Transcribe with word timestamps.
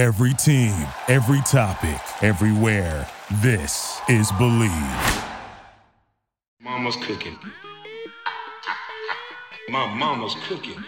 Every 0.00 0.32
team, 0.32 0.72
every 1.08 1.42
topic, 1.42 2.00
everywhere. 2.22 3.06
This 3.42 4.00
is 4.08 4.32
Believe. 4.38 4.72
Mama's 6.58 6.96
cooking. 6.96 7.36
My 9.68 9.94
mama's 9.94 10.34
cooking. 10.48 10.82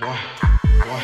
Why? 0.00 0.18
Why? 0.60 1.02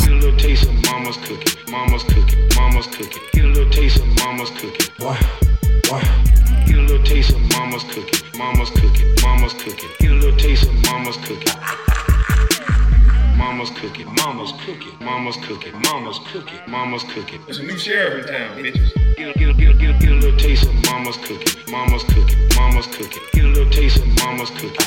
Get 0.00 0.10
a 0.10 0.14
little 0.14 0.36
taste 0.36 0.68
of 0.68 0.74
mama's 0.90 1.16
cooking. 1.18 1.70
Mama's 1.70 2.02
cooking. 2.02 2.48
Mama's 2.56 2.88
cooking. 2.88 3.22
Get 3.32 3.44
a 3.44 3.48
little 3.50 3.70
taste 3.70 4.00
of 4.00 4.08
mama's 4.16 4.50
cooking. 4.50 4.92
Why? 4.98 5.14
Why? 5.88 6.02
Get 6.66 6.78
a 6.78 6.80
little 6.80 7.04
taste 7.04 7.36
of 7.36 7.40
mama's 7.52 7.84
cooking. 7.84 8.36
Mama's 8.36 8.70
cooking. 8.70 9.14
Mama's 9.22 9.52
cooking. 9.52 9.90
Get 10.00 10.10
a 10.10 10.14
little 10.14 10.36
taste 10.36 10.68
of 10.68 10.74
mama's 10.86 11.16
cooking. 11.18 11.83
Mama's 13.36 13.70
cooking. 13.70 14.06
Mama's 14.14 14.52
cooking. 14.64 14.96
Mama's 15.00 15.36
cooking. 15.38 15.72
Mama's 15.82 16.18
cooking. 16.26 16.58
Mama's 16.68 17.04
cooking. 17.04 17.40
There's 17.44 17.58
a 17.58 17.62
new 17.62 17.76
sheriff 17.78 18.26
in 18.26 18.32
town, 18.32 18.56
bitches. 18.58 19.16
Get 19.16 19.34
a, 19.34 19.38
get 19.38 19.48
a, 19.48 19.54
get 19.54 19.68
a, 19.70 19.74
get 19.74 19.90
a, 19.90 19.98
get 19.98 20.08
a 20.10 20.14
little 20.14 20.38
taste 20.38 20.68
of 20.68 20.74
mama's 20.86 21.16
cooking. 21.16 21.72
Mama's 21.72 22.04
cooking. 22.04 22.48
Mama's 22.56 22.86
cooking. 22.86 23.22
Get 23.32 23.44
a 23.44 23.48
little 23.48 23.70
taste 23.70 23.98
of 23.98 24.06
mama's 24.18 24.50
cooking. 24.50 24.86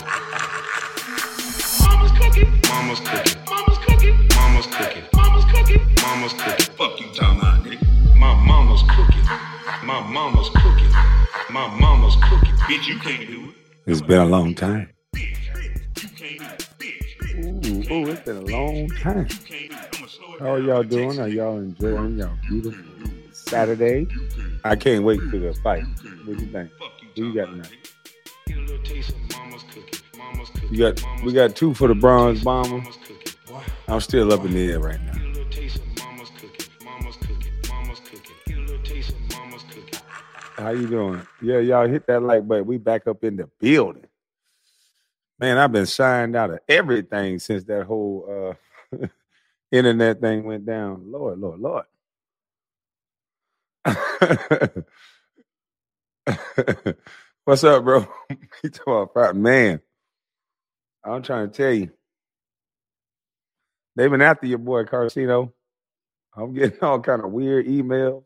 Mama's 1.84 2.12
cooking. 2.12 2.62
Mama's 2.70 3.00
cooking. 3.00 3.42
Mama's 3.50 3.78
cooking. 3.80 4.28
Mama's 4.36 4.68
cooking. 4.68 5.04
Mama's 5.14 5.46
cooking. 5.46 5.82
Mama's 6.02 6.34
cooking. 6.34 6.76
Fuck 6.76 7.00
you 7.00 7.08
talking 7.14 7.40
about, 7.40 7.64
nigga. 7.64 8.16
My 8.16 8.34
mama's 8.46 8.84
cooking. 8.84 9.24
My 9.84 10.02
mama's 10.02 10.50
cooking. 10.50 10.92
My 11.50 11.68
mama's 11.80 12.16
cooking. 12.16 12.56
Bitch, 12.68 12.88
you 12.88 13.00
can't 13.00 13.28
do 13.28 13.50
it. 13.50 13.56
It's 13.86 14.02
been 14.02 14.20
a 14.20 14.26
long 14.26 14.56
time. 14.56 14.90
Ooh, 17.92 18.08
it's 18.08 18.22
been 18.22 18.38
a 18.38 18.42
long 18.42 18.90
time. 18.90 19.28
How 20.40 20.54
are 20.54 20.60
y'all 20.60 20.84
doing? 20.84 21.20
Are 21.20 21.28
y'all 21.28 21.58
enjoying 21.58 22.18
y'all 22.18 22.38
beautiful 22.48 22.84
Saturday? 23.32 24.08
I 24.64 24.76
can't 24.76 25.04
wait 25.04 25.22
for 25.22 25.38
the 25.38 25.54
fight. 25.64 25.84
What 26.26 26.38
do 26.38 26.46
you 26.46 26.52
think? 26.52 26.72
Who 27.16 27.28
you 27.28 27.34
got 27.34 27.46
tonight? 27.46 27.76
You 30.70 30.78
got 30.78 31.24
we 31.24 31.34
got 31.34 31.56
two 31.56 31.74
for 31.74 31.88
the 31.88 31.96
bronze 31.96 32.44
bomber. 32.44 32.84
I'm 33.88 34.02
still 34.02 34.34
up 34.34 34.44
in 34.44 34.52
the 34.52 34.72
air 34.72 34.80
right 34.80 35.02
now. 35.02 35.14
How 40.58 40.72
you 40.72 40.88
doing? 40.88 41.22
Yeah, 41.42 41.60
y'all 41.60 41.88
hit 41.88 42.08
that 42.08 42.24
like 42.24 42.48
button. 42.48 42.66
We 42.66 42.78
back 42.78 43.08
up 43.08 43.24
in 43.24 43.38
the 43.38 43.48
building. 43.60 44.06
Man, 45.40 45.58
I've 45.60 45.72
been 45.72 45.86
signed 45.86 46.36
out 46.36 46.52
of 46.52 46.60
everything 46.68 47.40
since 47.40 47.64
that 47.66 47.86
whole 47.86 48.56
uh 48.94 48.98
internet 49.72 50.22
thing 50.22 50.46
went 50.46 50.66
down. 50.66 51.12
Lord, 51.12 51.40
Lord, 51.40 51.60
Lord. 51.60 51.86
What's 57.46 57.64
up, 57.64 57.84
bro? 57.84 58.08
man? 59.36 59.82
I'm 61.04 61.24
trying 61.24 61.52
to 61.52 61.58
tell 61.58 61.74
you. 61.74 61.92
They've 63.96 64.12
been 64.12 64.22
after 64.22 64.48
your 64.48 64.60
boy 64.60 64.84
Carcino. 64.86 65.52
I'm 66.36 66.54
getting 66.54 66.80
all 66.82 67.00
kind 67.02 67.24
of 67.24 67.32
weird 67.32 67.68
emails. 67.68 68.24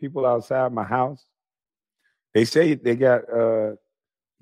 People 0.00 0.26
outside 0.26 0.72
my 0.72 0.84
house. 0.84 1.24
They 2.34 2.44
say 2.44 2.74
they 2.74 2.96
got 2.96 3.22
uh 3.32 3.72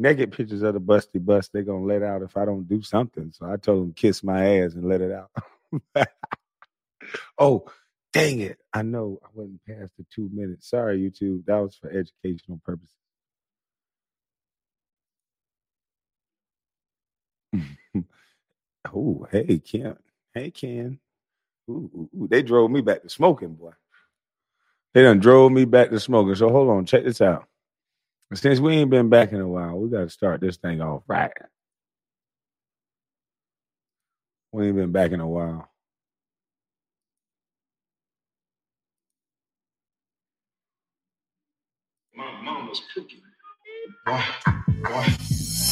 naked 0.00 0.32
pictures 0.32 0.62
of 0.62 0.74
the 0.74 0.80
busty 0.80 1.24
bust 1.24 1.50
they're 1.52 1.62
gonna 1.62 1.84
let 1.84 2.02
out 2.02 2.22
if 2.22 2.36
I 2.36 2.44
don't 2.44 2.68
do 2.68 2.82
something. 2.82 3.32
So 3.32 3.46
I 3.46 3.56
told 3.56 3.82
them 3.82 3.92
kiss 3.92 4.24
my 4.24 4.60
ass 4.60 4.74
and 4.74 4.88
let 4.88 5.02
it 5.02 5.12
out. 5.12 6.08
oh, 7.38 7.66
dang 8.12 8.40
it. 8.40 8.58
I 8.72 8.82
know 8.82 9.20
I 9.22 9.28
wasn't 9.34 9.64
past 9.66 9.92
the 9.98 10.06
two 10.14 10.30
minutes. 10.32 10.70
Sorry, 10.70 10.98
YouTube. 10.98 11.44
That 11.46 11.58
was 11.58 11.76
for 11.76 11.90
educational 11.90 12.60
purposes. 12.64 12.96
oh, 18.94 19.26
hey, 19.30 19.58
Ken. 19.58 19.96
Hey, 20.32 20.50
Ken. 20.50 20.98
Ooh, 21.68 21.90
ooh, 21.94 22.10
ooh, 22.16 22.28
they 22.28 22.42
drove 22.42 22.70
me 22.70 22.80
back 22.80 23.02
to 23.02 23.10
smoking, 23.10 23.54
boy. 23.54 23.72
They 24.94 25.02
done 25.02 25.20
drove 25.20 25.52
me 25.52 25.66
back 25.66 25.90
to 25.90 26.00
smoking. 26.00 26.34
So 26.36 26.48
hold 26.48 26.70
on, 26.70 26.86
check 26.86 27.04
this 27.04 27.20
out. 27.20 27.49
Since 28.32 28.60
we 28.60 28.76
ain't 28.76 28.90
been 28.90 29.08
back 29.08 29.32
in 29.32 29.40
a 29.40 29.48
while, 29.48 29.76
we 29.76 29.90
got 29.90 30.02
to 30.02 30.08
start 30.08 30.40
this 30.40 30.56
thing 30.56 30.80
off 30.80 31.02
right. 31.08 31.32
We 34.52 34.68
ain't 34.68 34.76
been 34.76 34.92
back 34.92 35.10
in 35.10 35.20
a 35.20 35.28
while. 35.28 35.68
My 42.14 42.40
mama's 42.42 42.82
cooking. 42.94 43.20
Why? 44.04 44.24
Why? 44.82 45.06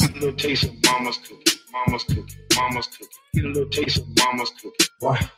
Get 0.01 0.11
a 0.11 0.15
little 0.15 0.33
taste 0.33 0.65
of 0.65 0.75
mama's 0.85 1.19
cooking. 1.19 1.61
Mama's 1.73 2.05
cooking. 2.05 2.27
Mama's 2.57 2.87
cooking. 2.89 3.09
Get 3.35 3.45
a 3.45 3.49
little 3.49 3.71
taste 3.71 3.99
of 3.99 4.07
mama's 4.19 4.51
cooking. 4.51 4.87
Why? 5.01 5.31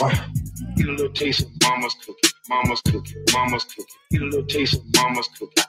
Why? 0.00 0.26
Get 0.76 0.88
a 0.88 0.90
little 0.92 1.12
taste 1.12 1.42
of 1.42 1.48
mama's 1.62 1.94
cooking. 1.94 2.30
Mama's 2.48 2.82
cooking. 2.82 3.24
Mama's 3.32 3.64
cooking. 3.64 3.96
Get 4.10 4.22
a 4.22 4.24
little 4.26 4.46
taste 4.46 4.74
of 4.74 4.82
mama's 4.96 5.28
cooking. 5.38 5.64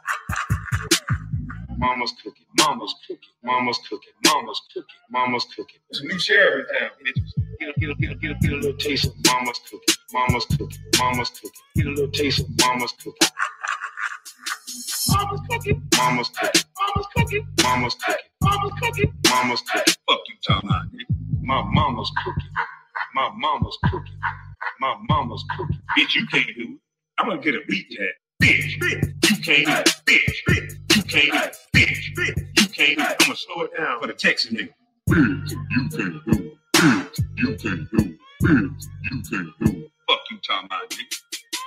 Mama's 1.77 2.13
cooking. 2.23 2.45
Mama's 2.57 2.95
cooking. 3.07 3.29
Mama's 3.43 3.79
cooking. 3.89 4.13
Mama's 4.25 4.61
cooking. 4.73 4.95
Mama's 5.11 5.45
cooking. 5.55 5.79
There's 5.91 6.03
a 6.03 6.07
new 6.07 6.19
sheriff 6.19 6.67
in 6.69 6.79
town, 6.79 6.89
bitches. 7.05 7.33
Get 7.59 7.69
a, 7.69 7.79
get 7.79 7.89
a, 7.89 7.95
get 7.95 8.11
a, 8.11 8.15
get 8.15 8.31
a, 8.31 8.35
get 8.35 8.51
a 8.53 8.55
little 8.55 8.73
taste 8.77 9.05
of 9.05 9.13
mama's 9.25 9.59
cooking. 9.69 9.95
Mama's 10.13 10.45
cooking. 10.45 10.77
Mama's 10.99 11.29
cooking. 11.29 11.51
Get 11.75 11.85
a 11.87 11.89
little 11.91 12.11
taste 12.11 12.39
of 12.41 12.47
mama's 12.59 12.91
cooking. 12.93 13.29
Mama's 15.09 15.41
cooking. 15.49 15.83
Mama's 15.97 16.29
cooking. 16.29 16.61
Mama's 16.79 17.07
cooking. 17.15 17.47
Mama's 17.63 17.95
cooking. 17.95 18.23
Mama's 18.41 18.73
cooking. 18.81 19.13
Mama's 19.29 19.61
cooking. 19.61 19.93
Fuck 20.07 20.19
you 20.27 20.35
talking 20.47 20.69
about, 20.69 20.85
nigga. 20.93 21.15
My 21.43 21.63
mama's 21.63 22.11
cooking. 22.23 22.49
My 23.15 23.31
mama's 23.37 23.77
cooking. 23.85 24.19
My 24.79 24.95
mama's 25.09 25.43
cooking. 25.57 25.79
Bitch, 25.97 26.15
you 26.15 26.27
can't 26.27 26.47
do 26.55 26.63
it. 26.63 26.79
I'm 27.19 27.29
gonna 27.29 27.41
get 27.41 27.55
a 27.55 27.61
beat 27.67 27.87
that. 27.97 28.28
Bitch, 28.43 28.79
bitch, 28.79 29.31
you 29.31 29.37
can't 29.43 29.65
do 29.65 29.73
it. 29.73 29.95
Bitch, 30.05 30.37
bitch, 30.49 30.97
you 30.97 31.03
can't 31.03 31.31
do 31.33 31.39
it. 31.39 31.57
Bitch, 31.75 32.15
bitch, 32.17 32.47
you 32.61 32.67
can't 32.69 32.97
do. 32.99 33.03
I'm 33.05 33.17
gonna 33.19 33.35
slow 33.35 33.63
it 33.63 33.71
down 33.77 34.01
for 34.01 34.07
the 34.07 34.13
Texas 34.13 34.51
nigga. 34.53 34.69
Bitch, 35.09 35.51
you 35.51 35.67
can't 35.71 35.91
do 35.91 36.21
it. 36.33 36.57
Bitch, 36.77 37.19
you 37.37 37.57
can't 37.57 37.91
do 37.91 37.97
it. 37.97 38.19
Bitch, 38.43 38.83
you 39.11 39.23
can't 39.29 39.59
do 39.59 39.81
it. 39.83 39.91
Fuck 40.07 40.19
you 40.31 40.37
talking 40.47 40.67
about, 40.67 40.89
nigga. 40.91 41.21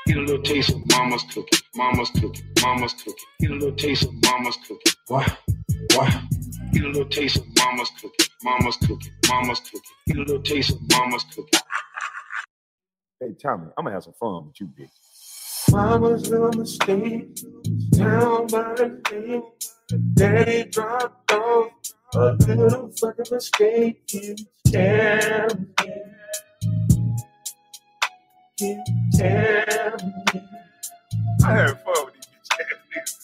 Get 0.06 0.19
a 0.19 0.21
little 0.21 0.43
taste 0.43 0.71
of 0.71 0.83
mama's 0.91 1.25
cooking. 1.34 1.60
Mama's 1.77 2.10
cooking. 2.10 2.44
Mama's 2.62 2.94
cooking. 2.94 3.15
Get 3.41 3.50
a 3.53 3.54
little 3.54 3.72
taste 3.77 4.04
of 4.04 4.15
mama's 4.25 4.56
cooking. 4.69 4.94
Why? 5.09 5.27
Why? 5.94 6.22
Get 6.72 6.84
a 6.84 6.89
little 6.89 7.06
taste 7.06 7.39
of 7.39 7.44
mama's 7.59 7.91
cooking. 8.00 8.27
Mama's 8.44 8.77
cooking. 8.78 9.12
Mama's 9.28 9.60
cooking. 9.60 9.83
Get 10.09 10.16
a 10.19 10.21
little 10.21 10.43
taste 10.43 10.71
of 10.72 10.78
mama's 10.91 11.25
cooking. 11.25 11.60
Hey, 13.21 13.34
Tommy, 13.43 13.69
I'm 13.78 13.84
gonna 13.84 13.97
have 13.97 14.04
some 14.04 14.15
fun 14.15 14.47
with 14.49 14.60
you, 14.60 14.69
bitch. 14.69 15.01
Mama's 15.72 16.28
little 16.31 16.53
mistake, 16.53 17.34
down 17.93 18.47
by 18.49 18.75
the 18.75 19.00
lake. 19.10 19.44
Daddy 20.15 20.71
dropped 20.71 21.33
off 21.33 21.72
a 22.15 22.33
little 22.47 22.91
fucking 23.00 23.25
mistake. 23.33 24.03
You 24.12 24.37
me, 24.71 25.49
you 28.60 28.84
tell. 29.15 29.97
I 31.44 31.53
had 31.53 31.71
fun 31.84 32.06
with 32.06 32.15
these 32.16 32.50
bitch. 32.94 33.16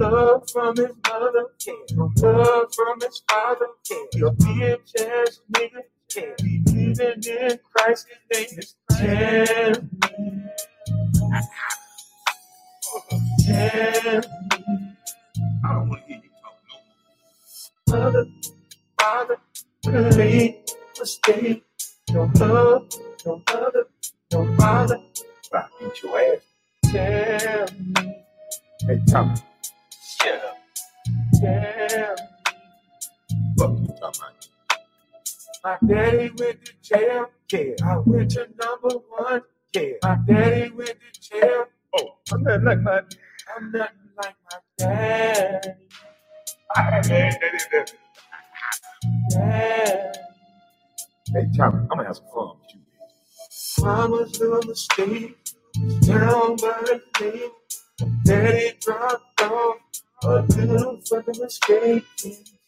No 0.00 0.08
love 0.10 0.50
from 0.50 0.76
his 0.76 0.96
mother, 1.08 1.46
no 1.92 2.12
love 2.18 2.74
from 2.74 3.00
his 3.00 3.22
father. 3.30 3.66
Your 4.14 4.32
bitch 4.32 5.00
ass 5.00 5.40
nigga 5.52 5.82
can't 6.10 6.36
believing 6.64 7.22
in 7.50 7.60
Christ. 7.72 8.08
His 8.30 8.50
name 8.52 8.58
is 8.58 8.76
tell 8.90 9.82
me. 9.82 10.44
Me. 12.94 14.20
I 15.64 15.74
don't 15.74 15.88
wanna 15.88 16.02
hear 16.06 16.16
you 16.18 16.30
talk 16.42 16.56
no 17.88 17.96
more. 17.98 18.00
mother, 18.00 18.26
father, 19.00 19.38
made 20.16 20.56
mistake. 20.98 21.64
No 22.12 22.30
love, 22.36 22.88
no 23.26 23.42
mother, 23.50 23.84
no 24.32 24.56
father. 24.56 25.00
I 25.54 25.64
beat 25.80 26.02
your 26.02 26.20
ass. 26.20 26.42
Tell 26.92 27.66
me, 27.78 27.94
Hey, 28.86 29.00
Tommy, 29.08 29.36
shut 30.02 30.44
up. 30.44 30.58
Tell 31.40 32.16
me, 32.16 32.26
fuck 33.58 33.70
you 33.78 33.94
about. 33.98 34.48
my 35.64 35.78
daddy 35.86 36.30
went 36.38 36.64
to 36.66 36.72
jail. 36.82 37.26
Yeah, 37.52 37.74
I 37.84 37.98
went 37.98 38.30
to 38.32 38.48
number 38.58 38.96
one. 39.08 39.42
Yeah, 39.74 39.92
my 40.02 40.18
daddy 40.26 40.70
went 40.72 40.96
to 41.14 41.20
jail. 41.40 41.66
Oh, 41.96 42.10
I'm 42.32 42.44
not 42.44 42.64
like 42.64 42.82
my 42.82 43.02
I'm 43.56 43.72
nothing 43.72 43.98
like 44.18 44.36
my 44.50 44.58
daddy. 44.78 45.70
That, 46.74 47.68
that, 47.72 47.92
Daddy. 49.30 50.18
Hey, 51.32 51.46
Tommy, 51.56 51.78
I'm 51.80 51.88
gonna 51.88 52.04
have 52.06 52.16
some 52.16 52.26
fun 52.34 52.48
with 52.60 52.74
you. 52.74 52.80
Mama's 53.84 54.40
little 54.40 54.62
mistake, 54.68 55.38
down 56.02 56.56
by 56.56 56.82
the 56.86 57.00
lake. 57.20 57.52
Daddy 58.24 58.72
dropped 58.80 59.42
off 59.42 59.76
a 60.24 60.42
little 60.42 61.00
fucking 61.08 61.40
mistake. 61.42 62.04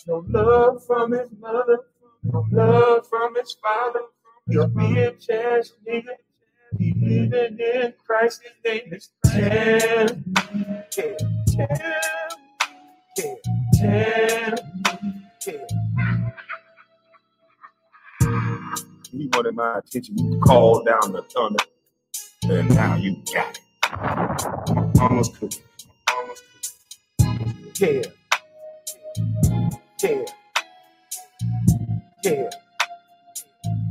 No 0.08 0.24
love 0.30 0.86
from 0.86 1.14
his 1.14 1.30
mother, 1.40 1.80
no 2.24 2.46
love 2.52 3.08
from 3.10 3.36
his 3.36 3.56
father. 3.64 4.02
He's 4.50 4.58
bitch 4.60 5.30
ass 5.32 5.74
nigga. 5.88 6.16
He 6.78 6.94
living 6.94 7.60
in 7.60 7.94
Christ, 8.06 8.44
his 8.44 8.54
name 8.66 8.94
is 8.94 9.10
me, 9.26 9.42
tell, 10.92 11.18
tell, 11.58 11.78
tell, 13.78 14.56
tell. 15.42 15.68
He 19.12 19.30
wanted 19.34 19.56
my 19.56 19.80
attention. 19.80 20.18
You 20.18 20.40
called 20.42 20.86
down 20.88 21.14
the 21.14 21.24
thunder, 21.24 21.66
and 22.50 22.70
now 22.76 22.96
you 22.98 23.24
got 23.34 23.58
it. 23.58 23.62
Mama's 24.98 25.30
cooking. 25.30 25.64
Mama's 26.10 26.42
cooking. 27.80 28.04
Yeah. 28.04 28.12
Yeah. 30.04 30.26
Yeah. 32.24 32.50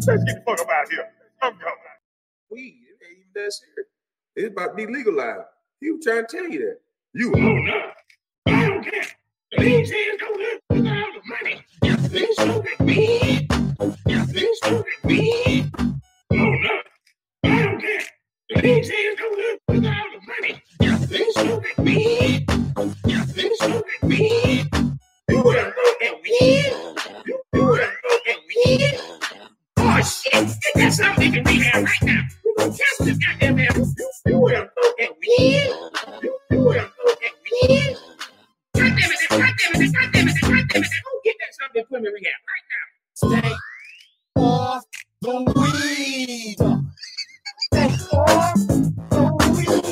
Let's 0.06 0.24
get 0.24 0.36
the 0.36 0.42
fuck 0.46 0.68
out 0.68 0.88
here. 0.90 1.08
I'm 1.42 1.52
coming. 1.54 1.76
weed. 2.50 2.78
It 2.88 3.04
ain't 3.04 3.18
even 3.18 3.32
that 3.34 3.52
serious. 3.52 3.88
It's 4.36 4.52
about 4.52 4.76
to 4.78 4.86
be 4.86 4.92
legalized. 4.92 5.46
He 5.80 5.90
was 5.90 6.04
trying 6.04 6.26
to 6.26 6.36
tell 6.36 6.48
you 6.48 6.60
that. 6.60 6.78
You 7.14 7.32
a 7.32 7.40
hoe. 7.40 7.90
I 8.46 8.68
don't 8.68 8.84
care. 8.84 9.04
The 9.52 9.64
ain't 9.64 10.20
go 10.20 10.34
good 10.36 10.60
without 10.70 11.06
the 11.14 11.22
money. 11.28 11.64
Yeah, 11.82 11.96
they 11.96 12.26
smoking 12.34 12.86
weed. 12.86 13.48
Yeah, 14.06 14.26
they 14.28 14.48
smoking 14.62 14.92
weed. 15.04 15.70
Oh 15.80 16.36
no, 16.36 16.80
I 17.44 17.62
don't 17.62 17.80
care. 17.80 18.02
The 18.50 18.68
ain't 18.68 19.18
go 19.18 19.34
good 19.34 19.58
without 19.68 20.06
the 20.12 20.20
money. 20.26 20.62
Yeah, 20.80 20.98
they 20.98 21.24
smoking 21.32 21.84
weed. 21.84 22.65
You, 26.26 27.40
you 27.54 27.64
wanna 27.64 27.88
weed? 28.48 29.00
Oh 29.78 30.00
shit, 30.02 30.50
that's 30.76 30.96
something 30.98 31.30
we 31.30 31.32
can 31.36 31.44
rehab 31.44 31.84
right 31.84 32.02
now. 32.02 32.22
We 32.44 32.54
gonna 32.58 32.70
test. 32.72 33.00
You, 33.00 33.92
you 34.26 34.38
wanna 34.38 34.70
smoke 34.72 34.96
weed? 35.20 35.70
You, 36.22 36.38
you 36.50 36.60
smoke 37.02 37.20
weed? 37.62 37.96
God 38.74 38.96
damn 38.98 39.12
it, 39.12 39.18
God 39.30 39.54
damn 39.58 39.82
it, 40.28 40.88
get 41.24 41.36
that 41.40 41.54
something 41.60 41.84
put 41.90 42.02
me 42.02 42.08
rehab 42.08 42.42
right 42.48 42.66
now. 42.72 43.40
Stay 43.42 43.54
off 44.36 44.84
the 45.22 45.54
weed. 45.56 46.56
Stay 47.72 48.16
off 48.16 48.54
the 49.10 49.82
weed. 49.82 49.85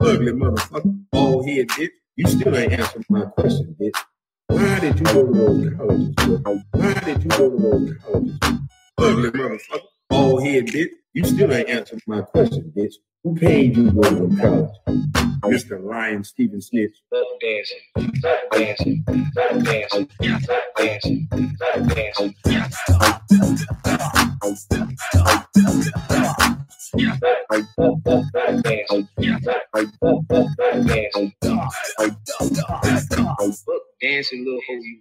Ugly 0.00 0.32
motherfucker. 0.32 1.04
Bald 1.12 1.48
head 1.48 1.68
bitch. 1.68 1.90
You 2.16 2.26
still 2.28 2.56
ain't 2.56 2.72
answering 2.72 3.04
my 3.08 3.24
question, 3.26 3.76
bitch. 3.80 4.11
Why 4.52 4.78
did 4.80 4.98
you 5.00 5.06
go 5.06 5.26
to 5.26 5.32
those 5.32 5.74
colleges? 5.76 6.14
Why 6.72 6.94
did 7.06 7.22
you 7.24 7.30
go 7.30 7.50
to 7.50 7.56
those 7.56 7.96
colleges? 8.04 8.38
Ugly 8.98 9.30
motherfucker. 9.30 9.80
Bald 10.10 10.42
head 10.44 10.66
bitch. 10.66 10.90
You 11.14 11.24
still 11.24 11.52
ain't 11.54 11.70
answered 11.70 12.02
my 12.06 12.20
question, 12.20 12.70
bitch. 12.76 12.94
Who 13.24 13.34
paid 13.34 13.76
you 13.78 13.86
to 13.86 13.92
go 13.92 14.28
to 14.28 14.36
college? 14.36 14.70
Mr. 15.44 15.82
Lion 15.82 16.22
Stephen 16.22 16.60
Snitch. 16.60 16.94
Buck 17.10 17.24
dancing, 17.40 17.78
buck 17.94 18.52
dancing, 18.52 19.04
buck 19.06 19.64
dancing, 19.64 20.10
buck 20.14 20.76
dancing, 20.76 21.28
buck 21.30 21.88
dancing. 21.88 22.34
Buck, 27.48 27.66
buck, 27.76 27.94
buck 28.04 28.62
dancing, 28.62 29.08
buck, 29.72 29.86
buck, 30.00 30.26
buck 30.28 30.86
dancing. 30.86 31.32
Dancing, 34.02 34.44
little 34.44 34.60
hoe 34.68 34.74
you. 34.74 34.98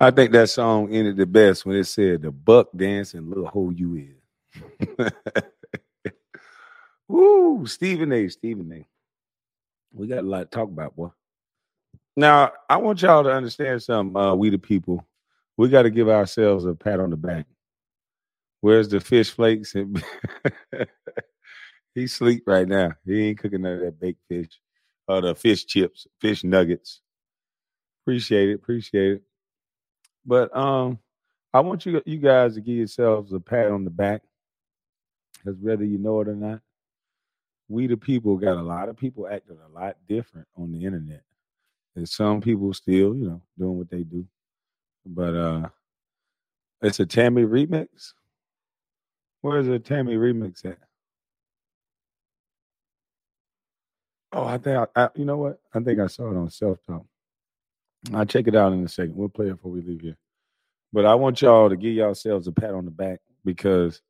I 0.00 0.10
think 0.12 0.32
that 0.32 0.50
song 0.50 0.92
ended 0.94 1.16
the 1.16 1.26
best 1.26 1.66
when 1.66 1.76
it 1.76 1.84
said 1.84 2.22
the 2.22 2.30
buck 2.30 2.68
dancing 2.76 3.28
little 3.28 3.46
hoe 3.48 3.70
you 3.70 4.14
is. 4.98 5.12
Woo, 7.08 7.66
Stephen 7.66 8.12
A. 8.12 8.28
Stephen 8.28 8.72
A. 8.72 8.86
We 9.92 10.06
got 10.08 10.20
a 10.20 10.22
lot 10.28 10.50
to 10.50 10.56
talk 10.56 10.68
about, 10.68 10.96
boy. 10.96 11.10
Now, 12.16 12.52
I 12.70 12.78
want 12.78 13.02
y'all 13.02 13.24
to 13.24 13.32
understand 13.32 13.82
something, 13.82 14.16
uh, 14.20 14.34
we 14.34 14.50
the 14.50 14.58
people. 14.58 15.06
We 15.56 15.68
got 15.68 15.82
to 15.82 15.90
give 15.90 16.08
ourselves 16.08 16.64
a 16.66 16.74
pat 16.74 17.00
on 17.00 17.10
the 17.10 17.16
back. 17.16 17.46
Where's 18.60 18.88
the 18.88 19.00
fish 19.00 19.30
flakes? 19.30 19.74
And 19.74 20.02
he 21.94 22.06
sleep 22.06 22.44
right 22.46 22.68
now. 22.68 22.92
He 23.04 23.28
ain't 23.28 23.38
cooking 23.38 23.62
none 23.62 23.74
of 23.74 23.80
that 23.80 24.00
baked 24.00 24.22
fish 24.28 24.48
or 25.08 25.20
the 25.20 25.34
fish 25.34 25.66
chips, 25.66 26.06
fish 26.20 26.44
nuggets. 26.44 27.00
Appreciate 28.04 28.50
it, 28.50 28.54
appreciate 28.54 29.12
it. 29.14 29.22
But 30.24 30.56
um, 30.56 30.98
I 31.54 31.60
want 31.60 31.86
you 31.86 32.02
you 32.06 32.18
guys 32.18 32.54
to 32.54 32.60
give 32.60 32.76
yourselves 32.76 33.32
a 33.32 33.40
pat 33.40 33.70
on 33.70 33.84
the 33.84 33.90
back, 33.90 34.22
because 35.34 35.58
whether 35.60 35.84
you 35.84 35.98
know 35.98 36.20
it 36.20 36.28
or 36.28 36.36
not, 36.36 36.60
we 37.68 37.86
the 37.88 37.96
people 37.96 38.36
got 38.36 38.58
a 38.58 38.62
lot 38.62 38.88
of 38.88 38.96
people 38.96 39.28
acting 39.28 39.58
a 39.64 39.78
lot 39.78 39.96
different 40.08 40.48
on 40.56 40.72
the 40.72 40.84
internet. 40.84 41.22
And 41.96 42.08
some 42.08 42.40
people 42.42 42.72
still, 42.74 43.16
you 43.16 43.26
know, 43.28 43.42
doing 43.58 43.78
what 43.78 43.90
they 43.90 44.02
do. 44.02 44.26
But 45.04 45.34
uh 45.34 45.68
it's 46.82 47.00
a 47.00 47.06
Tammy 47.06 47.42
remix. 47.42 48.12
Where's 49.40 49.66
the 49.66 49.78
Tammy 49.78 50.16
remix 50.16 50.64
at? 50.64 50.78
Oh, 54.32 54.44
I 54.44 54.58
think 54.58 54.76
I, 54.94 55.04
I 55.04 55.08
you 55.14 55.24
know 55.24 55.38
what? 55.38 55.58
I 55.74 55.80
think 55.80 55.98
I 55.98 56.06
saw 56.06 56.30
it 56.30 56.36
on 56.36 56.50
self 56.50 56.78
talk. 56.86 57.06
I'll 58.12 58.26
check 58.26 58.46
it 58.46 58.54
out 58.54 58.72
in 58.72 58.84
a 58.84 58.88
second. 58.88 59.16
We'll 59.16 59.28
play 59.28 59.46
it 59.46 59.56
before 59.56 59.72
we 59.72 59.80
leave 59.80 60.02
here. 60.02 60.16
But 60.92 61.06
I 61.06 61.14
want 61.14 61.40
y'all 61.42 61.68
to 61.68 61.76
give 61.76 61.94
yourselves 61.94 62.46
a 62.46 62.52
pat 62.52 62.74
on 62.74 62.84
the 62.84 62.90
back 62.90 63.20
because 63.44 64.02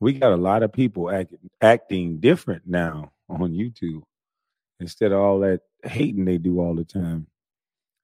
we 0.00 0.12
got 0.12 0.32
a 0.32 0.36
lot 0.36 0.62
of 0.62 0.72
people 0.72 1.10
act, 1.10 1.34
acting 1.60 2.20
different 2.20 2.62
now 2.66 3.12
on 3.28 3.52
YouTube 3.52 4.02
instead 4.80 5.12
of 5.12 5.20
all 5.20 5.40
that 5.40 5.60
hating 5.82 6.24
they 6.24 6.38
do 6.38 6.60
all 6.60 6.74
the 6.74 6.84
time. 6.84 7.26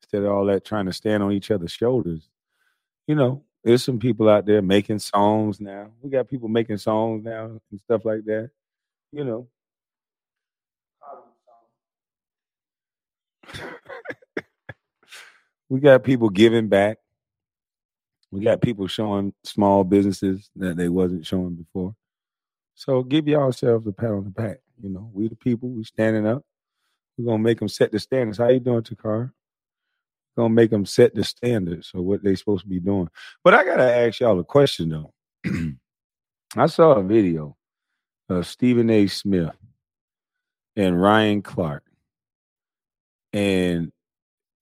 Instead 0.02 0.22
of 0.24 0.32
all 0.32 0.44
that 0.46 0.64
trying 0.64 0.86
to 0.86 0.92
stand 0.92 1.22
on 1.22 1.32
each 1.32 1.50
other's 1.50 1.72
shoulders. 1.72 2.28
You 3.06 3.14
know, 3.14 3.44
there's 3.62 3.84
some 3.84 3.98
people 3.98 4.28
out 4.28 4.46
there 4.46 4.62
making 4.62 4.98
songs 4.98 5.60
now. 5.60 5.90
We 6.02 6.10
got 6.10 6.28
people 6.28 6.48
making 6.48 6.78
songs 6.78 7.24
now 7.24 7.44
and 7.46 7.60
stuff 7.80 8.04
like 8.04 8.24
that. 8.26 8.50
You 9.12 9.24
know. 9.24 9.48
we 15.68 15.80
got 15.80 16.02
people 16.04 16.28
giving 16.28 16.68
back. 16.68 16.98
We 18.30 18.42
got 18.42 18.60
people 18.60 18.86
showing 18.88 19.32
small 19.44 19.84
businesses 19.84 20.50
that 20.56 20.76
they 20.76 20.88
wasn't 20.88 21.24
showing 21.26 21.54
before. 21.54 21.94
So 22.74 23.02
give 23.02 23.28
yourselves 23.28 23.86
a 23.86 23.92
pat 23.92 24.10
on 24.10 24.24
the 24.24 24.30
back. 24.30 24.58
You 24.82 24.90
know, 24.90 25.08
we 25.12 25.28
the 25.28 25.36
people, 25.36 25.68
we 25.68 25.84
standing 25.84 26.26
up. 26.26 26.44
We're 27.16 27.26
gonna 27.26 27.42
make 27.42 27.58
them 27.58 27.68
set 27.68 27.92
the 27.92 27.98
standards. 27.98 28.38
How 28.38 28.48
you 28.48 28.60
doing, 28.60 28.82
Takar? 28.82 29.30
Gonna 30.36 30.48
make 30.48 30.70
them 30.70 30.84
set 30.84 31.14
the 31.14 31.22
standards 31.22 31.92
of 31.94 32.02
what 32.02 32.24
they 32.24 32.34
supposed 32.34 32.64
to 32.64 32.68
be 32.68 32.80
doing. 32.80 33.08
But 33.44 33.54
I 33.54 33.64
gotta 33.64 33.84
ask 33.84 34.20
y'all 34.20 34.40
a 34.40 34.44
question 34.44 34.88
though. 34.88 35.12
I 36.56 36.66
saw 36.66 36.92
a 36.92 37.02
video 37.02 37.56
of 38.28 38.46
Stephen 38.46 38.90
A. 38.90 39.06
Smith 39.06 39.56
and 40.76 41.00
Ryan 41.00 41.42
Clark, 41.42 41.84
and 43.32 43.92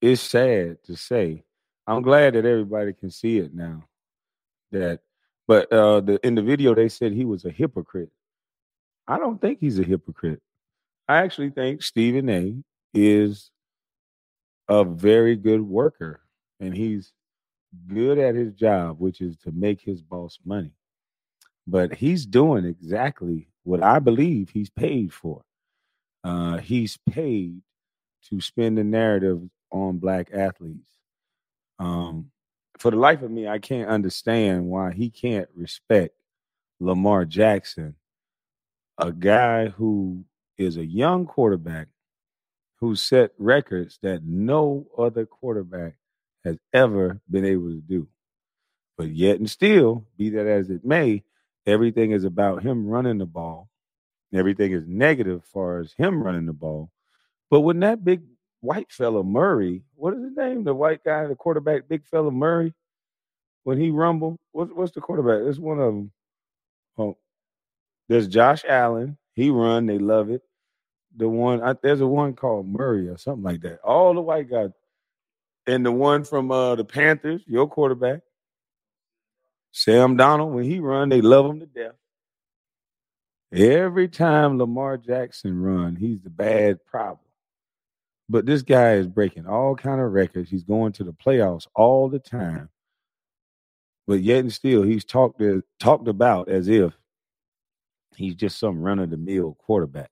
it's 0.01 0.23
sad 0.23 0.83
to 0.85 0.97
say. 0.97 1.45
I'm 1.87 2.03
glad 2.03 2.35
that 2.35 2.45
everybody 2.45 2.93
can 2.93 3.11
see 3.11 3.39
it 3.39 3.55
now. 3.55 3.85
That, 4.71 5.01
but 5.49 5.73
uh, 5.73 6.01
the 6.01 6.25
in 6.25 6.35
the 6.35 6.43
video 6.43 6.75
they 6.75 6.89
said 6.89 7.13
he 7.13 7.25
was 7.25 7.45
a 7.45 7.51
hypocrite. 7.51 8.11
I 9.09 9.19
don't 9.19 9.41
think 9.41 9.59
he's 9.59 9.79
a 9.79 9.83
hypocrite. 9.83 10.41
I 11.09 11.19
actually 11.19 11.51
think 11.51 11.83
Stephen 11.83 12.29
A. 12.29 12.55
is 12.95 13.51
a 14.69 14.85
very 14.85 15.37
good 15.37 15.61
worker, 15.61 16.21
and 16.61 16.75
he's 16.75 17.13
good 17.89 18.19
at 18.19 18.35
his 18.35 18.53
job, 18.55 19.01
which 19.01 19.21
is 19.21 19.37
to 19.39 19.53
make 19.53 19.81
his 19.81 20.03
boss 20.03 20.39
money. 20.45 20.73
But 21.67 21.95
he's 21.95 22.27
doing 22.27 22.65
exactly 22.65 23.49
what 23.65 23.83
I 23.83 23.99
believe 23.99 24.51
he's 24.51 24.71
paid 24.71 25.13
for. 25.13 25.45
Uh, 26.25 26.59
he's 26.59 26.99
paid 27.11 27.61
to 28.29 28.41
spin 28.41 28.75
the 28.75 28.85
narrative 28.85 29.43
on 29.71 29.99
black 29.99 30.31
athletes. 30.33 30.91
Um, 31.79 32.31
for 32.79 32.91
the 32.91 32.97
life 32.97 33.23
of 33.23 33.31
me, 33.31 33.49
I 33.49 33.59
can't 33.59 33.89
understand 33.89 34.67
why 34.67 34.93
he 34.93 35.11
can't 35.11 35.49
respect 35.55 36.15
Lamar 36.81 37.25
Jackson, 37.25 37.97
a 38.99 39.13
guy 39.13 39.69
who 39.69 40.25
is 40.59 40.77
a 40.77 40.85
young 40.85 41.27
quarterback 41.27 41.89
who 42.77 42.97
set 42.97 43.33
records 43.39 43.99
that 44.03 44.25
no 44.25 44.87
other 44.99 45.25
quarterback 45.25 45.95
has 46.45 46.59
ever 46.73 47.21
been 47.31 47.45
able 47.45 47.69
to 47.69 47.81
do. 47.81 48.09
But 48.99 49.11
yet 49.11 49.39
and 49.39 49.49
still, 49.49 50.07
be 50.17 50.31
that 50.31 50.47
as 50.47 50.71
it 50.71 50.85
may, 50.85 51.25
everything 51.67 52.11
is 52.11 52.25
about 52.25 52.63
him 52.63 52.87
running 52.87 53.19
the 53.19 53.27
ball. 53.27 53.69
Everything 54.35 54.73
is 54.73 54.85
negative 54.87 55.43
as 55.43 55.49
far 55.49 55.81
as 55.81 55.93
him 55.93 56.23
running 56.23 56.47
the 56.47 56.53
ball. 56.53 56.91
But 57.51 57.61
when 57.61 57.81
that 57.81 58.05
big 58.05 58.23
white 58.61 58.91
fella 58.91 59.23
Murray, 59.23 59.83
what 59.95 60.15
is 60.15 60.23
his 60.23 60.37
name? 60.37 60.65
The 60.65 60.75
white 60.75 61.05
guy, 61.05 61.27
the 61.27 61.35
quarterback, 61.35 61.89
big 61.89 62.07
fella 62.07 62.31
Murray, 62.31 62.75
when 63.65 63.79
he 63.79 63.91
rumbled, 63.91 64.39
what's 64.53 64.73
what's 64.73 64.93
the 64.93 65.01
quarterback? 65.01 65.47
It's 65.49 65.59
one 65.59 65.79
of 65.79 65.95
them. 65.95 66.13
Oh, 66.99 67.17
there's 68.09 68.27
Josh 68.27 68.65
Allen. 68.69 69.19
He 69.35 69.51
run, 69.51 69.87
they 69.87 69.99
love 69.99 70.31
it. 70.31 70.43
The 71.17 71.29
one 71.29 71.63
I, 71.63 71.75
there's 71.83 72.01
a 72.01 72.07
one 72.07 72.35
called 72.35 72.67
Murray 72.67 73.09
or 73.09 73.19
something 73.19 73.43
like 73.43 73.61
that. 73.63 73.81
All 73.81 74.15
the 74.15 74.21
white 74.21 74.51
guys, 74.51 74.71
and 75.67 75.85
the 75.85 75.93
one 75.93 76.25
from 76.25 76.51
uh, 76.51 76.75
the 76.75 76.85
Panthers, 76.85 77.43
your 77.47 77.69
quarterback, 77.69 78.21
Sam 79.73 80.17
Darnold. 80.17 80.53
When 80.53 80.65
he 80.65 80.81
run, 80.81 81.09
they 81.09 81.21
love 81.21 81.47
him 81.47 81.61
to 81.61 81.67
death. 81.67 81.95
Every 83.53 84.09
time 84.09 84.59
Lamar 84.59 84.97
Jackson 84.97 85.61
run, 85.61 85.97
he's 85.97 86.21
the 86.23 86.31
bad 86.31 86.85
problem. 86.87 87.19
But 88.29 88.47
this 88.47 88.63
guy 88.63 88.95
is 88.95 89.07
breaking 89.07 89.47
all 89.47 89.77
kind 89.77 90.01
of 90.01 90.13
records. 90.13 90.49
He's 90.49 90.65
going 90.65 90.93
to 90.93 91.05
the 91.05 91.13
playoffs 91.13 91.67
all 91.75 92.09
the 92.09 92.19
time. 92.19 92.71
But 94.07 94.23
yet 94.23 94.41
and 94.41 94.53
still, 94.53 94.83
he's 94.83 95.05
talked 95.05 95.43
talked 95.79 96.09
about 96.09 96.49
as 96.49 96.69
if 96.69 96.95
he's 98.17 98.35
just 98.35 98.59
some 98.59 98.81
run 98.81 98.99
of 98.99 99.11
the 99.11 99.17
mill 99.17 99.57
quarterback. 99.59 100.11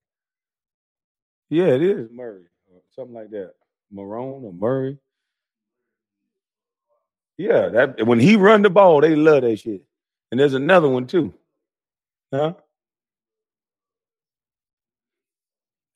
Yeah, 1.48 1.66
it 1.66 1.82
is 1.82 2.10
Murray, 2.12 2.44
or 2.72 2.80
something 2.94 3.14
like 3.14 3.30
that. 3.30 3.52
Marone 3.92 4.44
or 4.44 4.52
Murray. 4.52 4.98
Yeah, 7.36 7.68
that 7.70 8.06
when 8.06 8.20
he 8.20 8.36
run 8.36 8.62
the 8.62 8.70
ball, 8.70 9.00
they 9.00 9.16
love 9.16 9.42
that 9.42 9.58
shit. 9.58 9.82
And 10.30 10.38
there's 10.38 10.54
another 10.54 10.88
one 10.88 11.06
too. 11.06 11.34
Huh? 12.32 12.54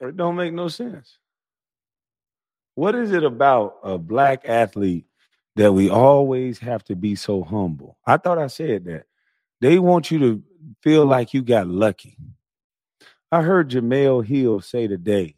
It 0.00 0.16
don't 0.16 0.36
make 0.36 0.52
no 0.52 0.68
sense. 0.68 1.18
What 2.74 2.94
is 2.94 3.12
it 3.12 3.22
about 3.22 3.76
a 3.82 3.96
black 3.98 4.48
athlete 4.48 5.06
that 5.56 5.72
we 5.72 5.88
always 5.88 6.58
have 6.58 6.82
to 6.84 6.96
be 6.96 7.14
so 7.14 7.42
humble? 7.42 7.96
I 8.06 8.16
thought 8.16 8.38
I 8.38 8.48
said 8.48 8.86
that. 8.86 9.04
They 9.60 9.78
want 9.78 10.10
you 10.10 10.18
to 10.18 10.42
feel 10.82 11.06
like 11.06 11.34
you 11.34 11.42
got 11.42 11.66
lucky. 11.66 12.16
I 13.32 13.42
heard 13.42 13.70
Jemele 13.70 14.24
Hill 14.24 14.60
say 14.60 14.86
today, 14.86 15.36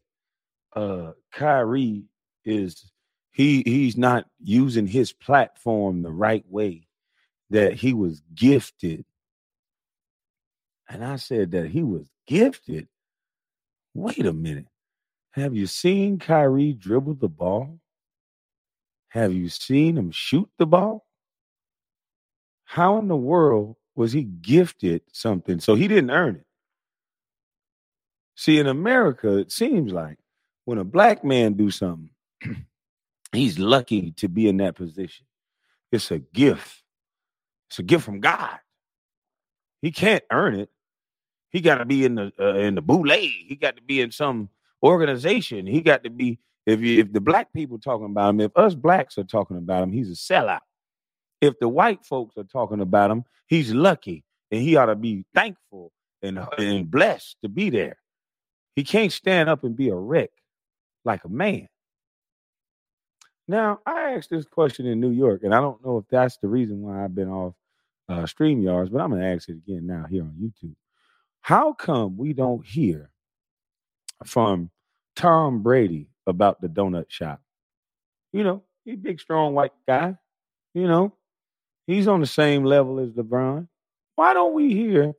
uh, 0.75 1.13
Kyrie 1.33 2.05
is 2.45 2.91
he 3.33 3.63
he's 3.65 3.97
not 3.97 4.27
using 4.43 4.87
his 4.87 5.13
platform 5.13 6.03
the 6.03 6.11
right 6.11 6.45
way 6.49 6.87
that 7.51 7.75
he 7.75 7.93
was 7.93 8.23
gifted. 8.35 9.05
And 10.89 11.05
I 11.05 11.17
said 11.17 11.53
that 11.53 11.69
he 11.69 11.83
was 11.83 12.09
gifted. 12.27 12.89
Wait 13.95 14.27
a 14.27 14.33
minute. 14.33 14.67
Have 15.33 15.55
you 15.55 15.67
seen 15.67 16.19
Kyrie 16.19 16.73
dribble 16.73 17.15
the 17.15 17.29
ball? 17.29 17.79
Have 19.09 19.33
you 19.33 19.49
seen 19.49 19.97
him 19.97 20.11
shoot 20.11 20.49
the 20.59 20.67
ball? 20.67 21.07
How 22.65 22.99
in 22.99 23.09
the 23.09 23.17
world 23.17 23.77
was 23.97 24.13
he 24.13 24.23
gifted 24.23 25.03
something 25.13 25.59
so 25.59 25.75
he 25.75 25.89
didn't 25.89 26.11
earn 26.11 26.37
it? 26.37 26.47
See, 28.37 28.59
in 28.59 28.67
America, 28.67 29.39
it 29.39 29.51
seems 29.51 29.93
like 29.93 30.19
when 30.67 30.79
a 30.79 30.85
black 30.85 31.25
man 31.25 31.55
do 31.55 31.71
something, 31.71 32.11
he's 33.33 33.59
lucky 33.59 34.13
to 34.13 34.29
be 34.29 34.49
in 34.49 34.59
that 34.59 34.77
position. 34.77 35.27
It's 35.91 36.11
a 36.11 36.19
gift. 36.19 36.83
It's 37.71 37.79
a 37.79 37.83
gift 37.83 38.05
from 38.05 38.21
God. 38.21 38.59
He 39.81 39.91
can't 39.91 40.25
earn 40.31 40.55
it. 40.55 40.69
He 41.51 41.61
got 41.61 41.79
to 41.79 41.87
be 41.87 42.05
in 42.05 42.17
the 42.17 42.33
uh, 42.39 42.55
in 42.55 42.75
the 42.75 42.83
boule. 42.83 43.09
He 43.09 43.57
got 43.59 43.77
to 43.77 43.83
be 43.83 44.03
in 44.03 44.11
some 44.11 44.51
organization. 44.83 45.67
He 45.67 45.81
got 45.81 46.05
to 46.05 46.11
be 46.11 46.39
if 46.67 46.81
you 46.81 47.01
if 47.01 47.13
the 47.13 47.21
black 47.21 47.53
people 47.53 47.79
talking 47.79 48.07
about 48.07 48.31
him, 48.31 48.41
if 48.41 48.57
us 48.57 48.75
blacks 48.75 49.17
are 49.17 49.25
talking 49.25 49.57
about 49.57 49.85
him, 49.85 49.93
he's 49.93 50.11
a 50.11 50.15
sellout. 50.15 50.61
If 51.41 51.59
the 51.59 51.69
white 51.69 52.05
folks 52.05 52.37
are 52.37 52.45
talking 52.45 52.81
about 52.81 53.11
him, 53.11 53.25
he's 53.47 53.73
lucky 53.73 54.25
and 54.51 54.61
he 54.61 54.77
ought 54.77 54.87
to 54.87 54.97
be 54.97 55.25
thankful 55.35 55.93
and, 56.23 56.39
and 56.59 56.91
blessed 56.91 57.37
to 57.43 57.49
be 57.49 57.71
there. 57.71 57.99
He 58.75 58.85
can't 58.85 59.13
stand 59.13 59.49
up 59.49 59.65
and 59.65 59.77
be 59.77 59.89
a 59.89 59.95
wreck 59.95 60.31
like 61.05 61.25
a 61.25 61.29
man. 61.29 61.69
Now, 63.49 63.81
I 63.87 64.15
asked 64.15 64.31
this 64.31 64.45
question 64.45 64.87
in 64.87 65.01
New 65.01 65.11
York, 65.11 65.43
and 65.45 65.55
I 65.55 65.61
don't 65.61 65.85
know 65.85 65.99
if 65.99 66.05
that's 66.11 66.37
the 66.39 66.49
reason 66.49 66.83
why 66.83 67.05
I've 67.05 67.15
been 67.15 67.29
off 67.29 67.55
uh, 68.09 68.23
StreamYards, 68.23 68.91
but 68.91 69.01
I'm 69.01 69.11
going 69.11 69.23
to 69.23 69.29
ask 69.29 69.49
it 69.49 69.57
again 69.57 69.87
now 69.87 70.05
here 70.11 70.23
on 70.23 70.35
YouTube. 70.41 70.75
How 71.41 71.73
come 71.73 72.17
we 72.17 72.33
don't 72.33 72.67
hear 72.67 73.11
from 74.25 74.71
Tom 75.15 75.63
Brady 75.63 76.09
about 76.27 76.61
the 76.61 76.69
donut 76.69 77.07
shop? 77.09 77.41
You 78.33 78.43
know, 78.43 78.63
he's 78.85 78.97
big, 78.97 79.21
strong 79.21 79.55
white 79.55 79.73
guy. 79.87 80.17
You 80.75 80.89
know, 80.89 81.15
he's 81.87 82.09
on 82.09 82.21
the 82.21 82.27
same 82.27 82.65
level 82.65 83.01
as 83.01 83.11
LeBron. 83.11 83.69
Why 84.15 84.35
don't 84.35 84.55
we 84.55 84.73
hear 84.73 85.15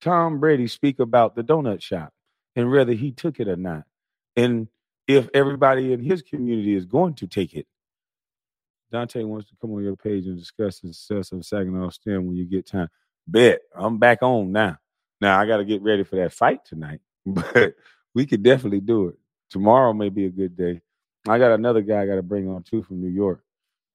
Tom 0.00 0.40
Brady 0.40 0.66
speak 0.66 0.98
about 0.98 1.34
the 1.34 1.42
donut 1.42 1.82
shop 1.82 2.12
and 2.56 2.70
whether 2.70 2.92
he 2.92 3.12
took 3.12 3.40
it 3.40 3.48
or 3.48 3.56
not? 3.56 3.84
And 4.36 4.68
if 5.06 5.28
everybody 5.34 5.92
in 5.92 6.00
his 6.00 6.22
community 6.22 6.74
is 6.74 6.86
going 6.86 7.14
to 7.14 7.26
take 7.26 7.54
it. 7.54 7.66
Dante 8.90 9.24
wants 9.24 9.48
to 9.50 9.56
come 9.60 9.72
on 9.72 9.82
your 9.82 9.96
page 9.96 10.26
and 10.26 10.38
discuss 10.38 10.80
the 10.80 10.92
success 10.92 11.32
of 11.32 11.44
Saginaw 11.44 11.90
STEM 11.90 12.26
when 12.26 12.36
you 12.36 12.44
get 12.44 12.66
time. 12.66 12.88
Bet 13.26 13.60
I'm 13.74 13.98
back 13.98 14.22
on 14.22 14.52
now. 14.52 14.78
Now 15.20 15.40
I 15.40 15.46
got 15.46 15.58
to 15.58 15.64
get 15.64 15.82
ready 15.82 16.04
for 16.04 16.16
that 16.16 16.32
fight 16.32 16.64
tonight, 16.64 17.00
but 17.26 17.74
we 18.14 18.26
could 18.26 18.42
definitely 18.42 18.80
do 18.80 19.08
it. 19.08 19.16
Tomorrow 19.50 19.92
may 19.92 20.10
be 20.10 20.26
a 20.26 20.30
good 20.30 20.56
day. 20.56 20.80
I 21.28 21.38
got 21.38 21.52
another 21.52 21.80
guy 21.80 22.02
I 22.02 22.06
got 22.06 22.16
to 22.16 22.22
bring 22.22 22.48
on 22.48 22.62
too 22.62 22.82
from 22.82 23.00
New 23.00 23.08
York. 23.08 23.42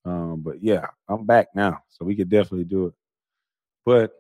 Um, 0.06 0.42
but 0.42 0.64
yeah, 0.64 0.88
I'm 1.08 1.26
back 1.26 1.50
now, 1.56 1.84
so 1.90 2.06
we 2.06 2.16
could 2.16 2.30
definitely 2.30 2.66
do 2.66 2.88
it. 2.88 2.94
But 3.86 4.14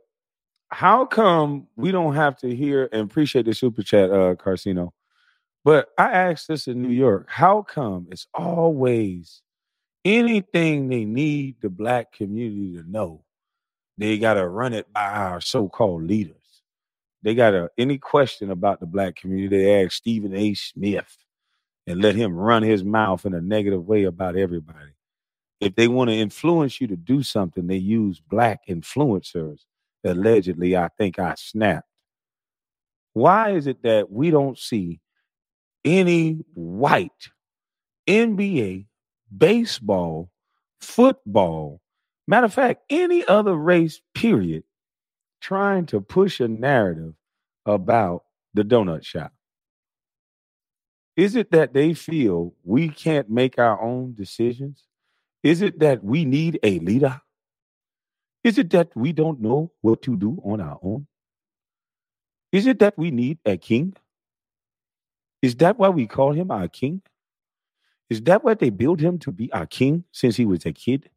how 0.69 1.05
come 1.05 1.67
we 1.75 1.91
don't 1.91 2.15
have 2.15 2.37
to 2.39 2.55
hear 2.55 2.89
and 2.91 3.01
appreciate 3.09 3.45
the 3.45 3.53
super 3.53 3.83
chat, 3.83 4.11
uh, 4.11 4.35
Carcino? 4.35 4.91
But 5.63 5.89
I 5.97 6.11
asked 6.11 6.47
this 6.47 6.67
in 6.67 6.81
New 6.81 6.89
York 6.89 7.27
how 7.29 7.61
come 7.63 8.07
it's 8.11 8.27
always 8.33 9.41
anything 10.05 10.87
they 10.87 11.05
need 11.05 11.55
the 11.61 11.69
black 11.69 12.11
community 12.13 12.77
to 12.77 12.89
know, 12.89 13.23
they 13.97 14.17
got 14.17 14.35
to 14.35 14.47
run 14.47 14.73
it 14.73 14.91
by 14.93 15.05
our 15.05 15.41
so 15.41 15.67
called 15.67 16.03
leaders? 16.03 16.35
They 17.21 17.35
gotta 17.35 17.69
any 17.77 17.97
question 17.97 18.49
about 18.49 18.79
the 18.79 18.85
black 18.85 19.15
community, 19.15 19.57
they 19.57 19.83
ask 19.83 19.93
Stephen 19.93 20.33
A. 20.35 20.53
Smith 20.53 21.17
and 21.85 22.01
let 22.01 22.15
him 22.15 22.33
run 22.33 22.63
his 22.63 22.83
mouth 22.83 23.25
in 23.25 23.33
a 23.33 23.41
negative 23.41 23.85
way 23.85 24.03
about 24.03 24.37
everybody. 24.37 24.91
If 25.59 25.75
they 25.75 25.87
want 25.87 26.09
to 26.09 26.15
influence 26.15 26.79
you 26.79 26.87
to 26.87 26.95
do 26.95 27.21
something, 27.23 27.67
they 27.67 27.77
use 27.77 28.19
black 28.19 28.61
influencers. 28.67 29.61
Allegedly, 30.03 30.77
I 30.77 30.89
think 30.97 31.19
I 31.19 31.35
snapped. 31.35 31.87
Why 33.13 33.51
is 33.51 33.67
it 33.67 33.83
that 33.83 34.11
we 34.11 34.31
don't 34.31 34.57
see 34.57 35.01
any 35.83 36.45
white 36.53 37.29
NBA, 38.07 38.85
baseball, 39.35 40.29
football, 40.79 41.81
matter 42.27 42.45
of 42.45 42.53
fact, 42.53 42.83
any 42.89 43.25
other 43.25 43.55
race, 43.55 44.01
period, 44.13 44.63
trying 45.41 45.85
to 45.87 46.01
push 46.01 46.39
a 46.39 46.47
narrative 46.47 47.13
about 47.65 48.23
the 48.53 48.63
donut 48.63 49.03
shop. 49.03 49.31
Is 51.15 51.35
it 51.35 51.51
that 51.51 51.73
they 51.73 51.93
feel 51.93 52.53
we 52.63 52.89
can't 52.89 53.29
make 53.29 53.59
our 53.59 53.81
own 53.81 54.13
decisions? 54.13 54.83
Is 55.43 55.61
it 55.61 55.79
that 55.79 56.03
we 56.03 56.25
need 56.25 56.59
a 56.63 56.79
leader? 56.79 57.21
Is 58.43 58.57
it 58.57 58.69
that 58.71 58.95
we 58.95 59.13
don't 59.13 59.41
know 59.41 59.71
what 59.81 60.01
to 60.03 60.15
do 60.17 60.41
on 60.43 60.61
our 60.61 60.79
own? 60.81 61.07
Is 62.51 62.67
it 62.67 62.79
that 62.79 62.97
we 62.97 63.11
need 63.11 63.39
a 63.45 63.57
king? 63.57 63.95
Is 65.41 65.55
that 65.57 65.77
why 65.77 65.89
we 65.89 66.07
call 66.07 66.33
him 66.33 66.51
our 66.51 66.67
king? 66.67 67.01
Is 68.09 68.21
that 68.23 68.43
why 68.43 68.55
they 68.55 68.69
built 68.69 68.99
him 68.99 69.19
to 69.19 69.31
be 69.31 69.51
our 69.53 69.67
king 69.67 70.03
since 70.11 70.35
he 70.35 70.45
was 70.45 70.65
a 70.65 70.73
kid? 70.73 71.09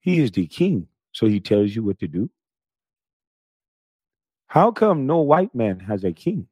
He 0.00 0.20
is 0.20 0.30
the 0.30 0.46
king, 0.46 0.88
so 1.12 1.26
he 1.26 1.38
tells 1.38 1.74
you 1.74 1.82
what 1.82 1.98
to 1.98 2.08
do. 2.08 2.30
How 4.46 4.70
come 4.70 5.06
no 5.06 5.18
white 5.18 5.54
man 5.54 5.80
has 5.80 6.04
a 6.04 6.12
king? 6.12 6.48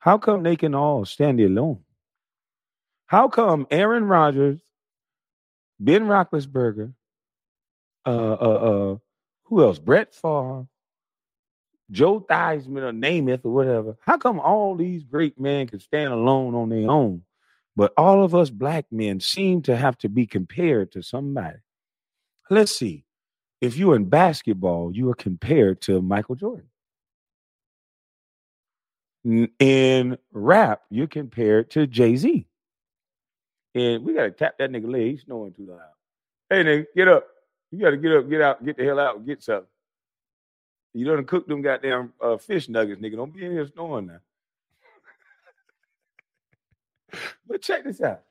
How 0.00 0.18
come 0.18 0.42
they 0.42 0.56
can 0.56 0.74
all 0.74 1.04
stand 1.04 1.40
alone? 1.40 1.84
How 3.06 3.28
come 3.28 3.68
Aaron 3.70 4.04
Rodgers, 4.04 4.60
Ben 5.82 6.04
Roethlisberger, 6.04 6.94
uh, 8.06 8.10
uh, 8.10 8.92
uh, 8.92 8.96
who 9.44 9.62
else? 9.64 9.80
Brett 9.80 10.14
Favre, 10.14 10.68
Joe 11.90 12.20
Theismann, 12.20 12.82
or 12.84 12.92
Namath, 12.92 13.44
or 13.44 13.52
whatever. 13.52 13.96
How 14.00 14.16
come 14.16 14.38
all 14.38 14.76
these 14.76 15.02
great 15.02 15.40
men 15.40 15.66
can 15.66 15.80
stand 15.80 16.12
alone 16.12 16.54
on 16.54 16.68
their 16.68 16.88
own, 16.88 17.22
but 17.74 17.92
all 17.96 18.22
of 18.22 18.32
us 18.32 18.48
black 18.48 18.86
men 18.92 19.18
seem 19.18 19.62
to 19.62 19.76
have 19.76 19.98
to 19.98 20.08
be 20.08 20.24
compared 20.24 20.92
to 20.92 21.02
somebody? 21.02 21.58
Let's 22.48 22.76
see. 22.76 23.04
If 23.60 23.76
you're 23.76 23.96
in 23.96 24.08
basketball, 24.08 24.94
you 24.94 25.10
are 25.10 25.14
compared 25.14 25.80
to 25.82 26.00
Michael 26.00 26.36
Jordan. 26.36 26.68
In 29.58 30.18
rap, 30.32 30.82
you're 30.90 31.06
compared 31.06 31.70
to 31.72 31.86
Jay 31.86 32.16
Z. 32.16 32.46
And 33.74 34.04
we 34.04 34.14
gotta 34.14 34.30
tap 34.30 34.58
that 34.58 34.70
nigga 34.70 34.90
leg. 34.90 35.12
He's 35.12 35.22
snoring 35.22 35.54
too 35.54 35.66
loud. 35.66 35.80
Hey 36.50 36.64
nigga, 36.64 36.86
get 36.94 37.08
up. 37.08 37.26
You 37.70 37.80
gotta 37.80 37.96
get 37.96 38.12
up, 38.12 38.28
get 38.28 38.40
out, 38.42 38.64
get 38.64 38.76
the 38.76 38.84
hell 38.84 39.00
out, 39.00 39.24
get 39.26 39.42
something. 39.42 39.66
You 40.94 41.06
done 41.06 41.24
cook 41.24 41.46
them 41.46 41.62
goddamn 41.62 42.12
uh, 42.20 42.36
fish 42.36 42.68
nuggets, 42.68 43.00
nigga. 43.00 43.16
Don't 43.16 43.34
be 43.34 43.44
in 43.44 43.52
here 43.52 43.66
snoring 43.66 44.08
now. 44.08 44.20
but 47.48 47.62
check 47.62 47.84
this 47.84 48.02
out. 48.02 48.22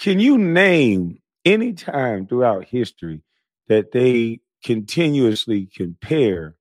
Can 0.00 0.20
you 0.20 0.38
name 0.38 1.20
any 1.44 1.74
time 1.74 2.26
throughout 2.26 2.64
history 2.64 3.22
that 3.68 3.92
they 3.92 4.40
continuously 4.64 5.68
compare 5.74 6.54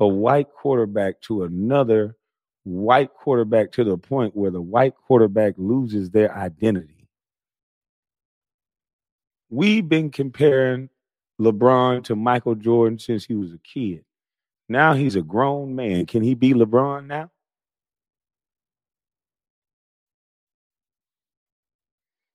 a 0.00 0.06
white 0.06 0.52
quarterback 0.52 1.20
to 1.22 1.44
another 1.44 2.16
white 2.64 3.12
quarterback 3.14 3.72
to 3.72 3.84
the 3.84 3.96
point 3.96 4.36
where 4.36 4.50
the 4.50 4.60
white 4.62 4.94
quarterback 4.94 5.54
loses 5.56 6.10
their 6.10 6.34
identity? 6.36 7.01
We've 9.52 9.86
been 9.86 10.08
comparing 10.10 10.88
LeBron 11.38 12.04
to 12.04 12.16
Michael 12.16 12.54
Jordan 12.54 12.98
since 12.98 13.26
he 13.26 13.34
was 13.34 13.52
a 13.52 13.58
kid. 13.58 14.02
Now 14.66 14.94
he's 14.94 15.14
a 15.14 15.20
grown 15.20 15.76
man. 15.76 16.06
Can 16.06 16.22
he 16.22 16.32
be 16.34 16.54
LeBron 16.54 17.06
now? 17.06 17.30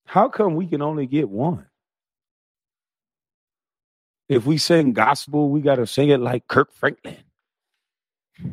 How 0.06 0.30
come 0.30 0.54
we 0.54 0.68
can 0.68 0.84
only 0.84 1.08
get 1.08 1.28
one? 1.28 1.66
If 4.30 4.46
we 4.46 4.60
sing 4.60 4.94
gospel, 4.94 5.50
we 5.50 5.62
got 5.62 5.78
to 5.78 5.88
sing 5.88 6.10
it 6.10 6.20
like 6.20 6.48
Kirk 6.48 6.72
Franklin. 6.72 7.18
hey, 8.38 8.52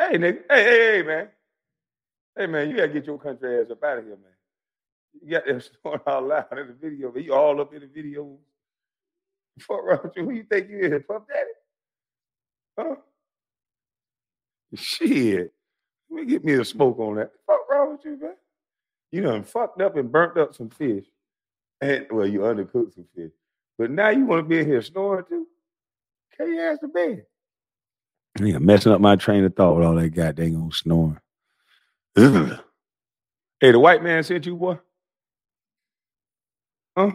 nigga. 0.00 0.42
Hey, 0.50 0.64
hey, 0.64 0.96
hey, 0.96 1.02
man. 1.06 1.28
Hey, 2.36 2.46
man, 2.48 2.68
you 2.68 2.76
got 2.76 2.86
to 2.86 2.92
get 2.92 3.06
your 3.06 3.18
country 3.18 3.60
ass 3.60 3.70
up 3.70 3.84
out 3.84 3.98
of 3.98 4.04
here, 4.04 4.16
man. 4.16 4.35
You 5.22 5.30
got 5.30 5.46
them 5.46 5.60
snoring 5.60 6.00
out 6.06 6.26
loud 6.26 6.58
in 6.58 6.66
the 6.68 6.74
video, 6.74 7.10
but 7.10 7.24
you 7.24 7.34
all 7.34 7.60
up 7.60 7.74
in 7.74 7.80
the 7.80 7.86
video. 7.86 8.36
Fuck 9.60 9.82
wrong 9.84 10.00
with 10.04 10.16
you? 10.16 10.24
Who 10.24 10.30
you 10.32 10.44
think 10.44 10.68
you 10.68 10.78
is? 10.78 11.02
Puff 11.08 11.22
Daddy? 11.28 11.50
Huh? 12.78 12.96
Shit. 14.74 15.52
Let 16.10 16.24
me 16.24 16.30
get 16.30 16.44
me 16.44 16.54
a 16.54 16.64
smoke 16.64 16.98
on 16.98 17.16
that. 17.16 17.32
Fuck 17.46 17.68
wrong 17.70 17.92
with 17.92 18.04
you, 18.04 18.18
man? 18.20 18.34
You 19.10 19.22
done 19.22 19.44
fucked 19.44 19.80
up 19.80 19.96
and 19.96 20.12
burnt 20.12 20.36
up 20.38 20.54
some 20.54 20.68
fish. 20.68 21.06
And 21.80 22.06
well, 22.10 22.26
you 22.26 22.40
undercooked 22.40 22.94
some 22.94 23.06
fish. 23.14 23.32
But 23.78 23.90
now 23.90 24.10
you 24.10 24.26
want 24.26 24.44
to 24.44 24.48
be 24.48 24.58
in 24.58 24.66
here 24.66 24.82
snoring 24.82 25.24
too? 25.28 25.46
Carry 26.36 26.56
your 26.56 26.72
ass 26.72 26.78
to 26.80 26.88
bed. 26.88 27.24
Nigga 28.38 28.60
messing 28.60 28.92
up 28.92 29.00
my 29.00 29.16
train 29.16 29.44
of 29.44 29.54
thought 29.54 29.76
with 29.76 29.86
all 29.86 29.94
that 29.94 30.10
goddamn 30.10 30.70
snoring. 30.72 31.20
Hey, 33.58 33.72
the 33.72 33.78
white 33.78 34.02
man 34.02 34.22
sent 34.22 34.44
you, 34.44 34.54
boy? 34.54 34.78
Huh? 36.94 37.12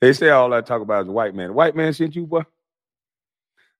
They 0.00 0.12
say 0.12 0.30
all 0.30 0.52
I 0.52 0.60
talk 0.60 0.82
about 0.82 1.04
is 1.06 1.10
white 1.10 1.34
man. 1.34 1.54
White 1.54 1.76
man 1.76 1.92
sent 1.92 2.16
you, 2.16 2.26
boy? 2.26 2.42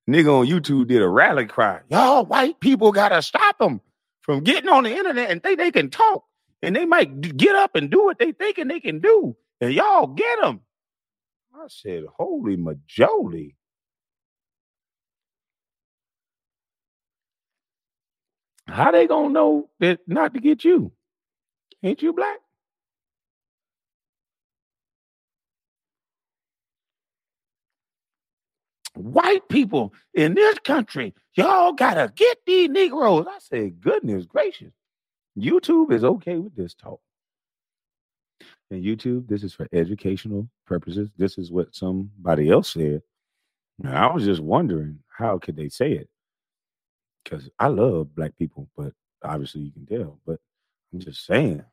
Nigga 0.09 0.41
on 0.41 0.47
YouTube 0.47 0.89
did 0.89 1.03
a 1.03 1.09
rally 1.09 1.47
cry. 1.47 1.81
Y'all 1.89 2.25
white 2.25 2.59
people 2.61 2.93
gotta 2.93 3.23
stop 3.23 3.59
them 3.59 3.81
from 4.23 4.43
getting 4.43 4.69
on 4.69 4.85
the 4.85 4.91
internet 4.91 5.31
and 5.31 5.43
think 5.43 5.59
they 5.59 5.71
can 5.71 5.91
talk. 5.91 6.25
And 6.63 6.75
they 6.77 6.85
might 6.85 7.21
get 7.37 7.55
up 7.57 7.75
and 7.75 7.91
do 7.91 8.05
what 8.05 8.19
they 8.19 8.33
thinking 8.33 8.69
they 8.69 8.81
can 8.81 9.01
do. 9.01 9.37
And 9.61 9.73
y'all 9.73 10.07
get 10.09 10.41
them. 10.41 10.61
I 11.55 11.67
said, 11.69 12.05
holy 12.17 12.57
majoli. 12.57 13.55
How 18.67 18.91
they 18.91 19.07
gonna 19.07 19.31
know 19.31 19.69
that 19.81 20.01
not 20.07 20.35
to 20.35 20.41
get 20.41 20.65
you? 20.65 20.93
Ain't 21.83 22.03
you 22.03 22.13
black? 22.13 22.39
White 29.01 29.49
people 29.49 29.93
in 30.15 30.35
this 30.35 30.59
country, 30.61 31.15
y'all 31.35 31.73
gotta 31.73 32.13
get 32.15 32.39
these 32.47 32.69
Negroes. 32.69 33.27
I 33.29 33.39
said, 33.39 33.81
goodness 33.81 34.27
gracious. 34.27 34.73
YouTube 35.39 35.93
is 35.93 36.05
okay 36.05 36.37
with 36.37 36.55
this 36.55 36.75
talk. 36.75 37.01
And 38.71 38.85
YouTube, 38.85 39.29
this 39.29 39.43
is 39.43 39.53
for 39.53 39.67
educational 39.73 40.49
purposes. 40.67 41.09
This 41.17 41.39
is 41.39 41.51
what 41.51 41.75
somebody 41.75 42.51
else 42.51 42.73
said. 42.73 43.03
And 43.83 43.95
I 43.95 44.13
was 44.13 44.25
just 44.25 44.41
wondering 44.41 45.01
how 45.09 45.39
could 45.39 45.57
they 45.57 45.69
say 45.69 45.93
it? 45.93 46.09
Because 47.25 47.51
I 47.59 47.69
love 47.69 48.15
black 48.15 48.37
people, 48.39 48.69
but 48.77 48.93
obviously 49.25 49.63
you 49.63 49.73
can 49.73 49.87
tell. 49.87 50.19
But 50.27 50.39
I'm 50.93 51.01
just 51.01 51.27
saying, 51.27 51.65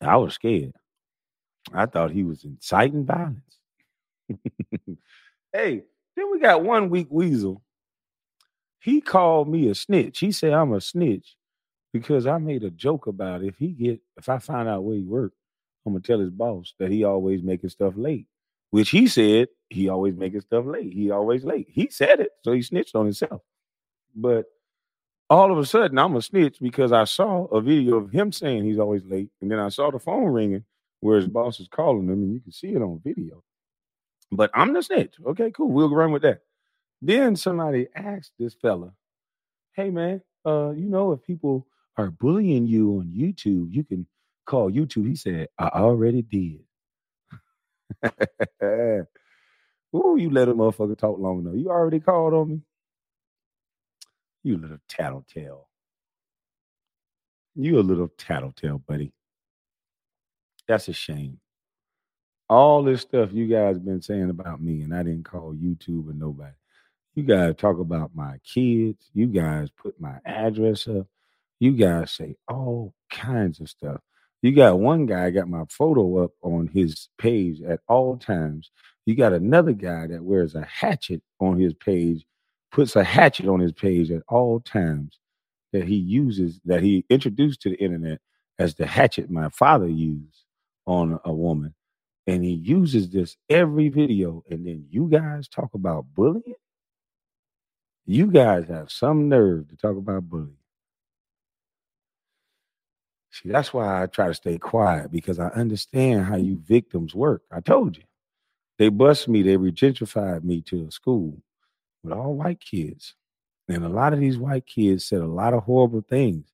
I 0.00 0.16
was 0.16 0.34
scared. 0.34 0.72
I 1.72 1.86
thought 1.86 2.10
he 2.10 2.24
was 2.24 2.44
inciting 2.44 3.04
violence. 3.06 3.58
hey, 5.52 5.82
then 6.16 6.30
we 6.30 6.40
got 6.40 6.62
one 6.62 6.90
week 6.90 7.08
weasel. 7.10 7.62
He 8.80 9.00
called 9.00 9.48
me 9.48 9.68
a 9.68 9.74
snitch. 9.74 10.18
He 10.18 10.32
said 10.32 10.52
I'm 10.52 10.72
a 10.72 10.80
snitch 10.80 11.36
because 11.92 12.26
I 12.26 12.38
made 12.38 12.64
a 12.64 12.70
joke 12.70 13.06
about 13.06 13.42
if 13.42 13.56
he 13.56 13.68
get 13.68 14.00
if 14.16 14.28
I 14.28 14.38
find 14.38 14.68
out 14.68 14.84
where 14.84 14.96
he 14.96 15.02
worked, 15.02 15.36
I'm 15.86 15.92
gonna 15.92 16.02
tell 16.02 16.20
his 16.20 16.30
boss 16.30 16.74
that 16.78 16.90
he 16.90 17.04
always 17.04 17.42
making 17.42 17.70
stuff 17.70 17.94
late. 17.96 18.26
Which 18.70 18.90
he 18.90 19.06
said 19.06 19.48
he 19.70 19.88
always 19.88 20.16
making 20.16 20.40
stuff 20.40 20.66
late. 20.66 20.92
He 20.92 21.10
always 21.10 21.44
late. 21.44 21.68
He 21.70 21.88
said 21.90 22.20
it, 22.20 22.30
so 22.42 22.52
he 22.52 22.62
snitched 22.62 22.94
on 22.94 23.04
himself. 23.04 23.42
But 24.14 24.46
all 25.30 25.50
of 25.50 25.58
a 25.58 25.64
sudden, 25.64 25.98
I'm 25.98 26.16
a 26.16 26.22
snitch 26.22 26.58
because 26.60 26.92
I 26.92 27.04
saw 27.04 27.44
a 27.46 27.60
video 27.60 27.96
of 27.96 28.10
him 28.10 28.32
saying 28.32 28.64
he's 28.64 28.78
always 28.78 29.04
late, 29.04 29.30
and 29.40 29.50
then 29.50 29.58
I 29.58 29.68
saw 29.68 29.90
the 29.90 29.98
phone 29.98 30.26
ringing 30.26 30.64
where 31.00 31.16
his 31.16 31.28
boss 31.28 31.60
is 31.60 31.68
calling 31.68 32.04
him, 32.04 32.22
and 32.22 32.34
you 32.34 32.40
can 32.40 32.52
see 32.52 32.68
it 32.68 32.82
on 32.82 33.00
video. 33.04 33.42
But 34.34 34.52
I'm 34.54 34.74
the 34.74 34.82
snitch. 34.82 35.16
Okay, 35.26 35.52
cool. 35.52 35.70
We'll 35.72 35.90
run 35.94 36.12
with 36.12 36.22
that. 36.24 36.42
Then 37.02 37.36
somebody 37.36 37.88
asked 37.94 38.32
this 38.38 38.54
fella, 38.54 38.94
"Hey 39.74 39.90
man, 39.90 40.22
uh, 40.46 40.72
you 40.72 40.88
know 40.88 41.12
if 41.12 41.22
people 41.22 41.66
are 41.98 42.10
bullying 42.10 42.66
you 42.66 42.98
on 43.00 43.08
YouTube, 43.16 43.68
you 43.72 43.84
can 43.84 44.06
call 44.46 44.70
YouTube." 44.70 45.08
He 45.08 45.16
said, 45.16 45.48
"I 45.58 45.68
already 45.68 46.22
did." 46.22 46.64
Ooh, 49.96 50.16
you 50.18 50.30
let 50.30 50.48
a 50.48 50.54
motherfucker 50.54 50.98
talk 50.98 51.18
long 51.18 51.40
enough. 51.40 51.56
You 51.56 51.70
already 51.70 52.00
called 52.00 52.34
on 52.34 52.48
me. 52.50 52.62
You 54.44 54.58
little 54.58 54.78
tattletale. 54.88 55.68
You 57.56 57.80
a 57.80 57.82
little 57.82 58.08
tattletale, 58.18 58.78
buddy. 58.78 59.12
That's 60.68 60.88
a 60.88 60.92
shame. 60.92 61.40
All 62.48 62.82
this 62.82 63.00
stuff 63.00 63.32
you 63.32 63.46
guys 63.46 63.78
been 63.78 64.02
saying 64.02 64.30
about 64.30 64.62
me, 64.62 64.82
and 64.82 64.94
I 64.94 65.02
didn't 65.02 65.24
call 65.24 65.54
YouTube 65.54 66.10
or 66.10 66.12
nobody. 66.12 66.52
You 67.14 67.22
guys 67.22 67.54
talk 67.56 67.78
about 67.78 68.14
my 68.14 68.38
kids. 68.44 69.08
You 69.14 69.28
guys 69.28 69.70
put 69.70 69.98
my 70.00 70.18
address 70.24 70.86
up. 70.86 71.06
You 71.58 71.72
guys 71.72 72.10
say 72.10 72.36
all 72.48 72.92
kinds 73.10 73.60
of 73.60 73.70
stuff. 73.70 74.00
You 74.42 74.52
got 74.52 74.78
one 74.78 75.06
guy 75.06 75.30
got 75.30 75.48
my 75.48 75.64
photo 75.70 76.24
up 76.24 76.32
on 76.42 76.66
his 76.66 77.08
page 77.16 77.62
at 77.62 77.80
all 77.88 78.18
times. 78.18 78.70
You 79.06 79.14
got 79.14 79.32
another 79.32 79.72
guy 79.72 80.06
that 80.08 80.22
wears 80.22 80.54
a 80.54 80.64
hatchet 80.64 81.22
on 81.40 81.58
his 81.58 81.72
page, 81.72 82.26
puts 82.70 82.94
a 82.96 83.04
hatchet 83.04 83.46
on 83.46 83.60
his 83.60 83.72
page 83.72 84.10
at 84.10 84.22
all 84.28 84.60
times 84.60 85.18
that 85.72 85.84
he 85.84 85.96
uses 85.96 86.60
that 86.66 86.82
he 86.82 87.06
introduced 87.08 87.62
to 87.62 87.70
the 87.70 87.76
internet 87.76 88.20
as 88.58 88.74
the 88.74 88.86
hatchet 88.86 89.30
my 89.30 89.48
father 89.48 89.88
used 89.88 90.44
on 90.86 91.18
a 91.24 91.32
woman 91.32 91.74
and 92.26 92.42
he 92.42 92.52
uses 92.52 93.10
this 93.10 93.36
every 93.48 93.88
video 93.88 94.42
and 94.50 94.66
then 94.66 94.86
you 94.90 95.08
guys 95.08 95.48
talk 95.48 95.74
about 95.74 96.06
bullying? 96.14 96.54
You 98.06 98.26
guys 98.28 98.66
have 98.68 98.90
some 98.90 99.28
nerve 99.28 99.68
to 99.68 99.76
talk 99.76 99.96
about 99.96 100.28
bullying. 100.28 100.56
See 103.30 103.48
that's 103.48 103.74
why 103.74 104.02
i 104.02 104.06
try 104.06 104.28
to 104.28 104.34
stay 104.34 104.58
quiet 104.58 105.10
because 105.10 105.40
i 105.40 105.48
understand 105.48 106.24
how 106.24 106.36
you 106.36 106.56
victims 106.64 107.14
work. 107.14 107.42
I 107.50 107.60
told 107.60 107.96
you. 107.96 108.04
They 108.78 108.88
bust 108.88 109.28
me 109.28 109.42
they 109.42 109.56
regentrified 109.56 110.44
me 110.44 110.60
to 110.62 110.86
a 110.86 110.90
school 110.90 111.42
with 112.02 112.12
all 112.12 112.34
white 112.34 112.60
kids 112.60 113.14
and 113.68 113.84
a 113.84 113.88
lot 113.88 114.12
of 114.12 114.20
these 114.20 114.38
white 114.38 114.66
kids 114.66 115.06
said 115.06 115.20
a 115.20 115.26
lot 115.26 115.54
of 115.54 115.64
horrible 115.64 116.02
things. 116.02 116.46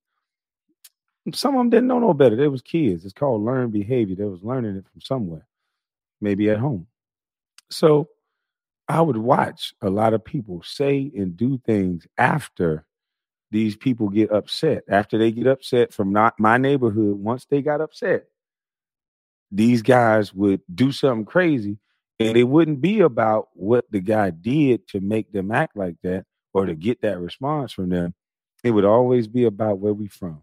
Some 1.35 1.55
of 1.55 1.61
them 1.61 1.71
didn't 1.71 1.89
know 1.89 1.99
no 1.99 2.15
better. 2.15 2.35
They 2.35 2.49
was 2.49 2.63
kids. 2.63 3.05
It's 3.05 3.13
called 3.13 3.43
learned 3.45 3.73
behavior. 3.73 4.17
They 4.17 4.25
was 4.25 4.43
learning 4.43 4.77
it 4.77 4.87
from 4.91 5.01
somewhere 5.01 5.47
maybe 6.21 6.51
at 6.51 6.59
home. 6.59 6.87
So 7.71 8.09
I 8.89 9.01
would 9.01 9.17
watch 9.17 9.73
a 9.81 9.91
lot 9.91 10.15
of 10.15 10.25
people 10.25 10.63
say 10.63 11.11
and 11.17 11.37
do 11.37 11.61
things 11.65 12.07
after 12.19 12.87
these 13.51 13.77
people 13.77 14.09
get 14.09 14.31
upset. 14.31 14.85
After 14.89 15.19
they 15.19 15.33
get 15.33 15.47
upset 15.47 15.93
from 15.93 16.13
not 16.13 16.39
my 16.39 16.59
neighborhood, 16.59 17.17
once 17.17 17.47
they 17.47 17.63
got 17.63 17.81
upset, 17.81 18.27
these 19.51 19.83
guys 19.83 20.33
would 20.33 20.61
do 20.73 20.93
something 20.93 21.25
crazy 21.25 21.79
and 22.21 22.37
it 22.37 22.45
wouldn't 22.45 22.81
be 22.81 23.01
about 23.01 23.49
what 23.55 23.91
the 23.91 24.01
guy 24.01 24.31
did 24.31 24.87
to 24.89 25.01
make 25.01 25.33
them 25.33 25.51
act 25.51 25.77
like 25.77 25.97
that 26.03 26.27
or 26.53 26.67
to 26.67 26.75
get 26.75 27.03
that 27.03 27.19
response 27.19 27.73
from 27.73 27.89
them. 27.89 28.15
It 28.63 28.73
would 28.73 28.85
always 28.85 29.27
be 29.27 29.45
about 29.45 29.79
where 29.79 29.95
we 29.95 30.07
from. 30.07 30.43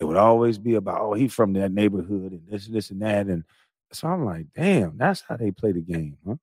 It 0.00 0.04
would 0.04 0.16
always 0.16 0.58
be 0.58 0.74
about, 0.74 1.00
oh, 1.00 1.14
he 1.14 1.28
from 1.28 1.54
that 1.54 1.72
neighborhood 1.72 2.32
and 2.32 2.42
this, 2.48 2.66
this, 2.66 2.90
and 2.90 3.00
that. 3.02 3.26
And 3.26 3.44
so 3.92 4.08
I'm 4.08 4.24
like, 4.24 4.46
damn, 4.54 4.96
that's 4.96 5.22
how 5.26 5.36
they 5.36 5.50
play 5.50 5.72
the 5.72 5.80
game, 5.80 6.16
huh? 6.26 6.36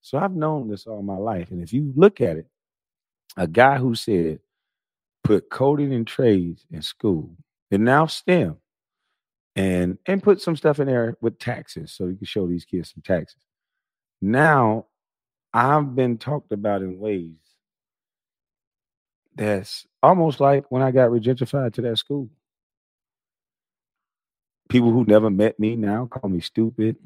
So 0.00 0.18
I've 0.18 0.32
known 0.34 0.68
this 0.68 0.86
all 0.86 1.02
my 1.02 1.16
life. 1.16 1.50
And 1.50 1.62
if 1.62 1.72
you 1.72 1.92
look 1.94 2.20
at 2.20 2.36
it, 2.36 2.46
a 3.36 3.46
guy 3.46 3.76
who 3.78 3.94
said, 3.94 4.40
put 5.24 5.50
coding 5.50 5.92
and 5.92 6.06
trades 6.06 6.66
in 6.70 6.82
school 6.82 7.30
and 7.70 7.84
now 7.84 8.06
STEM 8.06 8.56
and 9.56 9.98
and 10.06 10.22
put 10.22 10.40
some 10.40 10.56
stuff 10.56 10.80
in 10.80 10.86
there 10.86 11.16
with 11.20 11.38
taxes 11.38 11.92
so 11.92 12.06
you 12.06 12.16
can 12.16 12.26
show 12.26 12.46
these 12.46 12.64
kids 12.64 12.92
some 12.92 13.02
taxes. 13.02 13.42
Now 14.20 14.86
I've 15.52 15.94
been 15.94 16.18
talked 16.18 16.52
about 16.52 16.82
in 16.82 16.98
ways 16.98 17.36
that's 19.36 19.86
almost 20.02 20.40
like 20.40 20.64
when 20.70 20.82
I 20.82 20.90
got 20.90 21.10
regentrified 21.10 21.74
to 21.74 21.82
that 21.82 21.98
school. 21.98 22.28
People 24.70 24.92
who 24.92 25.04
never 25.04 25.30
met 25.30 25.58
me 25.58 25.74
now 25.74 26.06
call 26.06 26.30
me 26.30 26.40
stupid. 26.40 26.96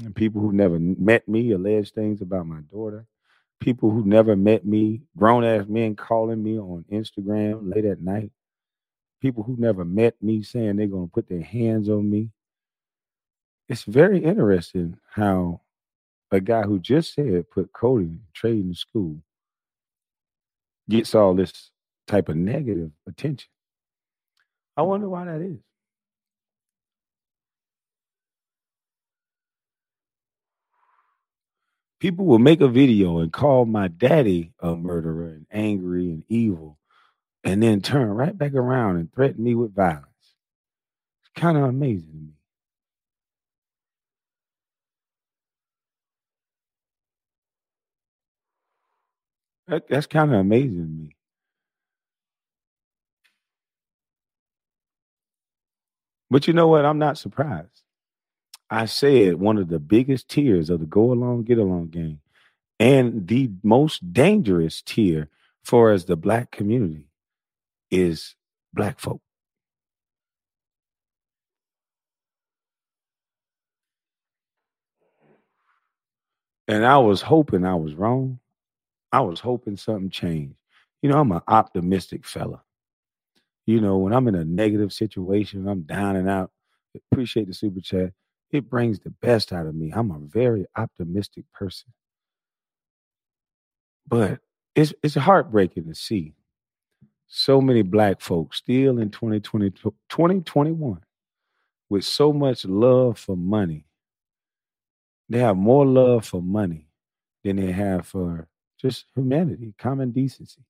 And 0.00 0.14
people 0.14 0.40
who 0.40 0.52
never 0.52 0.80
met 0.80 1.28
me 1.28 1.52
allege 1.52 1.92
things 1.92 2.20
about 2.20 2.46
my 2.48 2.60
daughter. 2.72 3.06
People 3.60 3.90
who 3.90 4.04
never 4.04 4.34
met 4.34 4.66
me, 4.66 5.02
grown 5.16 5.44
ass 5.44 5.66
men 5.68 5.94
calling 5.94 6.42
me 6.42 6.58
on 6.58 6.84
Instagram 6.90 7.72
late 7.72 7.84
at 7.84 8.00
night. 8.00 8.32
People 9.22 9.44
who 9.44 9.54
never 9.56 9.84
met 9.84 10.20
me 10.20 10.42
saying 10.42 10.76
they're 10.76 10.88
going 10.88 11.06
to 11.06 11.12
put 11.12 11.28
their 11.28 11.40
hands 11.40 11.88
on 11.88 12.10
me. 12.10 12.30
It's 13.68 13.84
very 13.84 14.18
interesting 14.18 14.98
how 15.12 15.60
a 16.32 16.40
guy 16.40 16.62
who 16.62 16.80
just 16.80 17.14
said 17.14 17.48
put 17.48 17.72
coding, 17.72 18.22
trade 18.34 18.64
in 18.64 18.74
school, 18.74 19.18
gets 20.88 21.14
all 21.14 21.34
this 21.34 21.70
type 22.08 22.28
of 22.28 22.36
negative 22.36 22.90
attention. 23.06 23.48
I 24.76 24.82
wonder 24.82 25.08
why 25.08 25.26
that 25.26 25.40
is. 25.40 25.60
People 32.04 32.26
will 32.26 32.38
make 32.38 32.60
a 32.60 32.68
video 32.68 33.20
and 33.20 33.32
call 33.32 33.64
my 33.64 33.88
daddy 33.88 34.52
a 34.60 34.76
murderer 34.76 35.28
and 35.28 35.46
angry 35.50 36.10
and 36.10 36.22
evil 36.28 36.78
and 37.44 37.62
then 37.62 37.80
turn 37.80 38.10
right 38.10 38.36
back 38.36 38.52
around 38.52 38.96
and 38.96 39.10
threaten 39.10 39.42
me 39.42 39.54
with 39.54 39.74
violence. 39.74 40.04
It's 40.20 41.40
kind 41.40 41.56
of 41.56 41.64
amazing 41.64 42.12
to 42.12 42.18
me. 42.18 42.34
That, 49.68 49.88
that's 49.88 50.06
kind 50.06 50.34
of 50.34 50.40
amazing 50.40 50.80
to 50.80 50.86
me. 50.86 51.16
But 56.28 56.46
you 56.46 56.52
know 56.52 56.68
what? 56.68 56.84
I'm 56.84 56.98
not 56.98 57.16
surprised. 57.16 57.83
I 58.70 58.86
said 58.86 59.36
one 59.36 59.58
of 59.58 59.68
the 59.68 59.78
biggest 59.78 60.28
tiers 60.28 60.70
of 60.70 60.80
the 60.80 60.86
go 60.86 61.12
along, 61.12 61.44
get 61.44 61.58
along 61.58 61.88
game, 61.88 62.20
and 62.80 63.28
the 63.28 63.50
most 63.62 64.12
dangerous 64.12 64.82
tier 64.82 65.28
for 65.64 65.92
as 65.92 66.06
the 66.06 66.16
black 66.16 66.50
community 66.50 67.08
is 67.90 68.34
black 68.72 68.98
folk. 68.98 69.20
And 76.66 76.84
I 76.86 76.98
was 76.98 77.22
hoping 77.22 77.64
I 77.64 77.74
was 77.74 77.94
wrong. 77.94 78.40
I 79.12 79.20
was 79.20 79.40
hoping 79.40 79.76
something 79.76 80.10
changed. 80.10 80.56
You 81.02 81.10
know, 81.10 81.20
I'm 81.20 81.32
an 81.32 81.42
optimistic 81.46 82.24
fella. 82.26 82.62
You 83.66 83.80
know, 83.80 83.98
when 83.98 84.12
I'm 84.12 84.28
in 84.28 84.34
a 84.34 84.44
negative 84.44 84.92
situation, 84.92 85.68
I'm 85.68 85.82
down 85.82 86.16
and 86.16 86.28
out. 86.28 86.50
Appreciate 87.12 87.46
the 87.46 87.54
super 87.54 87.80
chat 87.80 88.12
it 88.54 88.70
brings 88.70 89.00
the 89.00 89.10
best 89.10 89.52
out 89.52 89.66
of 89.66 89.74
me. 89.74 89.92
I'm 89.94 90.10
a 90.10 90.18
very 90.20 90.66
optimistic 90.76 91.44
person. 91.52 91.92
But 94.06 94.40
it's 94.74 94.92
it's 95.02 95.14
heartbreaking 95.14 95.86
to 95.88 95.94
see 95.94 96.34
so 97.26 97.60
many 97.60 97.82
black 97.82 98.20
folks 98.20 98.58
still 98.58 98.98
in 98.98 99.10
2020, 99.10 99.70
2021 99.70 101.00
with 101.88 102.04
so 102.04 102.32
much 102.32 102.64
love 102.64 103.18
for 103.18 103.36
money. 103.36 103.86
They 105.28 105.38
have 105.38 105.56
more 105.56 105.86
love 105.86 106.26
for 106.26 106.42
money 106.42 106.88
than 107.42 107.56
they 107.56 107.72
have 107.72 108.06
for 108.06 108.46
just 108.80 109.06
humanity, 109.14 109.74
common 109.78 110.10
decency. 110.10 110.62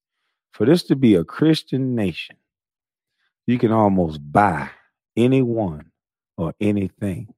For 0.53 0.65
this 0.65 0.85
to 0.85 0.97
be 0.97 1.17
a 1.17 1.25
Christian 1.25 1.95
nation, 1.97 2.37
you 3.47 3.59
can 3.59 3.73
almost 3.73 4.21
buy 4.33 4.71
anyone 5.17 5.91
or 6.37 6.55
anything. 6.61 7.34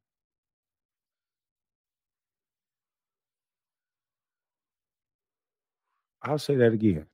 I'll 6.23 6.39
say 6.39 6.57
that 6.57 6.73
again. 6.73 7.07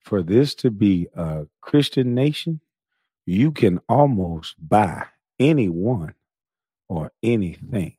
For 0.00 0.22
this 0.22 0.54
to 0.56 0.70
be 0.70 1.08
a 1.14 1.46
Christian 1.60 2.14
nation, 2.14 2.60
you 3.24 3.50
can 3.50 3.80
almost 3.88 4.54
buy 4.58 5.06
anyone 5.38 6.14
or 6.88 7.12
anything. 7.22 7.96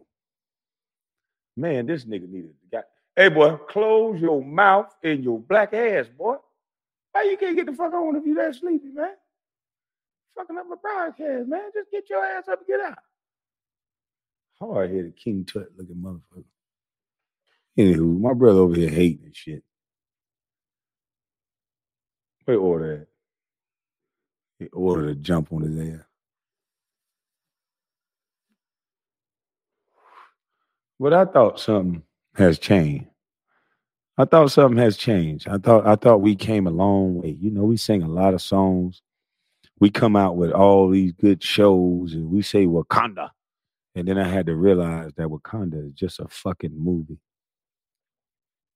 Man, 1.58 1.86
this 1.88 2.06
nigga 2.06 2.30
needed 2.30 2.54
got. 2.72 2.86
Hey 3.16 3.30
boy, 3.30 3.58
close 3.68 4.22
your 4.22 4.44
mouth 4.44 4.94
and 5.04 5.24
your 5.24 5.40
black 5.40 5.74
ass, 5.74 6.08
boy. 6.08 6.36
Why 7.12 7.24
you 7.24 7.38
can't 7.38 7.56
get 7.56 7.66
the 7.66 7.74
fuck 7.74 7.94
on 7.94 8.16
if 8.16 8.26
you 8.26 8.36
that 8.36 8.56
sleepy, 8.56 8.90
man? 8.90 9.16
Fucking 10.36 10.58
up 10.58 10.68
my 10.70 10.76
broadcast, 10.80 11.48
man. 11.48 11.72
Just 11.74 11.92
get 11.92 12.10
your 12.10 12.24
ass 12.24 12.48
up 12.48 12.60
and 12.60 12.68
get 12.68 12.80
out. 12.80 13.00
Hard 14.60 14.92
headed 14.92 15.16
King 15.16 15.46
Tut 15.46 15.70
looking 15.76 15.96
motherfucker. 15.96 16.44
Anywho, 17.78 18.20
my 18.20 18.34
brother 18.34 18.60
over 18.60 18.76
here 18.76 18.90
hating 18.90 19.26
and 19.26 19.36
shit. 19.36 19.64
Where 22.48 22.58
order 22.58 22.94
at? 22.94 23.08
He 24.58 24.68
ordered 24.68 25.10
a 25.10 25.16
jump 25.16 25.52
on 25.52 25.64
his 25.64 25.96
ass. 25.96 26.06
But 30.98 31.14
I 31.14 31.26
thought 31.26 31.60
something 31.60 32.04
has 32.36 32.58
changed. 32.58 33.08
I 34.18 34.24
thought 34.24 34.50
something 34.50 34.78
has 34.78 34.96
changed. 34.96 35.50
I 35.50 35.58
thought 35.58 35.86
I 35.86 35.98
thought 35.98 36.22
we 36.22 36.38
came 36.38 36.68
a 36.68 36.72
long 36.72 37.16
way. 37.16 37.38
You 37.38 37.52
know, 37.52 37.64
we 37.64 37.76
sing 37.76 38.02
a 38.02 38.08
lot 38.08 38.34
of 38.34 38.42
songs. 38.42 39.02
We 39.82 39.90
come 39.90 40.16
out 40.16 40.38
with 40.38 40.54
all 40.54 40.90
these 40.90 41.12
good 41.12 41.44
shows 41.44 42.14
and 42.14 42.32
we 42.32 42.44
say 42.44 42.66
Wakanda. 42.66 43.32
And 43.94 44.08
then 44.08 44.18
I 44.18 44.26
had 44.26 44.46
to 44.46 44.56
realize 44.56 45.12
that 45.18 45.28
Wakanda 45.28 45.86
is 45.86 45.92
just 45.92 46.22
a 46.22 46.30
fucking 46.30 46.80
movie. 46.82 47.20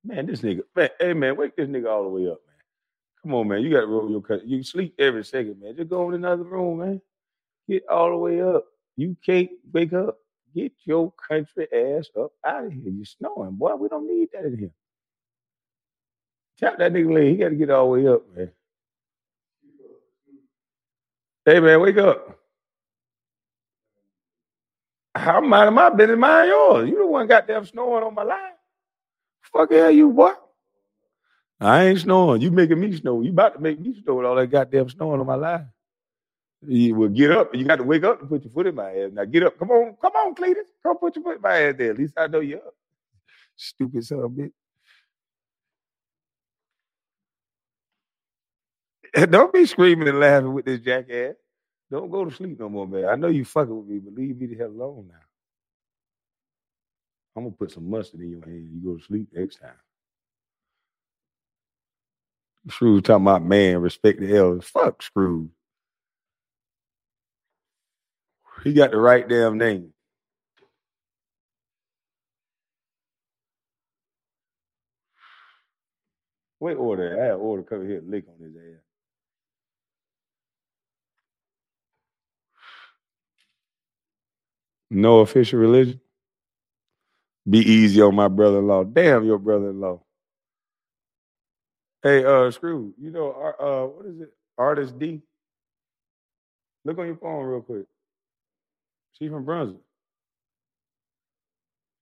Man, 0.04 0.26
this 0.26 0.42
nigga, 0.42 0.64
man, 0.76 0.90
hey 1.00 1.14
man, 1.14 1.38
wake 1.38 1.56
this 1.56 1.70
nigga 1.70 1.90
all 1.90 2.04
the 2.04 2.10
way 2.10 2.28
up, 2.30 2.42
man. 2.46 2.51
Come 3.24 3.36
on, 3.36 3.50
man. 3.50 3.62
You 3.62 3.72
got 3.72 3.82
to 3.82 3.88
roll 3.88 4.12
your 4.12 4.22
cut. 4.22 4.48
You 4.48 4.64
sleep 4.64 4.96
every 5.00 5.26
second, 5.26 5.62
man. 5.62 5.76
Just 5.78 5.90
go 5.90 6.10
in 6.10 6.16
another 6.16 6.44
room, 6.44 6.80
man. 6.80 7.02
Get 7.70 7.84
all 7.90 8.12
the 8.12 8.18
way 8.18 8.42
up. 8.42 8.66
You 8.98 9.18
can't 9.26 9.50
wake 9.74 9.94
up. 9.94 10.20
Get 10.56 10.74
your 10.86 11.14
country 11.14 11.68
ass 11.74 12.10
up 12.20 12.32
out 12.46 12.66
of 12.66 12.74
here. 12.74 12.92
You're 12.92 13.06
snowing, 13.06 13.54
boy. 13.56 13.76
We 13.76 13.90
don't 13.90 14.08
need 14.08 14.30
that 14.34 14.46
in 14.46 14.58
here. 14.58 14.72
Tap 16.60 16.80
that 16.80 16.94
nigga 16.94 17.14
leg. 17.14 17.28
He 17.30 17.36
got 17.38 17.50
to 17.50 17.56
get 17.56 17.72
all 17.72 17.94
the 17.94 18.02
way 18.02 18.08
up, 18.10 18.24
man. 18.36 18.52
Hey, 21.46 21.60
man, 21.62 21.82
wake 21.82 21.98
up. 21.98 22.40
How 25.16 25.42
minding 25.42 25.76
my 25.76 25.90
business, 25.92 26.20
mind 26.20 26.50
yours. 26.50 26.90
You 26.90 27.00
the 27.00 27.08
one 27.08 27.28
goddamn 27.28 27.66
snoring 27.66 28.06
on 28.06 28.16
my 28.16 28.24
line. 28.24 28.54
Fuck 29.54 29.72
hell 29.72 29.92
you, 29.92 30.12
boy. 30.12 30.34
I 31.62 31.86
ain't 31.86 32.00
snoring. 32.00 32.42
You 32.42 32.52
making 32.52 32.80
me 32.80 32.92
snore. 32.98 33.24
You 33.24 33.32
about 33.32 33.54
to 33.54 33.60
make 33.62 33.80
me 33.80 33.96
snore 34.02 34.18
with 34.18 34.26
all 34.26 34.36
that 34.36 34.48
goddamn 34.48 34.90
snoring 34.90 35.22
on 35.22 35.28
my 35.28 35.36
life. 35.36 35.62
You 36.68 36.96
will 36.96 37.10
get 37.10 37.32
up. 37.32 37.56
You 37.56 37.66
got 37.66 37.78
to 37.78 37.84
wake 37.84 38.04
up 38.04 38.20
and 38.22 38.30
put 38.30 38.44
your 38.44 38.52
foot 38.52 38.68
in 38.68 38.76
my 38.76 38.92
ass. 38.92 39.12
Now 39.14 39.26
get 39.26 39.44
up. 39.44 39.60
Come 39.60 39.72
on, 39.72 39.96
come 40.02 40.14
on, 40.14 40.36
Cletus. 40.36 40.68
Come 40.84 40.98
put 40.98 41.16
your 41.16 41.24
foot 41.24 41.38
in 41.38 41.42
my 41.42 41.58
ass 41.58 41.76
there. 41.78 41.92
At 41.92 42.00
least 42.00 42.16
I 42.18 42.28
know 42.28 42.40
you're 42.40 42.60
up. 42.60 42.74
Stupid 43.56 44.06
son 44.06 44.20
of 44.20 44.26
a 44.26 44.30
bitch. 44.30 44.52
Don't 49.32 49.54
be 49.54 49.66
screaming 49.66 50.08
and 50.08 50.20
laughing 50.20 50.54
with 50.54 50.66
this 50.66 50.80
jackass. 50.80 51.36
Don't 51.92 52.10
go 52.10 52.26
to 52.26 52.32
sleep 52.36 52.60
no 52.60 52.70
more, 52.70 52.88
man. 52.88 53.06
I 53.06 53.16
know 53.16 53.28
you 53.28 53.46
fucking 53.46 53.76
with 53.76 53.88
me, 53.88 54.00
but 54.00 54.14
leave 54.16 54.40
me 54.40 54.48
the 54.48 54.56
hell 54.56 54.70
alone 54.70 55.08
now. 55.10 55.16
I'm 57.36 57.44
gonna 57.44 57.56
put 57.56 57.72
some 57.72 57.90
mustard 57.90 58.22
in 58.22 58.32
your 58.32 58.46
hand. 58.46 58.70
You 58.74 58.92
go 58.92 58.98
to 58.98 59.04
sleep 59.04 59.28
next 59.34 59.58
time. 59.58 59.91
Scrooge 62.70 63.04
talking 63.06 63.26
about 63.26 63.44
man, 63.44 63.82
respect 63.82 64.20
the 64.20 64.36
elders. 64.36 64.66
Fuck 64.66 65.02
Scrooge. 65.04 65.50
He 68.64 68.74
got 68.74 68.92
the 68.92 68.98
right 68.98 69.28
damn 69.28 69.58
name. 69.58 69.94
Wait, 76.60 76.76
order? 76.76 77.20
I 77.22 77.26
had 77.26 77.34
order 77.34 77.64
come 77.64 77.88
here 77.88 78.04
lick 78.06 78.26
on 78.28 78.46
his 78.46 78.56
ass. 78.56 78.82
No 84.92 85.20
official 85.22 85.60
religion. 85.60 86.02
Be 87.50 87.60
easy 87.60 88.02
on 88.02 88.16
my 88.16 88.28
brother-in-law. 88.28 88.86
Damn 88.86 89.26
your 89.26 89.40
brother-in-law. 89.40 90.02
Hey, 92.04 92.26
uh, 92.26 92.50
Screw, 92.50 92.94
you 93.00 93.12
know, 93.12 93.32
uh, 93.32 93.86
what 93.86 94.06
is 94.08 94.22
it? 94.22 94.34
Artist 94.58 94.98
D. 94.98 95.22
Look 96.84 96.98
on 96.98 97.06
your 97.06 97.16
phone 97.16 97.46
real 97.46 97.62
quick. 97.62 97.86
She 99.14 99.30
from 99.30 99.46
Brunswick. 99.46 99.82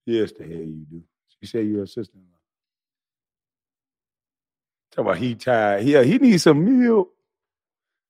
Yes, 0.06 0.32
the 0.32 0.44
hell 0.44 0.52
you 0.52 0.86
do. 0.90 1.02
She 1.40 1.46
said 1.46 1.66
you're 1.66 1.84
a 1.84 1.86
sister-in-law. 1.86 2.26
Talk 4.92 5.04
about 5.04 5.18
he 5.18 5.34
tired. 5.34 5.84
Yeah, 5.84 6.02
he 6.02 6.18
needs 6.18 6.44
some 6.44 6.64
milk. 6.64 7.10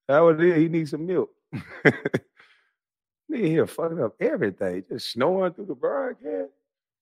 That 0.08 0.20
was 0.20 0.40
it. 0.40 0.56
He 0.56 0.68
needs 0.68 0.90
some 0.92 1.06
milk. 1.06 1.30
Nigga 1.84 3.46
here 3.46 3.66
fucking 3.66 4.02
up 4.02 4.14
everything. 4.20 4.84
Just 4.88 5.12
snoring 5.12 5.52
through 5.52 5.66
the 5.66 5.74
broadcast. 5.74 6.50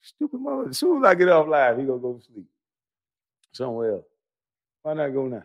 Stupid 0.03 0.41
mother. 0.41 0.71
As 0.71 0.79
soon 0.79 1.05
as 1.05 1.09
I 1.09 1.15
get 1.15 1.29
off 1.29 1.47
live, 1.49 1.79
he 1.79 1.85
gonna 1.85 1.99
go 1.99 2.15
to 2.15 2.23
sleep. 2.25 2.47
Somewhere 3.53 3.93
else. 3.93 4.05
Why 4.83 4.95
not 4.95 5.11
go 5.15 5.27
now? 5.29 5.45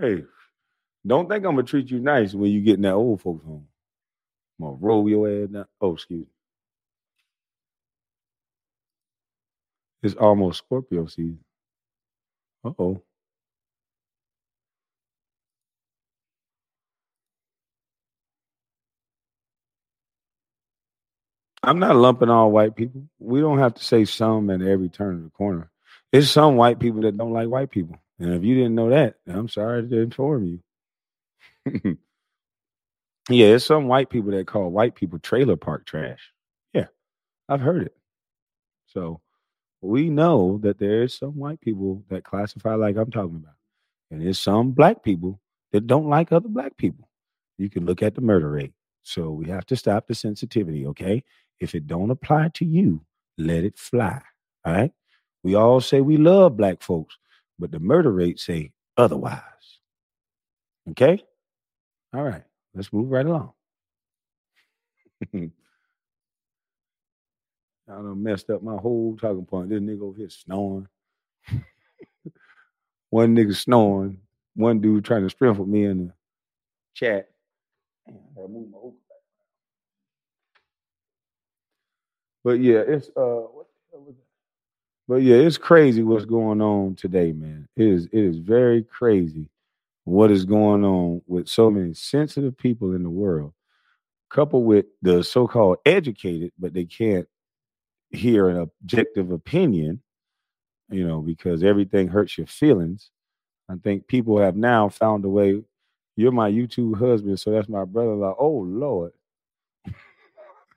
Hey, 0.00 0.24
don't 1.06 1.28
think 1.28 1.44
I'm 1.44 1.52
gonna 1.56 1.64
treat 1.64 1.90
you 1.90 2.00
nice 2.00 2.34
when 2.34 2.50
you 2.52 2.60
get 2.62 2.76
in 2.76 2.82
that 2.82 2.94
old 2.94 3.22
folks 3.22 3.44
home. 3.44 3.66
I'm 4.60 4.66
gonna 4.66 4.78
roll 4.80 5.08
your 5.10 5.28
ass 5.28 5.50
down. 5.50 5.66
Oh, 5.80 5.94
excuse 5.94 6.20
me. 6.22 6.32
It's 10.02 10.16
almost 10.16 10.58
Scorpio 10.58 11.06
season. 11.06 11.40
Uh 12.64 12.72
oh. 12.78 13.02
I'm 21.68 21.78
not 21.78 21.96
lumping 21.96 22.30
all 22.30 22.50
white 22.50 22.74
people. 22.74 23.02
We 23.18 23.40
don't 23.40 23.58
have 23.58 23.74
to 23.74 23.84
say 23.84 24.04
some 24.06 24.48
at 24.50 24.62
every 24.62 24.88
turn 24.88 25.16
of 25.16 25.24
the 25.24 25.30
corner. 25.30 25.70
It's 26.12 26.30
some 26.30 26.56
white 26.56 26.78
people 26.78 27.02
that 27.02 27.16
don't 27.16 27.32
like 27.32 27.48
white 27.48 27.70
people. 27.70 27.98
And 28.18 28.32
if 28.32 28.42
you 28.42 28.54
didn't 28.54 28.74
know 28.74 28.88
that, 28.90 29.16
I'm 29.26 29.48
sorry 29.48 29.86
to 29.86 30.00
inform 30.00 30.44
you. 30.44 30.60
yeah, 33.28 33.46
it's 33.48 33.66
some 33.66 33.86
white 33.86 34.08
people 34.08 34.30
that 34.32 34.46
call 34.46 34.70
white 34.70 34.94
people 34.94 35.18
trailer 35.18 35.56
park 35.56 35.84
trash. 35.84 36.32
Yeah, 36.72 36.86
I've 37.48 37.60
heard 37.60 37.82
it. 37.82 37.96
So 38.86 39.20
we 39.82 40.08
know 40.08 40.58
that 40.62 40.78
there 40.78 41.02
is 41.02 41.14
some 41.14 41.36
white 41.36 41.60
people 41.60 42.02
that 42.08 42.24
classify 42.24 42.74
like 42.74 42.96
I'm 42.96 43.10
talking 43.10 43.36
about. 43.36 43.54
And 44.10 44.22
there's 44.22 44.40
some 44.40 44.70
black 44.70 45.02
people 45.02 45.38
that 45.72 45.86
don't 45.86 46.08
like 46.08 46.32
other 46.32 46.48
black 46.48 46.78
people. 46.78 47.08
You 47.58 47.68
can 47.68 47.84
look 47.84 48.02
at 48.02 48.14
the 48.14 48.22
murder 48.22 48.50
rate. 48.50 48.72
So 49.02 49.30
we 49.30 49.48
have 49.48 49.66
to 49.66 49.76
stop 49.76 50.06
the 50.06 50.14
sensitivity, 50.14 50.86
okay? 50.86 51.24
If 51.60 51.74
it 51.74 51.86
don't 51.86 52.10
apply 52.10 52.50
to 52.54 52.64
you, 52.64 53.00
let 53.36 53.64
it 53.64 53.78
fly. 53.78 54.20
All 54.64 54.72
right. 54.72 54.92
We 55.42 55.54
all 55.54 55.80
say 55.80 56.00
we 56.00 56.16
love 56.16 56.56
black 56.56 56.82
folks, 56.82 57.16
but 57.58 57.70
the 57.70 57.80
murder 57.80 58.12
rate 58.12 58.40
say 58.40 58.72
otherwise. 58.96 59.40
Okay? 60.90 61.22
All 62.14 62.22
right. 62.24 62.44
Let's 62.74 62.92
move 62.92 63.10
right 63.10 63.26
along. 63.26 63.52
I 67.88 67.92
done 67.94 68.22
messed 68.22 68.50
up 68.50 68.62
my 68.62 68.76
whole 68.76 69.16
talking 69.16 69.46
point. 69.46 69.70
This 69.70 69.80
nigga 69.80 70.02
over 70.02 70.16
here 70.16 70.28
snoring. 70.28 70.88
one 73.10 73.34
nigga 73.34 73.56
snoring. 73.56 74.18
One 74.54 74.80
dude 74.80 75.04
trying 75.04 75.22
to 75.22 75.30
strengthen 75.30 75.70
me 75.70 75.84
in 75.84 76.08
the 76.08 76.12
chat. 76.94 77.30
Damn, 78.06 78.16
I 78.16 78.34
gotta 78.34 78.48
move 78.48 78.70
my 78.70 78.78
But 82.48 82.60
yeah, 82.60 82.78
it's 82.78 83.10
uh? 83.14 83.42
But 85.06 85.16
yeah, 85.16 85.36
it's 85.36 85.58
crazy 85.58 86.02
what's 86.02 86.24
going 86.24 86.62
on 86.62 86.94
today, 86.94 87.30
man. 87.32 87.68
It 87.76 87.86
is 87.86 88.06
it 88.06 88.24
is 88.24 88.38
very 88.38 88.82
crazy 88.84 89.50
what 90.04 90.30
is 90.30 90.46
going 90.46 90.82
on 90.82 91.20
with 91.26 91.46
so 91.46 91.70
many 91.70 91.92
sensitive 91.92 92.56
people 92.56 92.94
in 92.94 93.02
the 93.02 93.10
world, 93.10 93.52
coupled 94.30 94.64
with 94.64 94.86
the 95.02 95.22
so-called 95.22 95.76
educated, 95.84 96.50
but 96.58 96.72
they 96.72 96.86
can't 96.86 97.28
hear 98.12 98.48
an 98.48 98.56
objective 98.56 99.30
opinion, 99.30 100.00
you 100.88 101.06
know, 101.06 101.20
because 101.20 101.62
everything 101.62 102.08
hurts 102.08 102.38
your 102.38 102.46
feelings. 102.46 103.10
I 103.68 103.74
think 103.84 104.08
people 104.08 104.38
have 104.38 104.56
now 104.56 104.88
found 104.88 105.22
a 105.26 105.28
way. 105.28 105.62
You're 106.16 106.32
my 106.32 106.50
YouTube 106.50 106.98
husband, 106.98 107.38
so 107.40 107.50
that's 107.50 107.68
my 107.68 107.84
brother-in-law. 107.84 108.36
Oh 108.38 108.64
Lord. 108.66 109.12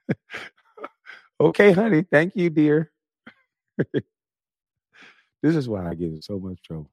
Okay, 1.41 1.71
honey. 1.71 2.04
Thank 2.04 2.36
you, 2.36 2.51
dear. 2.51 2.91
this 3.95 5.56
is 5.56 5.67
why 5.67 5.89
I 5.89 5.95
get 5.95 6.10
in 6.10 6.21
so 6.21 6.38
much 6.38 6.62
trouble. 6.62 6.91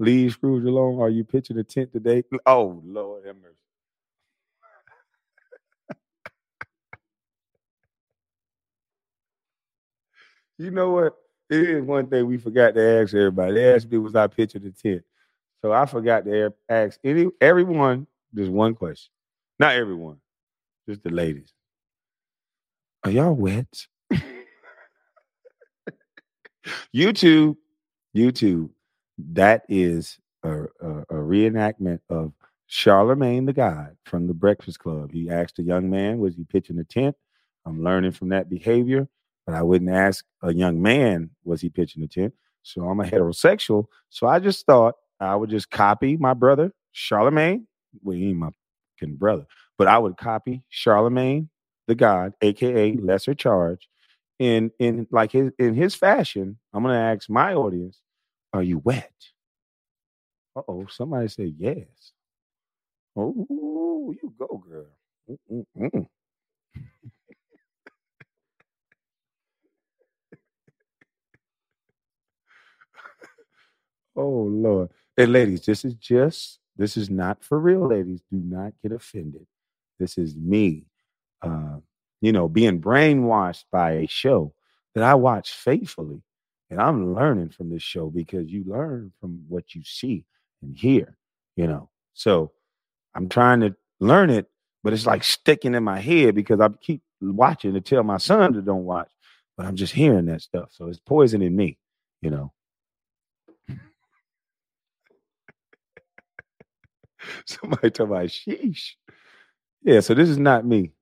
Leave 0.00 0.32
Scrooge 0.32 0.64
alone. 0.64 1.00
Are 1.00 1.08
you 1.08 1.22
pitching 1.22 1.56
a 1.58 1.62
tent 1.62 1.92
today? 1.92 2.24
Oh, 2.44 2.82
Lord 2.84 3.24
have 3.24 3.36
mercy. 3.36 3.54
you 10.58 10.72
know 10.72 10.90
what? 10.90 11.16
It 11.48 11.60
is 11.60 11.84
one 11.84 12.08
thing 12.08 12.26
we 12.26 12.38
forgot 12.38 12.74
to 12.74 12.82
ask 13.02 13.14
everybody. 13.14 13.54
They 13.54 13.72
asked 13.72 13.88
me, 13.88 13.98
was 13.98 14.16
I 14.16 14.26
pitching 14.26 14.66
a 14.66 14.70
tent? 14.70 15.04
So 15.60 15.70
I 15.70 15.86
forgot 15.86 16.24
to 16.24 16.52
ask 16.68 16.98
any 17.04 17.28
everyone 17.40 18.08
just 18.34 18.50
one 18.50 18.74
question. 18.74 19.12
Not 19.60 19.76
everyone, 19.76 20.16
just 20.88 21.04
the 21.04 21.10
ladies. 21.10 21.54
Are 23.04 23.10
y'all 23.10 23.34
wet? 23.34 23.66
YouTube, 26.94 27.56
YouTube. 28.16 28.70
That 29.18 29.64
is 29.68 30.18
a, 30.44 30.62
a, 30.62 31.00
a 31.10 31.14
reenactment 31.14 31.98
of 32.08 32.32
Charlemagne 32.68 33.44
the 33.44 33.52
God 33.52 33.96
from 34.04 34.28
the 34.28 34.34
Breakfast 34.34 34.78
Club. 34.78 35.10
He 35.10 35.28
asked 35.28 35.58
a 35.58 35.64
young 35.64 35.90
man, 35.90 36.18
was 36.18 36.36
he 36.36 36.44
pitching 36.44 36.78
a 36.78 36.84
tent? 36.84 37.16
I'm 37.66 37.82
learning 37.82 38.12
from 38.12 38.28
that 38.28 38.48
behavior, 38.48 39.08
but 39.46 39.56
I 39.56 39.62
wouldn't 39.62 39.90
ask 39.90 40.24
a 40.42 40.54
young 40.54 40.80
man, 40.80 41.30
was 41.42 41.60
he 41.60 41.70
pitching 41.70 42.04
a 42.04 42.08
tent? 42.08 42.32
So 42.62 42.88
I'm 42.88 43.00
a 43.00 43.04
heterosexual. 43.04 43.86
So 44.10 44.28
I 44.28 44.38
just 44.38 44.64
thought 44.64 44.94
I 45.18 45.34
would 45.34 45.50
just 45.50 45.72
copy 45.72 46.16
my 46.16 46.34
brother, 46.34 46.72
Charlemagne. 46.92 47.66
Well, 48.00 48.16
he 48.16 48.28
ain't 48.28 48.38
my 48.38 48.50
brother, 49.02 49.46
but 49.76 49.88
I 49.88 49.98
would 49.98 50.16
copy 50.16 50.62
Charlemagne 50.68 51.48
the 51.86 51.94
God, 51.94 52.34
aka 52.40 52.92
mm-hmm. 52.92 53.06
lesser 53.06 53.34
charge, 53.34 53.88
in 54.38 54.70
in 54.78 55.06
like 55.10 55.32
his 55.32 55.50
in 55.58 55.74
his 55.74 55.94
fashion, 55.94 56.58
I'm 56.72 56.82
gonna 56.82 56.98
ask 56.98 57.28
my 57.30 57.54
audience, 57.54 58.00
are 58.52 58.62
you 58.62 58.78
wet? 58.78 59.12
Uh 60.56 60.62
oh, 60.68 60.86
somebody 60.88 61.28
said 61.28 61.54
yes. 61.58 62.12
Oh, 63.16 64.14
you 64.22 64.34
go, 64.38 64.62
girl. 64.68 64.86
Mm-mm-mm. 65.50 66.06
oh 74.16 74.42
Lord. 74.42 74.90
And 75.16 75.32
ladies, 75.32 75.64
this 75.66 75.84
is 75.84 75.94
just 75.94 76.58
this 76.76 76.96
is 76.96 77.10
not 77.10 77.44
for 77.44 77.58
real, 77.58 77.88
ladies. 77.88 78.22
Do 78.30 78.38
not 78.38 78.72
get 78.82 78.92
offended. 78.92 79.46
This 79.98 80.16
is 80.18 80.34
me 80.34 80.86
uh, 81.42 81.78
you 82.20 82.32
know, 82.32 82.48
being 82.48 82.80
brainwashed 82.80 83.64
by 83.72 83.92
a 83.92 84.06
show 84.08 84.54
that 84.94 85.04
I 85.04 85.14
watch 85.14 85.52
faithfully. 85.52 86.22
And 86.70 86.80
I'm 86.80 87.14
learning 87.14 87.50
from 87.50 87.70
this 87.70 87.82
show 87.82 88.10
because 88.10 88.50
you 88.50 88.64
learn 88.66 89.12
from 89.20 89.44
what 89.48 89.74
you 89.74 89.82
see 89.84 90.24
and 90.62 90.76
hear, 90.76 91.16
you 91.56 91.66
know. 91.66 91.90
So 92.14 92.52
I'm 93.14 93.28
trying 93.28 93.60
to 93.60 93.76
learn 94.00 94.30
it, 94.30 94.46
but 94.82 94.92
it's 94.92 95.06
like 95.06 95.24
sticking 95.24 95.74
in 95.74 95.84
my 95.84 96.00
head 96.00 96.34
because 96.34 96.60
I 96.60 96.68
keep 96.80 97.02
watching 97.20 97.74
to 97.74 97.80
tell 97.80 98.02
my 98.04 98.18
son 98.18 98.54
to 98.54 98.62
don't 98.62 98.84
watch, 98.84 99.10
but 99.56 99.66
I'm 99.66 99.76
just 99.76 99.92
hearing 99.94 100.26
that 100.26 100.42
stuff. 100.42 100.70
So 100.72 100.88
it's 100.88 101.00
poisoning 101.00 101.54
me, 101.56 101.78
you 102.22 102.30
know. 102.30 102.52
Somebody 107.46 107.90
talk 107.90 108.08
about 108.08 108.26
sheesh. 108.26 108.92
Yeah, 109.82 110.00
so 110.00 110.14
this 110.14 110.28
is 110.28 110.38
not 110.38 110.66
me. 110.66 110.92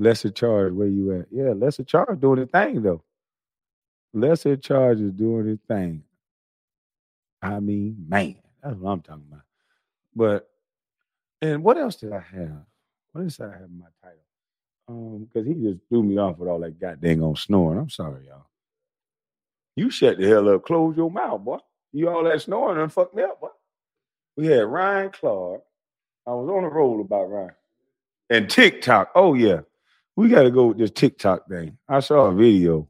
Lesser 0.00 0.30
charge, 0.30 0.72
where 0.72 0.88
you 0.88 1.20
at? 1.20 1.26
Yeah, 1.30 1.50
lesser 1.50 1.84
charge 1.84 2.18
doing 2.20 2.40
the 2.40 2.46
thing 2.46 2.82
though. 2.82 3.02
Lesser 4.14 4.56
charge 4.56 4.98
is 4.98 5.12
doing 5.12 5.46
his 5.46 5.58
thing. 5.68 6.02
I 7.42 7.60
mean, 7.60 8.06
man, 8.08 8.36
that's 8.62 8.76
what 8.76 8.92
I'm 8.92 9.02
talking 9.02 9.26
about. 9.30 9.44
But 10.16 10.48
and 11.42 11.62
what 11.62 11.76
else 11.76 11.96
did 11.96 12.14
I 12.14 12.20
have? 12.20 12.62
What 13.12 13.24
else 13.24 13.36
did 13.36 13.48
I 13.48 13.52
have 13.52 13.68
in 13.68 13.78
my 13.78 13.86
title? 14.02 14.18
Um, 14.88 15.24
because 15.26 15.46
he 15.46 15.52
just 15.52 15.80
threw 15.90 16.02
me 16.02 16.16
off 16.16 16.38
with 16.38 16.48
all 16.48 16.60
that 16.60 16.80
goddamn 16.80 17.22
on 17.22 17.36
snoring. 17.36 17.78
I'm 17.78 17.90
sorry, 17.90 18.26
y'all. 18.26 18.46
You 19.76 19.90
shut 19.90 20.16
the 20.16 20.26
hell 20.26 20.48
up. 20.48 20.64
Close 20.64 20.96
your 20.96 21.10
mouth, 21.10 21.42
boy. 21.42 21.58
You 21.92 22.08
all 22.08 22.24
that 22.24 22.40
snoring 22.40 22.80
and 22.80 22.90
fucked 22.92 23.14
me 23.14 23.22
up, 23.22 23.38
boy. 23.38 23.48
We 24.38 24.46
had 24.46 24.64
Ryan 24.64 25.10
Clark. 25.10 25.60
I 26.26 26.30
was 26.30 26.48
on 26.48 26.64
a 26.64 26.68
roll 26.70 27.02
about 27.02 27.30
Ryan. 27.30 27.50
And 28.30 28.48
TikTok. 28.48 29.10
Oh, 29.14 29.34
yeah. 29.34 29.60
We 30.20 30.28
got 30.28 30.42
to 30.42 30.50
go 30.50 30.66
with 30.66 30.76
this 30.76 30.90
TikTok 30.90 31.48
thing. 31.48 31.78
I 31.88 32.00
saw 32.00 32.26
a 32.26 32.34
video. 32.34 32.86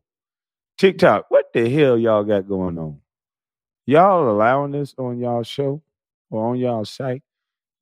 TikTok, 0.79 1.27
what 1.29 1.53
the 1.55 1.71
hell 1.71 1.97
y'all 1.97 2.25
got 2.25 2.49
going 2.49 2.77
on? 2.77 3.01
Y'all 3.87 4.29
allowing 4.29 4.73
this 4.73 4.97
on 4.99 5.21
y'all 5.21 5.45
show 5.45 5.81
or 6.29 6.49
on 6.49 6.59
y'all 6.59 6.85
site? 6.85 7.23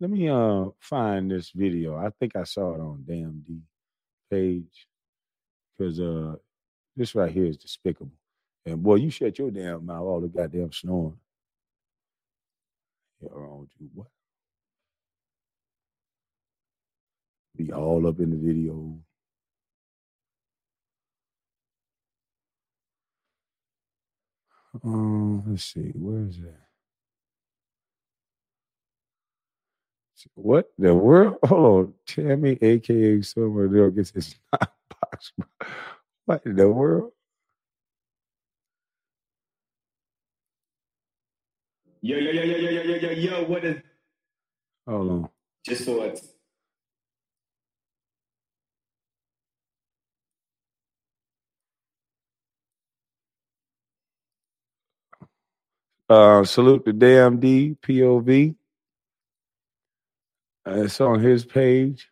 Let 0.00 0.10
me 0.10 0.28
uh 0.28 0.66
find 0.80 1.30
this 1.30 1.50
video. 1.52 1.96
I 1.96 2.10
think 2.20 2.36
I 2.36 2.42
saw 2.44 2.74
it 2.74 2.80
on 2.80 3.04
Damn 3.08 3.42
D 3.48 3.62
page. 4.30 4.86
Cause 5.78 5.98
uh 5.98 6.36
this 6.94 7.14
right 7.14 7.32
here 7.32 7.46
is 7.46 7.56
despicable. 7.56 8.12
And 8.66 8.82
boy, 8.82 8.96
you 8.96 9.08
shut 9.08 9.38
your 9.38 9.50
damn 9.50 9.86
mouth 9.86 10.02
all 10.02 10.20
the 10.20 10.28
goddamn 10.28 10.72
snoring. 10.72 11.16
Yeah, 13.22 13.30
wrong 13.32 13.60
with 13.60 13.70
you. 13.80 13.88
What? 13.94 14.08
Be 17.56 17.72
all 17.72 18.06
up 18.06 18.20
in 18.20 18.28
the 18.28 18.36
video. 18.36 18.98
Um, 24.84 25.44
let's 25.48 25.64
see, 25.64 25.92
where 25.94 26.26
is 26.28 26.38
that? 26.42 26.60
What 30.34 30.70
the 30.78 30.94
world? 30.94 31.38
Hold 31.44 31.86
on, 31.88 31.94
Tammy, 32.06 32.58
aka 32.62 33.22
somewhere 33.22 33.68
there 33.68 33.90
gets 33.90 34.10
his 34.12 34.36
box. 34.52 35.32
What 36.26 36.46
in 36.46 36.56
the 36.56 36.68
world? 36.68 37.12
Yo, 42.02 42.16
yo, 42.18 42.30
yo, 42.32 42.42
yo, 42.44 42.56
yo, 42.56 42.70
yo, 42.70 42.82
yo, 42.82 42.96
yo, 42.96 43.10
yo, 43.10 43.44
what 43.46 43.64
is 43.64 43.82
Hold 44.88 45.10
on. 45.12 45.30
just 45.66 45.84
so 45.86 46.02
it's 46.02 46.22
Uh, 56.08 56.44
salute 56.44 56.84
the 56.84 56.92
damn 56.92 57.38
D 57.38 57.76
POV. 57.82 58.54
Uh, 60.66 60.82
it's 60.82 61.00
on 61.00 61.20
his 61.20 61.44
page. 61.44 62.08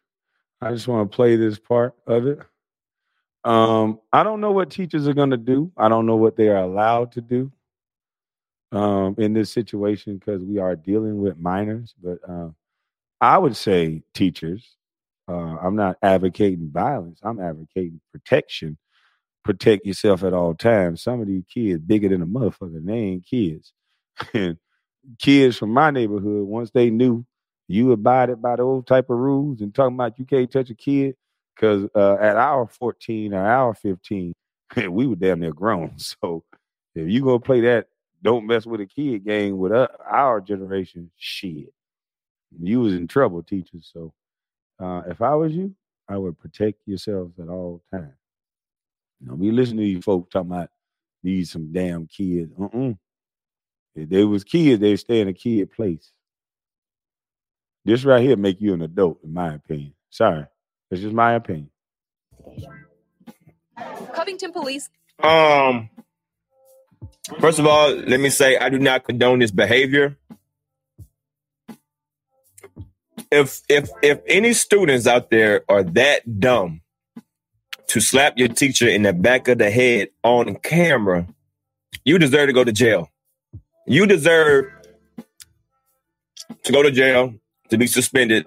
I 0.60 0.72
just 0.72 0.88
want 0.88 1.10
to 1.10 1.14
play 1.14 1.36
this 1.36 1.58
part 1.58 1.94
of 2.06 2.26
it. 2.26 2.38
Um, 3.44 4.00
I 4.12 4.22
don't 4.22 4.40
know 4.40 4.52
what 4.52 4.70
teachers 4.70 5.06
are 5.06 5.14
going 5.14 5.30
to 5.30 5.36
do. 5.36 5.70
I 5.76 5.88
don't 5.88 6.06
know 6.06 6.16
what 6.16 6.36
they 6.36 6.48
are 6.48 6.56
allowed 6.56 7.12
to 7.12 7.20
do 7.20 7.52
um, 8.72 9.14
in 9.18 9.32
this 9.32 9.52
situation 9.52 10.16
because 10.18 10.42
we 10.42 10.58
are 10.58 10.76
dealing 10.76 11.18
with 11.22 11.38
minors. 11.38 11.94
But 12.02 12.18
uh, 12.28 12.48
I 13.20 13.38
would 13.38 13.56
say 13.56 14.02
teachers. 14.14 14.76
Uh, 15.28 15.56
I'm 15.58 15.76
not 15.76 15.96
advocating 16.02 16.70
violence. 16.70 17.20
I'm 17.22 17.40
advocating 17.40 18.00
protection. 18.12 18.78
Protect 19.44 19.86
yourself 19.86 20.24
at 20.24 20.34
all 20.34 20.54
times. 20.54 21.02
Some 21.02 21.20
of 21.20 21.26
these 21.28 21.44
kids 21.52 21.80
bigger 21.80 22.08
than 22.08 22.22
a 22.22 22.26
motherfucker. 22.26 22.84
They 22.84 22.92
ain't 22.94 23.26
kids. 23.26 23.72
and 24.34 24.56
kids 25.18 25.56
from 25.56 25.70
my 25.70 25.90
neighborhood, 25.90 26.46
once 26.46 26.70
they 26.70 26.90
knew 26.90 27.24
you 27.68 27.92
abided 27.92 28.40
by 28.40 28.56
those 28.56 28.84
type 28.84 29.10
of 29.10 29.18
rules 29.18 29.60
and 29.60 29.74
talking 29.74 29.96
about 29.96 30.18
you 30.18 30.24
can't 30.24 30.50
touch 30.50 30.70
a 30.70 30.74
kid, 30.74 31.16
because 31.54 31.88
uh, 31.94 32.14
at 32.20 32.36
our 32.36 32.66
14 32.66 33.34
or 33.34 33.44
our 33.44 33.74
15, 33.74 34.32
we 34.90 35.06
were 35.06 35.16
damn 35.16 35.40
near 35.40 35.52
grown. 35.52 35.96
So 36.22 36.44
if 36.94 37.08
you 37.10 37.22
gonna 37.22 37.40
play 37.40 37.60
that 37.62 37.88
don't 38.22 38.46
mess 38.46 38.66
with 38.66 38.80
a 38.80 38.86
kid 38.86 39.24
game 39.24 39.58
with 39.58 39.72
uh, 39.72 39.88
our 40.10 40.40
generation, 40.40 41.10
shit, 41.16 41.72
you 42.58 42.80
was 42.80 42.94
in 42.94 43.06
trouble, 43.06 43.42
teachers. 43.42 43.90
So 43.92 44.12
uh, 44.80 45.02
if 45.08 45.22
I 45.22 45.34
was 45.34 45.52
you, 45.54 45.74
I 46.08 46.18
would 46.18 46.38
protect 46.38 46.80
yourselves 46.86 47.38
at 47.38 47.48
all 47.48 47.82
times. 47.92 48.14
You 49.20 49.28
know, 49.28 49.34
we 49.34 49.50
listen 49.50 49.76
to 49.76 49.82
these 49.82 50.04
folks 50.04 50.30
talking 50.32 50.50
about 50.50 50.70
these 51.22 51.50
some 51.50 51.72
damn 51.72 52.06
kids. 52.06 52.52
Uh-uh. 52.60 52.92
If 53.96 54.08
they 54.10 54.24
was 54.24 54.44
kids, 54.44 54.80
they 54.80 54.96
stay 54.96 55.20
in 55.20 55.28
a 55.28 55.32
kid 55.32 55.72
place. 55.72 56.12
This 57.84 58.04
right 58.04 58.22
here 58.22 58.36
make 58.36 58.60
you 58.60 58.74
an 58.74 58.82
adult, 58.82 59.20
in 59.24 59.32
my 59.32 59.54
opinion. 59.54 59.94
Sorry, 60.10 60.46
it's 60.90 61.00
just 61.00 61.14
my 61.14 61.34
opinion. 61.34 61.70
Covington 64.14 64.52
police 64.52 64.88
um 65.22 65.88
first 67.40 67.58
of 67.58 67.66
all, 67.66 67.94
let 67.94 68.20
me 68.20 68.30
say 68.30 68.56
I 68.56 68.68
do 68.68 68.78
not 68.78 69.04
condone 69.04 69.38
this 69.38 69.50
behavior. 69.50 70.16
If 73.30 73.62
if 73.68 73.88
if 74.02 74.20
any 74.26 74.52
students 74.52 75.06
out 75.06 75.30
there 75.30 75.64
are 75.68 75.82
that 75.82 76.40
dumb 76.40 76.82
to 77.88 78.00
slap 78.00 78.38
your 78.38 78.48
teacher 78.48 78.88
in 78.88 79.02
the 79.02 79.12
back 79.12 79.48
of 79.48 79.58
the 79.58 79.70
head 79.70 80.08
on 80.22 80.56
camera, 80.56 81.26
you 82.04 82.18
deserve 82.18 82.48
to 82.48 82.52
go 82.52 82.64
to 82.64 82.72
jail. 82.72 83.10
You 83.86 84.06
deserve 84.06 84.66
to 86.64 86.72
go 86.72 86.82
to 86.82 86.90
jail, 86.90 87.34
to 87.70 87.78
be 87.78 87.86
suspended. 87.86 88.46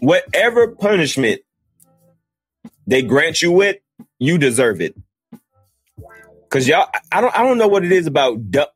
Whatever 0.00 0.68
punishment 0.68 1.40
they 2.86 3.02
grant 3.02 3.42
you 3.42 3.52
with, 3.52 3.76
you 4.18 4.38
deserve 4.38 4.80
it. 4.80 4.96
Cause 6.48 6.68
y'all, 6.68 6.88
I 7.10 7.20
don't, 7.20 7.36
I 7.36 7.42
don't 7.42 7.58
know 7.58 7.68
what 7.68 7.84
it 7.84 7.92
is 7.92 8.06
about. 8.06 8.50
Dumb. 8.50 8.66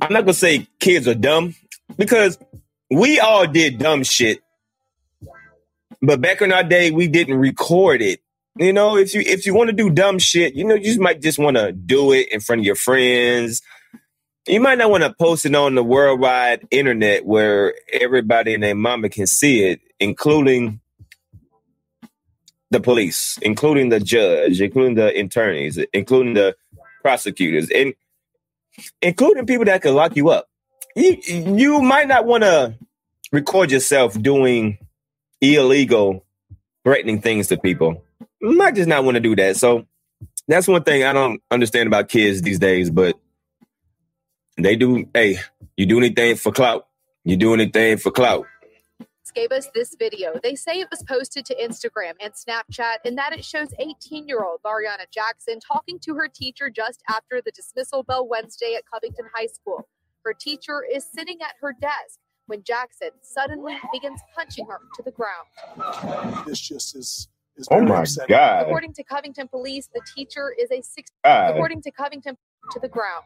I'm 0.00 0.12
not 0.12 0.22
gonna 0.22 0.34
say 0.34 0.66
kids 0.80 1.06
are 1.08 1.14
dumb 1.14 1.54
because 1.96 2.38
we 2.90 3.20
all 3.20 3.46
did 3.46 3.78
dumb 3.78 4.02
shit, 4.02 4.40
but 6.02 6.20
back 6.20 6.42
in 6.42 6.52
our 6.52 6.64
day, 6.64 6.90
we 6.90 7.08
didn't 7.08 7.36
record 7.36 8.02
it. 8.02 8.20
You 8.56 8.72
know, 8.72 8.96
if 8.96 9.14
you 9.14 9.20
if 9.20 9.46
you 9.46 9.54
want 9.54 9.70
to 9.70 9.76
do 9.76 9.90
dumb 9.90 10.18
shit, 10.18 10.54
you 10.54 10.64
know, 10.64 10.76
you 10.76 10.84
just 10.84 11.00
might 11.00 11.20
just 11.20 11.38
want 11.38 11.56
to 11.56 11.72
do 11.72 12.12
it 12.12 12.28
in 12.30 12.40
front 12.40 12.60
of 12.60 12.66
your 12.66 12.76
friends. 12.76 13.62
You 14.46 14.60
might 14.60 14.78
not 14.78 14.90
want 14.90 15.02
to 15.02 15.12
post 15.12 15.44
it 15.44 15.54
on 15.54 15.74
the 15.74 15.82
worldwide 15.82 16.68
internet 16.70 17.24
where 17.26 17.74
everybody 17.92 18.54
and 18.54 18.62
their 18.62 18.74
mama 18.74 19.08
can 19.08 19.26
see 19.26 19.64
it, 19.64 19.80
including 19.98 20.80
the 22.70 22.78
police, 22.78 23.38
including 23.42 23.88
the 23.88 23.98
judge, 23.98 24.60
including 24.60 24.94
the 24.94 25.08
attorneys, 25.18 25.78
including 25.92 26.34
the 26.34 26.54
prosecutors, 27.02 27.68
and 27.70 27.94
including 29.02 29.46
people 29.46 29.64
that 29.64 29.82
could 29.82 29.94
lock 29.94 30.14
you 30.14 30.28
up. 30.28 30.48
You 30.94 31.18
you 31.26 31.82
might 31.82 32.06
not 32.06 32.24
want 32.24 32.44
to 32.44 32.76
record 33.32 33.72
yourself 33.72 34.20
doing 34.20 34.78
illegal, 35.40 36.24
threatening 36.84 37.20
things 37.20 37.48
to 37.48 37.56
people. 37.56 38.03
You 38.44 38.58
might 38.58 38.74
just 38.74 38.88
not 38.88 39.04
want 39.04 39.14
to 39.14 39.20
do 39.20 39.34
that. 39.36 39.56
So 39.56 39.86
that's 40.46 40.68
one 40.68 40.82
thing 40.82 41.02
I 41.02 41.14
don't 41.14 41.42
understand 41.50 41.86
about 41.86 42.10
kids 42.10 42.42
these 42.42 42.58
days, 42.58 42.90
but 42.90 43.18
they 44.58 44.76
do. 44.76 45.08
Hey, 45.14 45.38
you 45.78 45.86
do 45.86 45.96
anything 45.96 46.36
for 46.36 46.52
clout. 46.52 46.86
You 47.24 47.38
do 47.38 47.54
anything 47.54 47.96
for 47.96 48.10
clout. 48.10 48.46
gave 49.34 49.50
us 49.50 49.68
this 49.74 49.96
video. 49.98 50.38
They 50.42 50.56
say 50.56 50.78
it 50.78 50.88
was 50.90 51.02
posted 51.02 51.46
to 51.46 51.56
Instagram 51.56 52.12
and 52.20 52.34
Snapchat 52.34 52.96
and 53.06 53.16
that 53.16 53.32
it 53.32 53.46
shows 53.46 53.68
18 53.78 54.28
year 54.28 54.44
old 54.44 54.60
Mariana 54.62 55.04
Jackson 55.10 55.58
talking 55.58 55.98
to 56.00 56.14
her 56.14 56.28
teacher 56.28 56.68
just 56.68 57.02
after 57.08 57.40
the 57.42 57.50
dismissal 57.50 58.02
bell 58.02 58.28
Wednesday 58.28 58.74
at 58.76 58.84
Covington 58.92 59.24
High 59.34 59.46
School. 59.46 59.88
Her 60.22 60.34
teacher 60.34 60.84
is 60.84 61.06
sitting 61.10 61.38
at 61.40 61.54
her 61.62 61.74
desk 61.80 62.20
when 62.46 62.62
Jackson 62.62 63.08
suddenly 63.22 63.78
begins 63.90 64.20
punching 64.36 64.66
her 64.66 64.80
to 64.96 65.02
the 65.02 65.12
ground. 65.12 66.44
This 66.46 66.60
just 66.60 66.94
is. 66.94 67.28
Is 67.56 67.68
Oh 67.70 67.80
my 67.82 68.00
upsetting. 68.00 68.34
God. 68.34 68.62
According 68.66 68.94
to 68.94 69.04
Covington 69.04 69.48
police, 69.48 69.88
the 69.94 70.00
teacher 70.16 70.54
is 70.58 70.70
a 70.72 70.82
six. 70.82 71.10
God. 71.24 71.50
According 71.54 71.82
to 71.82 71.90
Covington, 71.90 72.36
to 72.72 72.80
the 72.80 72.88
ground 72.88 73.24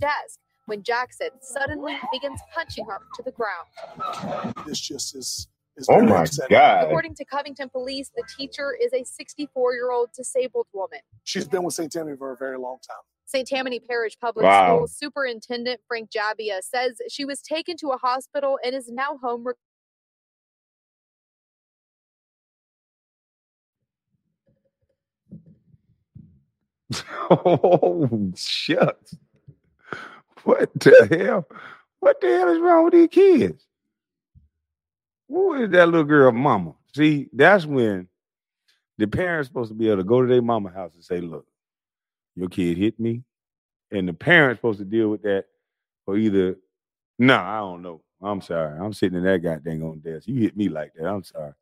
desk 0.00 0.40
when 0.66 0.82
Jackson 0.82 1.28
suddenly 1.40 1.96
begins 2.12 2.40
punching 2.54 2.86
her 2.86 2.98
to 3.14 3.22
the 3.22 3.30
ground. 3.32 3.66
This 4.66 4.80
just 4.80 5.14
is. 5.14 5.46
is 5.76 5.86
Oh 5.88 6.00
my 6.02 6.22
upsetting. 6.22 6.54
God. 6.56 6.84
According 6.86 7.14
to 7.16 7.24
Covington 7.24 7.68
police, 7.68 8.10
the 8.16 8.24
teacher 8.36 8.74
is 8.80 8.92
a 8.92 9.04
64 9.04 9.74
year 9.74 9.90
old 9.92 10.08
disabled 10.16 10.66
woman. 10.72 11.00
She's 11.24 11.46
been 11.46 11.62
with 11.62 11.74
St. 11.74 11.92
Tammany 11.92 12.16
for 12.16 12.32
a 12.32 12.36
very 12.36 12.58
long 12.58 12.78
time. 12.86 13.02
St. 13.26 13.46
Tammany 13.46 13.80
Parish 13.80 14.18
Public 14.20 14.44
Wow. 14.44 14.76
Schools 14.76 14.96
Superintendent 14.98 15.80
Frank 15.88 16.10
Jabbia 16.10 16.60
says 16.62 16.98
she 17.08 17.24
was 17.24 17.40
taken 17.40 17.76
to 17.78 17.88
a 17.88 17.96
hospital 17.98 18.58
and 18.64 18.74
is 18.74 18.90
now 18.90 19.18
home. 19.22 19.44
Oh 27.30 28.32
shucks. 28.36 29.16
What 30.44 30.70
the 30.74 31.08
hell? 31.10 31.48
What 32.00 32.20
the 32.20 32.28
hell 32.28 32.48
is 32.50 32.60
wrong 32.60 32.84
with 32.84 32.92
these 32.92 33.08
kids? 33.08 33.66
Who 35.28 35.54
is 35.54 35.70
that 35.70 35.86
little 35.86 36.04
girl 36.04 36.32
mama? 36.32 36.74
See, 36.94 37.28
that's 37.32 37.64
when 37.64 38.08
the 38.98 39.06
parents 39.06 39.48
supposed 39.48 39.70
to 39.70 39.74
be 39.74 39.88
able 39.88 39.98
to 39.98 40.04
go 40.04 40.20
to 40.20 40.28
their 40.28 40.42
mama 40.42 40.70
house 40.70 40.94
and 40.94 41.02
say, 41.02 41.20
look, 41.20 41.46
your 42.36 42.48
kid 42.48 42.76
hit 42.76 43.00
me. 43.00 43.22
And 43.90 44.08
the 44.08 44.12
parents 44.12 44.58
supposed 44.58 44.78
to 44.80 44.84
deal 44.84 45.08
with 45.08 45.22
that. 45.22 45.46
Or 46.06 46.16
either, 46.16 46.56
no, 47.18 47.36
I 47.36 47.58
don't 47.58 47.82
know. 47.82 48.02
I'm 48.22 48.40
sorry. 48.40 48.78
I'm 48.78 48.92
sitting 48.92 49.18
in 49.18 49.24
that 49.24 49.42
goddamn 49.42 49.82
on 49.84 50.00
desk. 50.00 50.28
You 50.28 50.40
hit 50.40 50.56
me 50.56 50.68
like 50.68 50.92
that. 50.94 51.06
I'm 51.06 51.24
sorry. 51.24 51.52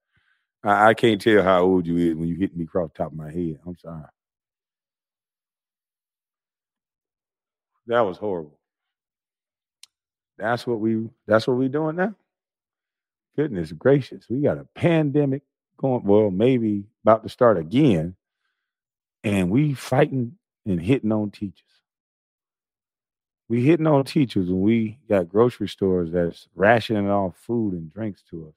I, 0.64 0.88
I 0.88 0.94
can't 0.94 1.20
tell 1.20 1.42
how 1.42 1.62
old 1.62 1.86
you 1.86 1.96
is 1.96 2.14
when 2.14 2.28
you 2.28 2.34
hit 2.34 2.56
me 2.56 2.64
across 2.64 2.90
the 2.90 2.98
top 2.98 3.12
of 3.12 3.18
my 3.18 3.30
head. 3.30 3.58
I'm 3.66 3.76
sorry. 3.78 4.04
That 7.87 8.01
was 8.01 8.18
horrible. 8.18 8.59
That's 10.39 10.66
what 10.66 10.80
we 10.80 11.09
that's 11.26 11.47
what 11.47 11.57
we're 11.57 11.68
doing 11.68 11.97
now. 11.97 12.14
Goodness 13.37 13.72
gracious. 13.72 14.26
We 14.28 14.41
got 14.43 14.59
a 14.59 14.66
pandemic 14.74 15.43
going, 15.78 16.05
well, 16.05 16.30
maybe 16.30 16.85
about 17.05 17.22
to 17.22 17.28
start 17.28 17.59
again. 17.59 18.14
And 19.24 19.51
we 19.51 19.74
fighting 19.74 20.37
and 20.66 20.80
hitting 20.80 21.12
on 21.12 21.30
teachers. 21.30 21.64
We 23.49 23.64
hitting 23.64 23.87
on 23.87 24.05
teachers 24.05 24.49
when 24.49 24.62
we 24.62 24.99
got 25.09 25.28
grocery 25.28 25.68
stores 25.68 26.12
that's 26.12 26.49
rationing 26.55 27.09
off 27.11 27.37
food 27.37 27.74
and 27.74 27.93
drinks 27.93 28.22
to 28.30 28.49
us. 28.49 28.55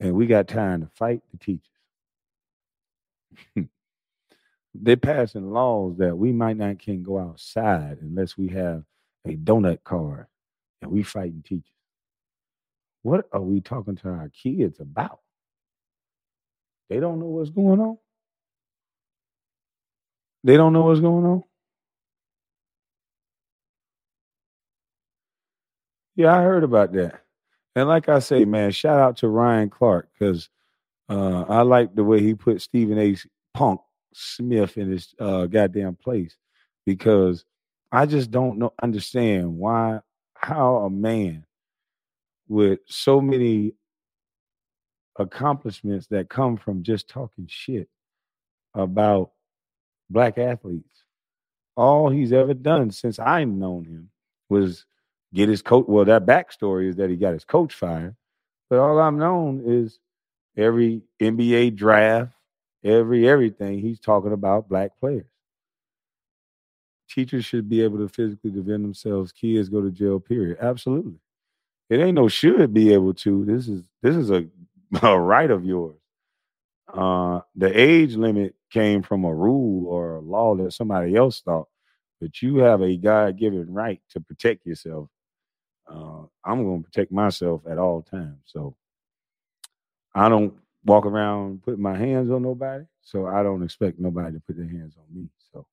And 0.00 0.14
we 0.14 0.26
got 0.26 0.48
time 0.48 0.82
to 0.82 0.88
fight 0.94 1.22
the 1.32 1.38
teachers. 1.38 1.70
They're 4.82 4.96
passing 4.96 5.50
laws 5.52 5.96
that 5.98 6.16
we 6.16 6.32
might 6.32 6.56
not 6.56 6.78
can 6.78 7.02
go 7.02 7.18
outside 7.18 7.98
unless 8.00 8.36
we 8.36 8.48
have 8.48 8.84
a 9.24 9.36
donut 9.36 9.82
card 9.84 10.26
and 10.82 10.90
we 10.90 11.02
fighting 11.02 11.42
teachers. 11.44 11.70
What 13.02 13.28
are 13.32 13.40
we 13.40 13.60
talking 13.60 13.96
to 13.96 14.08
our 14.08 14.30
kids 14.30 14.80
about? 14.80 15.20
They 16.88 17.00
don't 17.00 17.20
know 17.20 17.26
what's 17.26 17.50
going 17.50 17.80
on. 17.80 17.98
They 20.44 20.56
don't 20.56 20.72
know 20.72 20.82
what's 20.82 21.00
going 21.00 21.24
on. 21.24 21.42
Yeah, 26.14 26.36
I 26.36 26.42
heard 26.42 26.64
about 26.64 26.92
that. 26.92 27.22
And 27.74 27.88
like 27.88 28.08
I 28.08 28.20
say, 28.20 28.44
man, 28.44 28.70
shout 28.70 28.98
out 28.98 29.18
to 29.18 29.28
Ryan 29.28 29.68
Clark 29.68 30.08
because 30.18 30.48
uh, 31.08 31.42
I 31.42 31.62
like 31.62 31.94
the 31.94 32.04
way 32.04 32.20
he 32.20 32.34
put 32.34 32.62
Stephen 32.62 32.98
A. 32.98 33.16
Punk 33.52 33.80
Smith 34.18 34.78
in 34.78 34.90
his 34.90 35.14
uh, 35.20 35.46
goddamn 35.46 35.94
place 35.94 36.36
because 36.86 37.44
I 37.92 38.06
just 38.06 38.30
don't 38.30 38.58
know 38.58 38.72
understand 38.82 39.56
why 39.56 40.00
how 40.34 40.76
a 40.76 40.90
man 40.90 41.44
with 42.48 42.80
so 42.86 43.20
many 43.20 43.74
accomplishments 45.18 46.06
that 46.08 46.28
come 46.28 46.56
from 46.56 46.82
just 46.82 47.08
talking 47.08 47.46
shit 47.48 47.88
about 48.74 49.32
black 50.08 50.38
athletes. 50.38 51.04
All 51.76 52.08
he's 52.08 52.32
ever 52.32 52.54
done 52.54 52.90
since 52.90 53.18
I've 53.18 53.48
known 53.48 53.84
him 53.84 54.10
was 54.48 54.86
get 55.34 55.48
his 55.48 55.60
coach. 55.60 55.86
Well, 55.88 56.06
that 56.06 56.24
backstory 56.24 56.88
is 56.88 56.96
that 56.96 57.10
he 57.10 57.16
got 57.16 57.34
his 57.34 57.44
coach 57.44 57.74
fired. 57.74 58.16
But 58.70 58.78
all 58.78 58.98
I've 58.98 59.14
known 59.14 59.62
is 59.66 59.98
every 60.56 61.02
NBA 61.20 61.76
draft, 61.76 62.32
every 62.86 63.28
everything, 63.28 63.78
he's 63.80 64.00
talking 64.00 64.32
about 64.32 64.68
black 64.68 64.98
players. 64.98 65.26
Teachers 67.08 67.44
should 67.44 67.68
be 67.68 67.82
able 67.82 67.98
to 67.98 68.08
physically 68.08 68.50
defend 68.50 68.84
themselves. 68.84 69.32
Kids 69.32 69.68
go 69.68 69.80
to 69.80 69.90
jail, 69.90 70.18
period. 70.18 70.58
Absolutely. 70.60 71.18
It 71.88 72.00
ain't 72.00 72.16
no 72.16 72.28
should 72.28 72.74
be 72.74 72.92
able 72.92 73.14
to. 73.14 73.44
This 73.44 73.68
is 73.68 73.84
this 74.02 74.16
is 74.16 74.30
a, 74.30 74.46
a 75.02 75.18
right 75.18 75.50
of 75.50 75.64
yours. 75.64 75.96
Uh, 76.92 77.40
the 77.54 77.78
age 77.78 78.16
limit 78.16 78.54
came 78.70 79.02
from 79.02 79.24
a 79.24 79.34
rule 79.34 79.86
or 79.88 80.16
a 80.16 80.20
law 80.20 80.54
that 80.56 80.72
somebody 80.72 81.14
else 81.16 81.40
thought, 81.40 81.68
but 82.20 82.42
you 82.42 82.58
have 82.58 82.82
a 82.82 82.96
God 82.96 83.38
given 83.38 83.72
right 83.72 84.00
to 84.10 84.20
protect 84.20 84.66
yourself. 84.66 85.08
Uh, 85.88 86.22
I'm 86.44 86.64
going 86.64 86.82
to 86.82 86.88
protect 86.88 87.12
myself 87.12 87.62
at 87.68 87.78
all 87.78 88.02
times. 88.02 88.38
So 88.46 88.76
I 90.14 90.28
don't 90.28 90.54
walk 90.86 91.04
around 91.04 91.62
putting 91.62 91.82
my 91.82 91.96
hands 91.96 92.30
on 92.30 92.42
nobody. 92.42 92.84
So 93.02 93.26
I 93.26 93.42
don't 93.42 93.62
expect 93.62 93.98
nobody 93.98 94.34
to 94.34 94.40
put 94.40 94.56
their 94.56 94.68
hands 94.68 94.94
on 94.96 95.04
me. 95.14 95.28
So, 95.52 95.66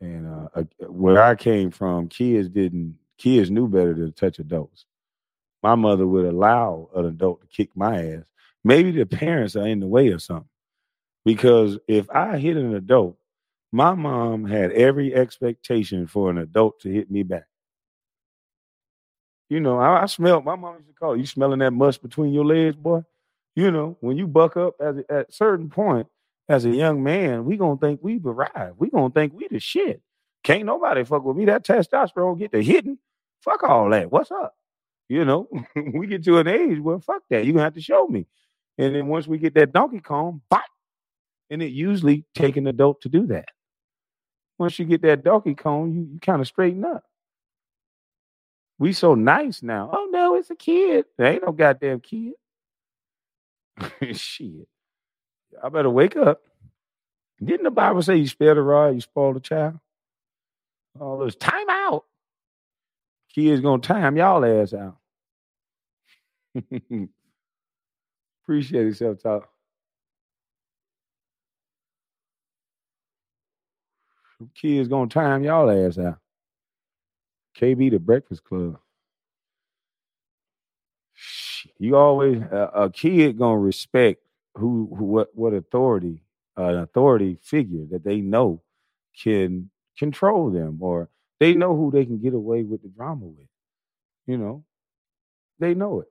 and 0.00 0.48
uh, 0.54 0.62
where 0.88 1.22
I 1.22 1.36
came 1.36 1.70
from, 1.70 2.08
kids 2.08 2.48
didn't, 2.48 2.98
kids 3.16 3.50
knew 3.50 3.68
better 3.68 3.94
than 3.94 4.06
to 4.06 4.12
touch 4.12 4.38
adults. 4.38 4.84
My 5.62 5.76
mother 5.76 6.06
would 6.06 6.26
allow 6.26 6.90
an 6.94 7.06
adult 7.06 7.40
to 7.40 7.46
kick 7.46 7.70
my 7.76 8.14
ass. 8.14 8.24
Maybe 8.64 8.90
the 8.90 9.06
parents 9.06 9.56
are 9.56 9.66
in 9.66 9.80
the 9.80 9.86
way 9.86 10.08
or 10.08 10.18
something. 10.18 10.48
Because 11.24 11.78
if 11.86 12.10
I 12.10 12.38
hit 12.38 12.56
an 12.56 12.74
adult, 12.74 13.16
my 13.70 13.94
mom 13.94 14.44
had 14.44 14.72
every 14.72 15.14
expectation 15.14 16.08
for 16.08 16.30
an 16.30 16.38
adult 16.38 16.80
to 16.80 16.90
hit 16.90 17.10
me 17.10 17.22
back. 17.22 17.46
You 19.48 19.60
know, 19.60 19.78
I, 19.78 20.02
I 20.02 20.06
smelled, 20.06 20.44
my 20.44 20.56
mom 20.56 20.76
used 20.76 20.88
to 20.88 20.94
call 20.94 21.16
you 21.16 21.26
smelling 21.26 21.60
that 21.60 21.70
mush 21.70 21.98
between 21.98 22.32
your 22.32 22.44
legs, 22.44 22.74
boy? 22.74 23.02
You 23.54 23.70
know, 23.70 23.96
when 24.00 24.16
you 24.16 24.26
buck 24.26 24.56
up 24.56 24.76
as 24.80 24.96
a, 24.98 25.12
at 25.12 25.32
certain 25.32 25.68
point, 25.68 26.06
as 26.48 26.64
a 26.64 26.70
young 26.70 27.02
man, 27.02 27.44
we 27.44 27.56
gonna 27.56 27.76
think 27.76 28.00
we've 28.02 28.24
arrived. 28.24 28.76
We 28.78 28.90
gonna 28.90 29.10
think 29.10 29.32
we 29.34 29.48
the 29.48 29.60
shit. 29.60 30.02
Can't 30.42 30.64
nobody 30.64 31.04
fuck 31.04 31.24
with 31.24 31.36
me. 31.36 31.44
That 31.44 31.64
testosterone 31.64 32.38
get 32.38 32.52
to 32.52 32.62
hitting. 32.62 32.98
Fuck 33.42 33.62
all 33.62 33.90
that. 33.90 34.10
What's 34.10 34.30
up? 34.30 34.54
You 35.08 35.24
know, 35.24 35.48
we 35.76 36.06
get 36.06 36.24
to 36.24 36.38
an 36.38 36.48
age 36.48 36.80
where 36.80 36.98
fuck 36.98 37.22
that. 37.30 37.44
You 37.44 37.52
gonna 37.52 37.64
have 37.64 37.74
to 37.74 37.80
show 37.80 38.06
me. 38.06 38.26
And 38.78 38.94
then 38.94 39.06
once 39.06 39.26
we 39.26 39.38
get 39.38 39.54
that 39.54 39.72
Donkey 39.72 40.00
Kong, 40.00 40.40
bop. 40.50 40.64
And 41.50 41.62
it 41.62 41.72
usually 41.72 42.24
take 42.34 42.56
an 42.56 42.66
adult 42.66 43.02
to 43.02 43.10
do 43.10 43.26
that. 43.26 43.50
Once 44.58 44.78
you 44.78 44.86
get 44.86 45.02
that 45.02 45.22
Donkey 45.22 45.54
Kong, 45.54 45.92
you, 45.92 46.08
you 46.14 46.18
kind 46.18 46.40
of 46.40 46.46
straighten 46.46 46.84
up. 46.84 47.04
We 48.78 48.92
so 48.94 49.14
nice 49.14 49.62
now. 49.62 49.90
Oh 49.92 50.08
no, 50.10 50.36
it's 50.36 50.50
a 50.50 50.56
kid. 50.56 51.04
There 51.18 51.30
ain't 51.32 51.44
no 51.44 51.52
goddamn 51.52 52.00
kid. 52.00 52.32
Shit. 54.12 54.68
I 55.62 55.68
better 55.68 55.90
wake 55.90 56.16
up. 56.16 56.42
Didn't 57.42 57.64
the 57.64 57.70
Bible 57.70 58.02
say 58.02 58.16
you 58.16 58.26
spare 58.26 58.54
the 58.54 58.62
rod, 58.62 58.94
you 58.94 59.00
spoil 59.00 59.34
the 59.34 59.40
child? 59.40 59.78
All 61.00 61.18
this 61.18 61.34
time 61.36 61.68
out. 61.68 62.04
Kids 63.34 63.60
gonna 63.60 63.82
time 63.82 64.16
y'all 64.16 64.44
ass 64.44 64.74
out. 64.74 64.96
Appreciate 68.44 68.86
it, 68.86 68.96
self 68.96 69.22
talk. 69.22 69.48
Kids 74.54 74.88
gonna 74.88 75.08
time 75.08 75.44
y'all 75.44 75.70
ass 75.70 75.98
out. 75.98 76.18
KB 77.56 77.90
the 77.90 77.98
Breakfast 77.98 78.44
Club. 78.44 78.78
You 81.78 81.96
always 81.96 82.40
a, 82.42 82.70
a 82.74 82.90
kid 82.90 83.38
gonna 83.38 83.58
respect 83.58 84.22
who, 84.56 84.94
who 84.96 85.04
what 85.04 85.30
what 85.34 85.54
authority 85.54 86.22
an 86.56 86.78
authority 86.78 87.38
figure 87.42 87.86
that 87.92 88.04
they 88.04 88.20
know 88.20 88.62
can 89.22 89.70
control 89.98 90.50
them 90.50 90.78
or 90.82 91.08
they 91.40 91.54
know 91.54 91.76
who 91.76 91.90
they 91.90 92.06
can 92.06 92.18
get 92.20 92.34
away 92.34 92.62
with 92.64 92.82
the 92.82 92.88
drama 92.88 93.26
with. 93.26 93.48
You 94.26 94.38
know, 94.38 94.64
they 95.60 95.74
know 95.74 96.00
it. 96.00 96.08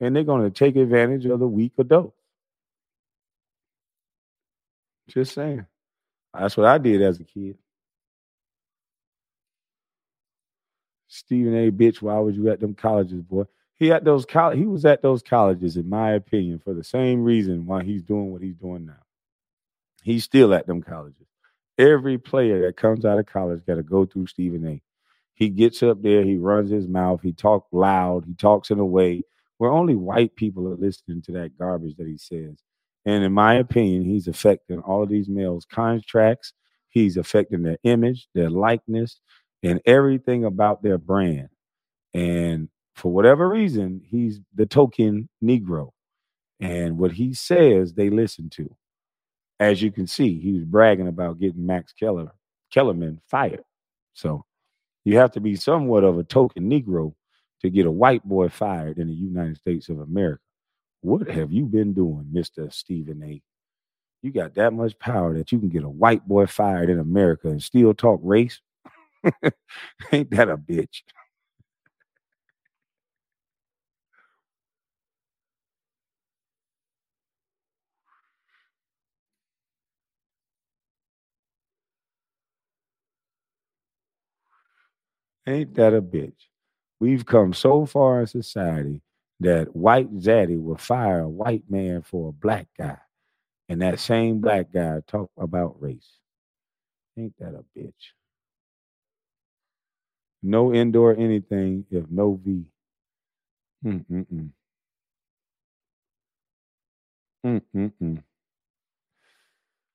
and 0.00 0.14
they're 0.14 0.24
going 0.24 0.44
to 0.44 0.50
take 0.50 0.76
advantage 0.76 1.26
of 1.26 1.40
the 1.40 1.48
weak 1.48 1.72
adults. 1.78 2.16
Just 5.08 5.34
saying. 5.34 5.66
That's 6.38 6.56
what 6.56 6.66
I 6.66 6.78
did 6.78 7.02
as 7.02 7.20
a 7.20 7.24
kid. 7.24 7.58
Stephen 11.08 11.54
A. 11.56 11.70
Bitch, 11.70 12.02
why 12.02 12.18
was 12.20 12.36
you 12.36 12.50
at 12.50 12.60
them 12.60 12.74
colleges, 12.74 13.22
boy? 13.22 13.44
He 13.80 13.90
at 13.90 14.04
those 14.04 14.26
college. 14.26 14.58
He 14.58 14.66
was 14.66 14.84
at 14.84 15.00
those 15.00 15.22
colleges, 15.22 15.78
in 15.78 15.88
my 15.88 16.12
opinion, 16.12 16.60
for 16.62 16.74
the 16.74 16.84
same 16.84 17.24
reason 17.24 17.64
why 17.64 17.82
he's 17.82 18.02
doing 18.02 18.30
what 18.30 18.42
he's 18.42 18.54
doing 18.54 18.84
now. 18.84 19.02
He's 20.02 20.22
still 20.22 20.52
at 20.52 20.66
them 20.66 20.82
colleges. 20.82 21.26
Every 21.78 22.18
player 22.18 22.60
that 22.66 22.76
comes 22.76 23.06
out 23.06 23.18
of 23.18 23.24
college 23.24 23.64
got 23.66 23.76
to 23.76 23.82
go 23.82 24.04
through 24.04 24.26
Stephen 24.26 24.66
A. 24.66 24.82
He 25.32 25.48
gets 25.48 25.82
up 25.82 26.02
there, 26.02 26.22
he 26.22 26.36
runs 26.36 26.70
his 26.70 26.86
mouth, 26.86 27.22
he 27.22 27.32
talks 27.32 27.72
loud, 27.72 28.26
he 28.26 28.34
talks 28.34 28.70
in 28.70 28.78
a 28.78 28.84
way 28.84 29.22
where 29.56 29.70
only 29.70 29.94
white 29.94 30.36
people 30.36 30.68
are 30.68 30.76
listening 30.76 31.22
to 31.22 31.32
that 31.32 31.56
garbage 31.58 31.96
that 31.96 32.06
he 32.06 32.18
says. 32.18 32.58
And 33.06 33.24
in 33.24 33.32
my 33.32 33.54
opinion, 33.54 34.04
he's 34.04 34.28
affecting 34.28 34.80
all 34.80 35.02
of 35.02 35.08
these 35.08 35.30
males' 35.30 35.64
contracts. 35.64 36.52
He's 36.90 37.16
affecting 37.16 37.62
their 37.62 37.78
image, 37.82 38.28
their 38.34 38.50
likeness, 38.50 39.20
and 39.62 39.80
everything 39.86 40.44
about 40.44 40.82
their 40.82 40.98
brand. 40.98 41.48
And 42.12 42.68
for 43.00 43.12
whatever 43.12 43.48
reason, 43.48 44.02
he's 44.06 44.40
the 44.54 44.66
token 44.66 45.28
Negro. 45.42 45.90
And 46.60 46.98
what 46.98 47.12
he 47.12 47.34
says, 47.34 47.94
they 47.94 48.10
listen 48.10 48.50
to. 48.50 48.76
As 49.60 49.82
you 49.82 49.92
can 49.92 50.06
see, 50.06 50.40
he 50.40 50.52
was 50.52 50.64
bragging 50.64 51.08
about 51.08 51.40
getting 51.40 51.66
Max 51.66 51.92
Keller, 51.92 52.32
Kellerman 52.72 53.20
fired. 53.28 53.64
So 54.14 54.44
you 55.04 55.18
have 55.18 55.32
to 55.32 55.40
be 55.40 55.56
somewhat 55.56 56.04
of 56.04 56.18
a 56.18 56.24
token 56.24 56.70
Negro 56.70 57.14
to 57.62 57.70
get 57.70 57.86
a 57.86 57.90
white 57.90 58.24
boy 58.24 58.48
fired 58.48 58.98
in 58.98 59.08
the 59.08 59.14
United 59.14 59.56
States 59.58 59.88
of 59.88 60.00
America. 60.00 60.42
What 61.02 61.28
have 61.30 61.52
you 61.52 61.66
been 61.66 61.94
doing, 61.94 62.26
Mr. 62.32 62.72
Stephen 62.72 63.22
A? 63.24 63.42
You 64.22 64.32
got 64.32 64.54
that 64.56 64.72
much 64.72 64.98
power 64.98 65.34
that 65.36 65.52
you 65.52 65.58
can 65.58 65.70
get 65.70 65.84
a 65.84 65.88
white 65.88 66.26
boy 66.28 66.46
fired 66.46 66.90
in 66.90 66.98
America 66.98 67.48
and 67.48 67.62
still 67.62 67.94
talk 67.94 68.20
race? 68.22 68.60
Ain't 70.12 70.30
that 70.32 70.50
a 70.50 70.56
bitch? 70.58 71.02
Ain't 85.46 85.74
that 85.74 85.94
a 85.94 86.02
bitch? 86.02 86.48
We've 87.00 87.24
come 87.24 87.54
so 87.54 87.86
far 87.86 88.20
in 88.20 88.26
society 88.26 89.00
that 89.40 89.74
white 89.74 90.14
zaddy 90.18 90.62
will 90.62 90.76
fire 90.76 91.20
a 91.20 91.28
white 91.28 91.64
man 91.70 92.02
for 92.02 92.28
a 92.28 92.32
black 92.32 92.68
guy, 92.78 92.98
and 93.68 93.80
that 93.82 93.98
same 93.98 94.40
black 94.40 94.70
guy 94.72 95.00
talk 95.06 95.30
about 95.38 95.80
race. 95.80 96.18
Ain't 97.18 97.34
that 97.38 97.54
a 97.54 97.64
bitch? 97.78 98.12
No 100.42 100.72
indoor 100.74 101.16
anything 101.16 101.86
if 101.90 102.04
no 102.10 102.38
V. 102.44 102.64
Mm-mm-mm. 103.84 104.50
Mm-mm-mm. 107.46 108.22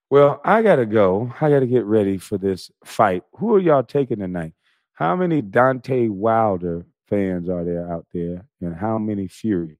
Well, 0.09 0.41
I 0.43 0.61
gotta 0.61 0.85
go. 0.85 1.33
I 1.41 1.49
gotta 1.49 1.65
get 1.67 1.85
ready 1.85 2.17
for 2.17 2.37
this 2.37 2.71
fight. 2.83 3.23
Who 3.37 3.55
are 3.55 3.59
y'all 3.59 3.83
taking 3.83 4.19
tonight? 4.19 4.53
How 4.95 5.15
many 5.15 5.41
Deontay 5.41 6.09
Wilder 6.09 6.85
fans 7.07 7.49
are 7.49 7.65
there 7.65 7.91
out 7.91 8.07
there, 8.13 8.45
and 8.61 8.75
how 8.75 8.97
many 8.97 9.27
Fury? 9.27 9.77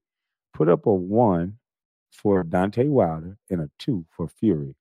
Put 0.54 0.68
up 0.68 0.86
a 0.86 0.94
one 0.94 1.58
for 2.12 2.44
Deontay 2.44 2.88
Wilder 2.88 3.38
and 3.50 3.62
a 3.62 3.70
two 3.78 4.04
for 4.10 4.28
Fury. 4.28 4.74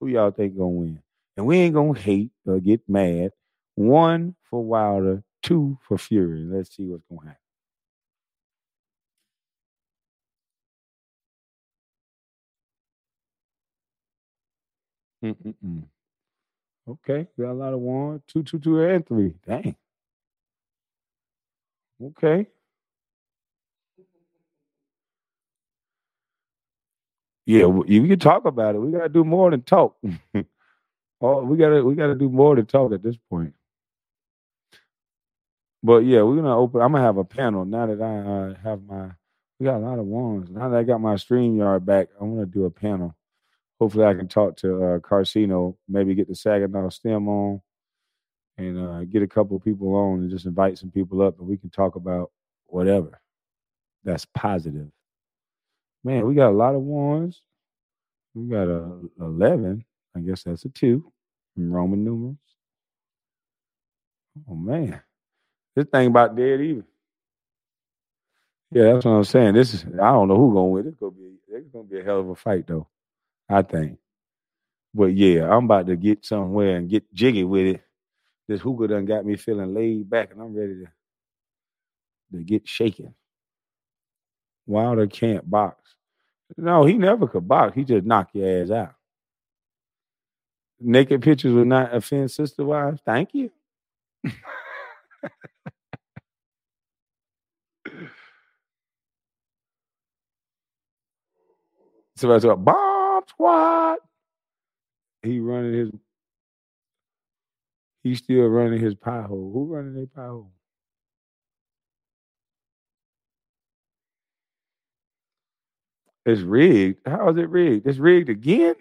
Who 0.00 0.08
y'all 0.08 0.30
think 0.30 0.56
gonna 0.56 0.68
win? 0.68 1.02
And 1.36 1.46
we 1.46 1.58
ain't 1.58 1.74
gonna 1.74 1.98
hate 1.98 2.30
or 2.46 2.60
get 2.60 2.82
mad. 2.88 3.32
One 3.74 4.36
for 4.44 4.64
Wilder, 4.64 5.24
two 5.42 5.78
for 5.82 5.98
Fury. 5.98 6.44
Let's 6.44 6.76
see 6.76 6.86
what's 6.86 7.04
gonna 7.10 7.36
happen. 15.22 15.34
Mm-mm-mm. 15.62 15.84
Okay, 16.90 17.28
got 17.38 17.52
a 17.52 17.54
lot 17.54 17.74
of 17.74 17.80
one, 17.80 18.22
two, 18.28 18.42
two, 18.42 18.58
two, 18.58 18.80
and 18.82 19.06
three. 19.06 19.34
Dang. 19.46 19.76
Okay. 22.02 22.46
Yeah, 27.46 27.66
we 27.66 28.08
can 28.08 28.18
talk 28.20 28.44
about 28.44 28.74
it. 28.76 28.78
We 28.78 28.92
gotta 28.92 29.08
do 29.08 29.24
more 29.24 29.50
than 29.50 29.62
talk. 29.62 29.96
oh, 31.20 31.44
we 31.44 31.56
gotta 31.58 31.84
we 31.84 31.94
gotta 31.94 32.14
do 32.16 32.28
more 32.30 32.56
than 32.56 32.66
talk 32.66 32.92
at 32.92 33.02
this 33.02 33.16
point. 33.30 33.54
But 35.82 36.00
yeah, 36.04 36.22
we're 36.22 36.36
gonna 36.36 36.58
open. 36.58 36.82
I'm 36.82 36.92
gonna 36.92 37.04
have 37.04 37.18
a 37.18 37.24
panel 37.24 37.64
now 37.64 37.86
that 37.86 38.02
I 38.02 38.18
uh, 38.18 38.54
have 38.62 38.82
my. 38.84 39.10
We 39.60 39.66
got 39.66 39.78
a 39.78 39.86
lot 39.86 39.98
of 39.98 40.06
ones. 40.06 40.50
Now 40.50 40.70
that 40.70 40.78
I 40.78 40.84
got 40.84 41.00
my 41.00 41.14
StreamYard 41.14 41.84
back, 41.84 42.08
I 42.20 42.24
want 42.24 42.40
to 42.40 42.46
do 42.46 42.66
a 42.66 42.70
panel. 42.70 43.14
Hopefully, 43.80 44.04
I 44.04 44.14
can 44.14 44.28
talk 44.28 44.56
to 44.58 44.84
uh, 44.84 44.98
Carcino. 44.98 45.74
Maybe 45.88 46.14
get 46.14 46.28
the 46.28 46.34
Saginaw 46.34 46.90
Stem 46.90 47.28
on, 47.28 47.62
and 48.58 48.78
uh, 48.78 49.04
get 49.04 49.22
a 49.22 49.26
couple 49.26 49.56
of 49.56 49.64
people 49.64 49.94
on, 49.94 50.20
and 50.20 50.30
just 50.30 50.44
invite 50.44 50.78
some 50.78 50.90
people 50.90 51.22
up, 51.22 51.38
and 51.38 51.48
we 51.48 51.56
can 51.56 51.70
talk 51.70 51.96
about 51.96 52.30
whatever. 52.66 53.20
That's 54.04 54.26
positive. 54.34 54.88
Man, 56.04 56.26
we 56.26 56.34
got 56.34 56.50
a 56.50 56.56
lot 56.56 56.74
of 56.74 56.82
ones. 56.82 57.42
We 58.34 58.48
got 58.48 58.68
a 58.68 59.00
eleven. 59.20 59.84
I 60.14 60.20
guess 60.20 60.42
that's 60.42 60.64
a 60.64 60.68
two 60.68 61.10
in 61.56 61.72
Roman 61.72 62.04
numerals. 62.04 62.36
Oh 64.48 64.54
man. 64.54 65.00
This 65.74 65.86
thing 65.86 66.08
about 66.08 66.36
dead 66.36 66.60
even. 66.60 66.84
Yeah, 68.72 68.94
that's 68.94 69.04
what 69.04 69.12
I'm 69.12 69.24
saying. 69.24 69.54
This 69.54 69.74
is 69.74 69.84
I 69.84 70.12
don't 70.12 70.28
know 70.28 70.36
who's 70.36 70.54
gonna 70.54 70.66
win. 70.66 70.86
It's 70.86 70.96
gonna 70.98 71.12
be 71.12 71.32
it's 71.48 71.68
gonna 71.68 71.84
be 71.84 72.00
a 72.00 72.04
hell 72.04 72.20
of 72.20 72.28
a 72.28 72.34
fight 72.34 72.66
though. 72.66 72.86
I 73.50 73.62
think. 73.62 73.98
But 74.94 75.14
yeah, 75.14 75.50
I'm 75.50 75.66
about 75.66 75.86
to 75.88 75.96
get 75.96 76.24
somewhere 76.24 76.76
and 76.76 76.88
get 76.90 77.12
jiggy 77.14 77.44
with 77.44 77.66
it. 77.66 77.82
This 78.48 78.60
hookah 78.60 78.88
done 78.88 79.06
got 79.06 79.26
me 79.26 79.36
feeling 79.36 79.74
laid 79.74 80.10
back 80.10 80.32
and 80.32 80.40
I'm 80.40 80.54
ready 80.54 80.74
to, 80.74 80.86
to 82.38 82.44
get 82.44 82.68
shaken. 82.68 83.14
Wilder 84.66 85.06
can't 85.06 85.48
box. 85.50 85.94
No, 86.56 86.84
he 86.84 86.94
never 86.94 87.28
could 87.28 87.46
box. 87.48 87.74
He 87.74 87.84
just 87.84 88.06
knock 88.06 88.30
your 88.32 88.62
ass 88.62 88.70
out. 88.70 88.94
Naked 90.80 91.22
pictures 91.22 91.52
will 91.52 91.64
not 91.64 91.94
offend 91.94 92.30
sister 92.30 92.64
wives. 92.64 93.00
Thank 93.04 93.34
you. 93.34 93.50
Somebody 102.16 102.42
said, 102.42 102.64
Bomb 102.64 102.99
Squad. 103.28 103.98
He 105.22 105.40
running 105.40 105.74
his. 105.74 105.90
He's 108.02 108.18
still 108.18 108.46
running 108.46 108.80
his 108.80 108.94
pie 108.94 109.22
hole. 109.22 109.50
Who 109.52 109.74
running 109.74 109.94
their 109.94 110.06
pie 110.06 110.26
hole? 110.28 110.52
It's 116.26 116.42
rigged. 116.42 117.06
How 117.06 117.30
is 117.30 117.36
it 117.38 117.48
rigged? 117.48 117.86
It's 117.86 117.98
rigged 117.98 118.28
again. 118.28 118.74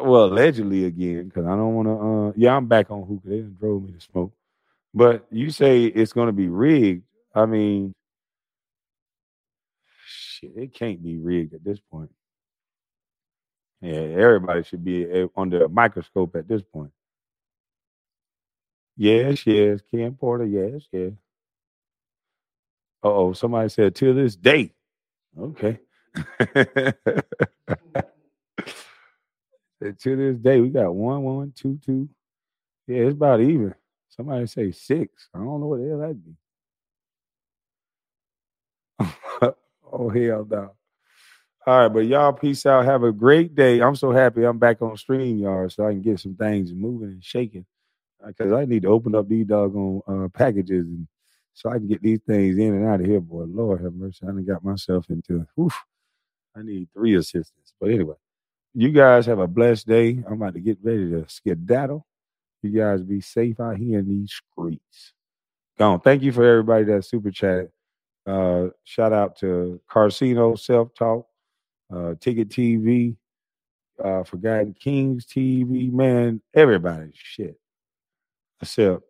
Well, 0.00 0.26
allegedly 0.26 0.84
again, 0.84 1.28
because 1.28 1.46
I 1.46 1.50
don't 1.56 1.74
want 1.74 1.88
to. 1.88 1.94
Uh, 1.94 2.32
yeah, 2.36 2.56
I'm 2.56 2.66
back 2.66 2.90
on 2.90 3.04
hookah. 3.06 3.28
They 3.28 3.40
drove 3.40 3.84
me 3.84 3.92
to 3.92 4.00
smoke. 4.00 4.32
But 4.94 5.26
you 5.30 5.50
say 5.50 5.84
it's 5.86 6.12
going 6.12 6.28
to 6.28 6.32
be 6.32 6.48
rigged. 6.48 7.04
I 7.34 7.46
mean, 7.46 7.94
shit, 10.38 10.52
it 10.56 10.74
can't 10.74 11.02
be 11.02 11.18
rigged 11.18 11.54
at 11.54 11.64
this 11.64 11.80
point. 11.90 12.10
Yeah, 13.80 13.92
everybody 13.92 14.62
should 14.64 14.84
be 14.84 15.04
a- 15.04 15.30
under 15.36 15.64
a 15.64 15.68
microscope 15.68 16.36
at 16.36 16.48
this 16.48 16.62
point. 16.62 16.92
Yes, 18.96 19.46
yes, 19.46 19.80
Ken 19.90 20.14
Porter. 20.14 20.44
Yes, 20.46 20.82
yes. 20.92 21.12
Oh, 23.02 23.32
somebody 23.32 23.68
said 23.68 23.94
to 23.96 24.14
this 24.14 24.36
day. 24.36 24.72
Okay. 25.38 25.78
To 29.80 30.16
this 30.16 30.36
day, 30.38 30.60
we 30.60 30.70
got 30.70 30.94
one, 30.94 31.22
one, 31.22 31.52
two, 31.56 31.78
two. 31.86 32.08
Yeah, 32.88 33.02
it's 33.04 33.14
about 33.14 33.40
even. 33.40 33.74
Somebody 34.10 34.46
say 34.48 34.72
six. 34.72 35.28
I 35.34 35.38
don't 35.38 35.60
know 35.60 35.66
what 35.66 35.80
the 35.80 35.88
hell 35.88 35.98
that'd 35.98 36.24
be. 36.24 36.32
Oh 39.92 40.08
hell 40.08 40.46
no. 40.48 40.74
All 41.66 41.80
right, 41.80 41.88
but 41.88 42.06
y'all 42.06 42.32
peace 42.32 42.64
out. 42.64 42.84
Have 42.86 43.02
a 43.02 43.12
great 43.12 43.54
day. 43.54 43.80
I'm 43.80 43.96
so 43.96 44.10
happy 44.10 44.44
I'm 44.44 44.58
back 44.58 44.80
on 44.80 44.96
stream, 44.96 45.38
y'all, 45.38 45.68
so 45.68 45.86
I 45.86 45.90
can 45.90 46.00
get 46.00 46.20
some 46.20 46.34
things 46.34 46.72
moving 46.72 47.08
and 47.08 47.24
shaking. 47.24 47.66
Because 48.26 48.52
I 48.52 48.64
need 48.64 48.82
to 48.82 48.88
open 48.88 49.14
up 49.14 49.28
these 49.28 49.46
doggone 49.46 50.00
uh, 50.08 50.28
packages 50.28 50.86
and 50.86 51.06
so 51.58 51.70
I 51.70 51.78
can 51.78 51.88
get 51.88 52.02
these 52.02 52.20
things 52.24 52.56
in 52.56 52.72
and 52.72 52.86
out 52.86 53.00
of 53.00 53.06
here, 53.06 53.20
boy. 53.20 53.42
Lord 53.48 53.82
have 53.82 53.92
mercy. 53.92 54.20
I 54.22 54.26
done 54.26 54.44
got 54.44 54.62
myself 54.62 55.06
into 55.10 55.44
oof. 55.58 55.76
I 56.56 56.62
need 56.62 56.88
three 56.94 57.16
assistants. 57.16 57.72
But 57.80 57.90
anyway, 57.90 58.14
you 58.74 58.90
guys 58.90 59.26
have 59.26 59.40
a 59.40 59.48
blessed 59.48 59.88
day. 59.88 60.22
I'm 60.24 60.34
about 60.34 60.54
to 60.54 60.60
get 60.60 60.78
ready 60.82 61.10
to 61.10 61.28
skedaddle. 61.28 62.06
You 62.62 62.70
guys 62.70 63.02
be 63.02 63.20
safe 63.20 63.58
out 63.58 63.76
here 63.76 63.98
in 63.98 64.08
these 64.08 64.32
streets. 64.32 65.14
Gone. 65.78 66.00
Thank 66.00 66.22
you 66.22 66.30
for 66.30 66.44
everybody 66.44 66.84
that 66.84 67.04
super 67.04 67.32
chatted. 67.32 67.70
Uh, 68.28 68.68
shout 68.84 69.14
out 69.14 69.36
to 69.36 69.80
Carcino 69.90 70.58
Self 70.58 70.92
Talk, 70.94 71.26
uh, 71.94 72.14
Ticket 72.20 72.50
TV, 72.50 73.16
uh, 74.04 74.22
Forgotten 74.22 74.74
Kings 74.78 75.24
TV, 75.24 75.90
man, 75.90 76.42
everybody, 76.54 77.10
shit. 77.14 77.58
Except 78.60 79.02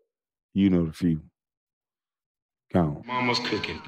you 0.55 0.71
know 0.71 0.87
the 0.87 0.93
few. 0.93 1.21
Gone. 2.73 3.03
Mama's 3.07 3.41
cooking. 3.41 3.81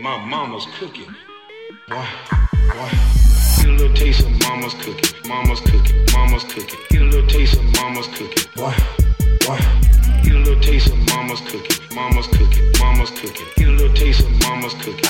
My 0.00 0.24
mama's 0.24 0.66
cooking. 0.78 1.14
Why? 1.86 2.08
Why? 2.50 2.90
Get 3.58 3.68
a 3.68 3.72
little 3.72 3.94
taste 3.94 4.20
of 4.26 4.32
mama's 4.40 4.74
cooking. 4.74 5.28
Mama's 5.28 5.60
cooking. 5.60 6.06
Mama's 6.12 6.44
cooking. 6.44 6.80
Get 6.90 7.02
a 7.02 7.04
little 7.04 7.28
taste 7.28 7.56
of 7.56 7.64
mama's 7.76 8.08
cooking. 8.08 8.50
Why? 8.56 9.05
Why? 9.46 9.60
Get 10.24 10.34
a 10.34 10.38
little 10.38 10.60
taste 10.60 10.88
of 10.88 10.98
mama's 11.06 11.40
cooking. 11.40 11.78
Mama's 11.94 12.26
cooking. 12.26 12.72
Mama's 12.80 13.10
cooking. 13.10 13.46
Get 13.56 13.68
a 13.68 13.70
little 13.70 13.94
taste 13.94 14.24
of 14.26 14.32
mama's 14.42 14.74
cooking. 14.74 15.08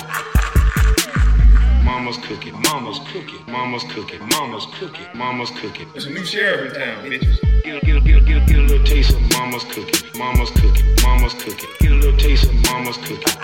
Mama's 1.83 2.19
cooking. 2.19 2.53
Mama's 2.61 2.99
cooking. 3.11 3.41
Mama's 3.47 3.85
cooking. 3.85 4.29
Mama's 4.29 4.67
cooking. 4.79 5.07
Mama's 5.15 5.51
cooking. 5.53 5.89
There's 5.93 6.05
a 6.05 6.11
new 6.11 6.23
sheriff 6.23 6.75
in 6.75 6.81
town, 6.81 7.05
bitches. 7.05 7.41
Get 7.65 7.83
a, 7.83 7.87
get 7.87 7.97
a, 7.97 8.01
get 8.03 8.17
a, 8.17 8.21
get 8.21 8.37
a, 8.37 8.45
get 8.45 8.59
a 8.59 8.63
little 8.63 8.85
taste 8.85 9.15
of 9.15 9.23
mama's 9.33 9.65
cooking. 9.65 10.19
Mama's 10.19 10.51
cooking. 10.51 10.85
Mama's 11.03 11.33
cooking. 11.33 11.71
Get 11.81 11.93
a 11.93 11.95
little 11.95 12.19
taste 12.19 12.45
of 12.45 12.55
mama's 12.67 12.99
cooking. 12.99 13.41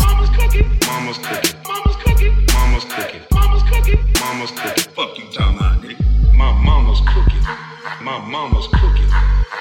Mama's 0.00 0.30
cooking. 0.30 0.78
Mama's 0.86 1.18
cooking. 1.18 1.60
Mama's 1.68 1.96
cooking. 2.00 2.40
Mama's 2.54 2.84
cooking. 2.84 3.22
Mama's 3.30 3.62
cooking. 3.64 4.00
Mama's 4.18 4.50
cooking. 4.52 4.92
Fuck 4.94 5.18
you 5.18 5.24
talking 5.30 5.56
about, 5.58 5.82
nigga. 5.82 6.34
My 6.34 6.52
mama's 6.64 7.00
cooking. 7.00 7.69
My 8.00 8.18
mama's 8.18 8.66
cooking. 8.68 9.10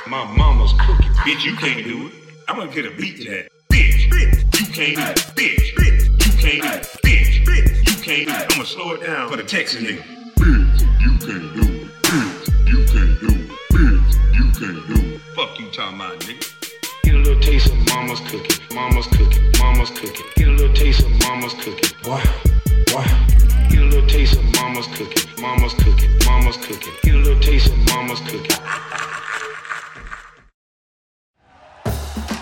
My 0.07 0.23
mama's 0.37 0.71
cooking. 0.79 1.11
Bitch, 1.25 1.43
you 1.43 1.57
can't 1.57 1.83
do 1.83 2.07
it. 2.07 2.13
I'm 2.47 2.55
gonna 2.55 2.71
get 2.71 2.85
a 2.85 2.91
beat 2.91 3.17
to 3.17 3.23
that. 3.31 3.49
Bitch, 3.69 4.09
bitch, 4.09 4.59
you 4.61 4.73
can't 4.73 4.95
do 4.95 5.01
it. 5.01 5.17
Bitch, 5.35 5.75
bitch, 5.75 6.25
you 6.25 6.31
can't 6.39 6.61
do 6.61 6.69
it. 6.69 6.83
Bitch, 7.03 7.45
bitch, 7.45 7.89
you 7.89 8.01
can't 8.01 8.27
do 8.27 8.33
it. 8.33 8.41
I'm 8.41 8.47
gonna 8.47 8.65
slow 8.65 8.93
it 8.93 9.05
down 9.05 9.29
for 9.29 9.35
the 9.35 9.43
Texas 9.43 9.83
nigga. 9.83 10.01
Bitch, 10.37 11.01
you 11.01 11.17
can't 11.17 11.53
do 11.53 11.63
it. 11.63 11.91
Bitch, 12.01 12.69
you 12.69 12.85
can't 12.85 13.19
do 13.19 13.27
it. 13.27 13.49
Bitch, 13.73 14.33
you 14.33 14.45
can't 14.57 14.87
do 14.87 15.15
it. 15.15 15.21
Fuck 15.35 15.59
you 15.59 15.69
talking 15.71 15.95
about, 15.97 16.17
nigga. 16.21 16.58
Get 17.09 17.17
a 17.17 17.21
little 17.21 17.41
taste 17.41 17.71
of 17.71 17.77
mama's 17.87 18.19
cooking. 18.19 18.75
Mama's 18.75 19.07
cooking. 19.07 19.51
Mama's 19.57 19.89
cooking. 19.89 20.27
Get 20.35 20.47
a 20.47 20.51
little 20.51 20.75
taste 20.75 21.03
of 21.03 21.11
mama's 21.23 21.55
cooking. 21.55 21.89
Why? 22.03 22.23
Why? 22.91 23.27
Get 23.71 23.79
a 23.79 23.85
little 23.85 24.07
taste 24.07 24.37
of 24.37 24.43
mama's 24.53 24.85
cooking. 24.85 25.41
Mama's 25.41 25.73
cooking. 25.73 26.11
Mama's 26.27 26.57
cooking. 26.57 26.93
Get 27.01 27.15
a 27.15 27.17
little 27.17 27.39
taste 27.41 27.73
of 27.73 27.77
mama's 27.87 28.19
cooking. 28.19 28.88